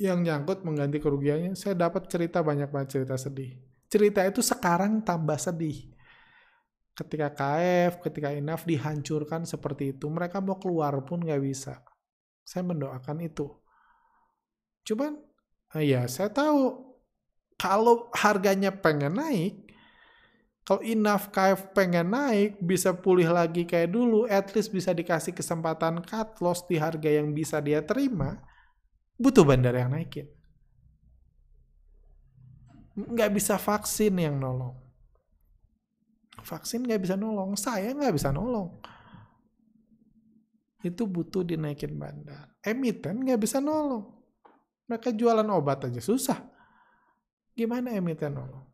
yang 0.00 0.24
nyangkut 0.24 0.64
mengganti 0.64 1.04
kerugiannya. 1.04 1.52
Saya 1.52 1.76
dapat 1.76 2.08
cerita 2.08 2.40
banyak 2.40 2.72
banget 2.72 2.96
cerita 2.96 3.20
sedih. 3.20 3.60
Cerita 3.92 4.24
itu 4.24 4.40
sekarang 4.40 5.04
tambah 5.04 5.36
sedih 5.36 5.95
ketika 6.96 7.28
KF, 7.36 8.00
ketika 8.00 8.32
INAF 8.32 8.64
dihancurkan 8.64 9.44
seperti 9.44 9.92
itu, 9.92 10.08
mereka 10.08 10.40
mau 10.40 10.56
keluar 10.56 10.96
pun 11.04 11.20
nggak 11.20 11.42
bisa. 11.44 11.84
Saya 12.40 12.64
mendoakan 12.64 13.20
itu. 13.20 13.52
Cuman, 14.88 15.20
ya 15.76 16.08
saya 16.08 16.32
tahu 16.32 16.88
kalau 17.60 18.08
harganya 18.16 18.72
pengen 18.72 19.20
naik, 19.20 19.68
kalau 20.64 20.80
INAF 20.80 21.28
KF 21.28 21.76
pengen 21.76 22.16
naik, 22.16 22.56
bisa 22.64 22.96
pulih 22.96 23.28
lagi 23.28 23.68
kayak 23.68 23.92
dulu, 23.92 24.24
at 24.26 24.48
least 24.56 24.72
bisa 24.72 24.96
dikasih 24.96 25.36
kesempatan 25.36 26.00
cut 26.00 26.40
loss 26.40 26.64
di 26.64 26.80
harga 26.80 27.12
yang 27.12 27.36
bisa 27.36 27.60
dia 27.60 27.84
terima, 27.84 28.40
butuh 29.20 29.44
bandar 29.44 29.76
yang 29.76 29.92
naikin. 29.92 30.32
Nggak 32.96 33.36
bisa 33.36 33.60
vaksin 33.60 34.16
yang 34.16 34.40
nolong 34.40 34.85
Vaksin 36.42 36.84
nggak 36.84 37.00
bisa 37.02 37.14
nolong, 37.16 37.56
saya 37.56 37.92
nggak 37.92 38.14
bisa 38.14 38.32
nolong. 38.34 38.76
Itu 40.84 41.08
butuh 41.08 41.42
dinaikin 41.42 41.96
bandar. 41.96 42.52
Emiten 42.60 43.24
nggak 43.24 43.40
bisa 43.40 43.58
nolong. 43.58 44.06
Mereka 44.86 45.16
jualan 45.16 45.46
obat 45.50 45.90
aja 45.90 45.98
susah. 45.98 46.38
Gimana 47.56 47.90
emiten 47.96 48.36
nolong? 48.36 48.64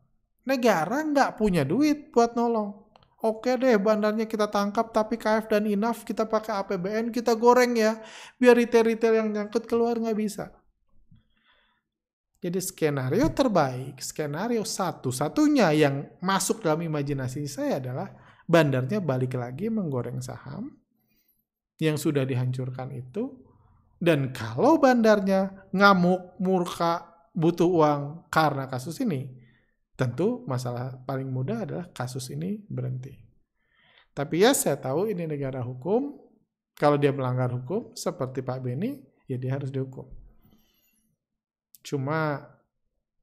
Negara 0.43 1.01
nggak 1.01 1.39
punya 1.39 1.63
duit 1.63 2.11
buat 2.11 2.35
nolong. 2.35 2.83
Oke 3.23 3.55
deh 3.55 3.79
bandarnya 3.79 4.27
kita 4.27 4.51
tangkap 4.51 4.91
tapi 4.91 5.15
KF 5.15 5.47
dan 5.47 5.63
INAF 5.63 6.03
kita 6.03 6.27
pakai 6.27 6.59
APBN 6.59 7.07
kita 7.15 7.39
goreng 7.39 7.79
ya. 7.79 8.03
Biar 8.35 8.59
retail-retail 8.59 9.23
yang 9.23 9.29
nyangkut 9.31 9.63
keluar 9.63 9.95
nggak 9.95 10.19
bisa. 10.19 10.51
Jadi 12.43 12.59
skenario 12.59 13.31
terbaik, 13.31 14.03
skenario 14.03 14.67
satu-satunya 14.67 15.71
yang 15.79 16.03
masuk 16.19 16.59
dalam 16.59 16.83
imajinasi 16.83 17.47
saya 17.47 17.79
adalah 17.79 18.11
bandarnya 18.43 18.99
balik 18.99 19.39
lagi 19.39 19.71
menggoreng 19.71 20.19
saham 20.19 20.75
yang 21.79 21.95
sudah 21.95 22.27
dihancurkan 22.27 22.91
itu. 22.91 23.39
Dan 23.95 24.35
kalau 24.35 24.75
bandarnya 24.75 25.71
ngamuk, 25.71 26.35
murka, 26.43 27.07
butuh 27.31 27.71
uang 27.71 28.01
karena 28.27 28.67
kasus 28.67 28.99
ini, 28.99 29.31
tentu 29.95 30.43
masalah 30.43 30.99
paling 31.07 31.31
mudah 31.31 31.63
adalah 31.63 31.87
kasus 31.95 32.27
ini 32.35 32.59
berhenti. 32.67 33.15
Tapi 34.11 34.43
ya 34.43 34.51
saya 34.51 34.75
tahu 34.75 35.07
ini 35.07 35.23
negara 35.23 35.63
hukum, 35.63 36.19
kalau 36.75 36.99
dia 36.99 37.15
melanggar 37.15 37.55
hukum 37.55 37.95
seperti 37.95 38.43
Pak 38.43 38.59
Beni, 38.59 38.99
ya 39.31 39.39
dia 39.39 39.55
harus 39.55 39.71
dihukum. 39.71 40.22
Cuma 41.83 42.49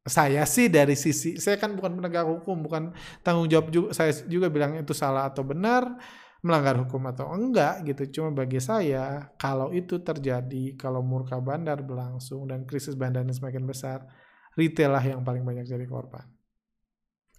saya 0.04 0.48
sih 0.48 0.72
dari 0.72 0.96
sisi 0.96 1.36
saya 1.36 1.60
kan 1.60 1.76
bukan 1.76 2.00
penegak 2.00 2.24
hukum, 2.24 2.64
bukan 2.64 2.92
tanggung 3.20 3.48
jawab 3.48 3.68
juga 3.68 3.88
saya 3.92 4.12
juga 4.28 4.48
bilang 4.48 4.76
itu 4.76 4.96
salah 4.96 5.28
atau 5.28 5.44
benar, 5.44 5.96
melanggar 6.40 6.76
hukum 6.80 7.04
atau 7.08 7.28
enggak 7.32 7.84
gitu. 7.88 8.20
Cuma 8.20 8.32
bagi 8.32 8.60
saya 8.60 9.32
kalau 9.36 9.72
itu 9.72 10.00
terjadi, 10.00 10.76
kalau 10.76 11.04
murka 11.04 11.36
bandar 11.40 11.80
berlangsung 11.84 12.48
dan 12.48 12.64
krisis 12.64 12.96
bandarnya 12.96 13.32
semakin 13.36 13.64
besar, 13.64 14.08
retail 14.56 14.92
lah 14.92 15.04
yang 15.04 15.20
paling 15.20 15.44
banyak 15.44 15.68
jadi 15.68 15.84
korban. 15.84 16.24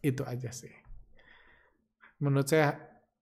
Itu 0.02 0.26
aja 0.26 0.50
sih. 0.54 0.74
Menurut 2.22 2.46
saya 2.46 2.78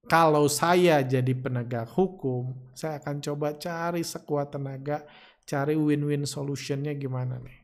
kalau 0.08 0.48
saya 0.52 1.00
jadi 1.04 1.32
penegak 1.36 1.92
hukum, 1.96 2.72
saya 2.76 3.00
akan 3.00 3.20
coba 3.24 3.56
cari 3.56 4.04
sekuat 4.04 4.56
tenaga, 4.56 5.04
cari 5.48 5.76
win-win 5.80 6.28
solutionnya 6.28 6.96
gimana 6.96 7.40
nih 7.40 7.59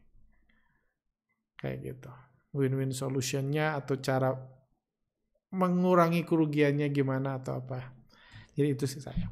kayak 1.66 1.82
gitu 1.82 2.12
win-win 2.54 2.94
solutionnya 2.94 3.74
atau 3.74 3.98
cara 3.98 4.30
mengurangi 5.50 6.22
kerugiannya 6.22 6.94
gimana 6.94 7.42
atau 7.42 7.58
apa 7.58 7.90
jadi 8.54 8.78
itu 8.78 8.86
sih 8.86 9.02
saya 9.02 9.26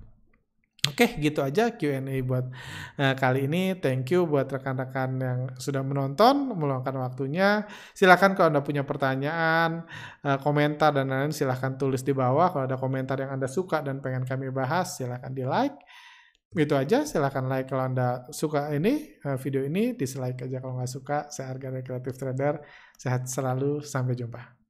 Oke, 0.83 1.15
gitu 1.15 1.39
aja 1.39 1.71
Q&A 1.79 2.19
buat 2.27 2.51
uh, 2.99 3.15
kali 3.15 3.47
ini. 3.47 3.71
Thank 3.79 4.11
you 4.11 4.27
buat 4.27 4.51
rekan-rekan 4.51 5.15
yang 5.15 5.39
sudah 5.55 5.79
menonton, 5.79 6.51
meluangkan 6.59 6.99
waktunya. 6.99 7.63
Silahkan 7.95 8.35
kalau 8.35 8.51
Anda 8.51 8.67
punya 8.67 8.83
pertanyaan, 8.83 9.87
uh, 10.27 10.37
komentar, 10.43 10.91
dan 10.91 11.07
lain-lain, 11.07 11.31
silahkan 11.31 11.79
tulis 11.79 12.03
di 12.03 12.11
bawah. 12.11 12.51
Kalau 12.51 12.67
ada 12.67 12.75
komentar 12.75 13.15
yang 13.15 13.31
Anda 13.31 13.47
suka 13.47 13.79
dan 13.79 14.03
pengen 14.03 14.27
kami 14.27 14.51
bahas, 14.51 14.99
silahkan 14.99 15.31
di 15.31 15.47
like. 15.47 15.82
Itu 16.53 16.77
aja, 16.77 17.01
silahkan 17.01 17.49
like 17.49 17.65
kalau 17.65 17.89
Anda 17.89 18.29
suka 18.29 18.69
ini, 18.77 19.17
eh, 19.17 19.37
video 19.41 19.65
ini, 19.65 19.97
dislike 19.97 20.45
aja 20.45 20.61
kalau 20.61 20.77
nggak 20.77 20.91
suka. 20.91 21.17
Saya 21.33 21.49
Arga 21.49 21.81
Kreatif 21.81 22.13
Trader, 22.13 22.61
sehat 22.93 23.25
selalu, 23.25 23.81
sampai 23.81 24.13
jumpa. 24.13 24.62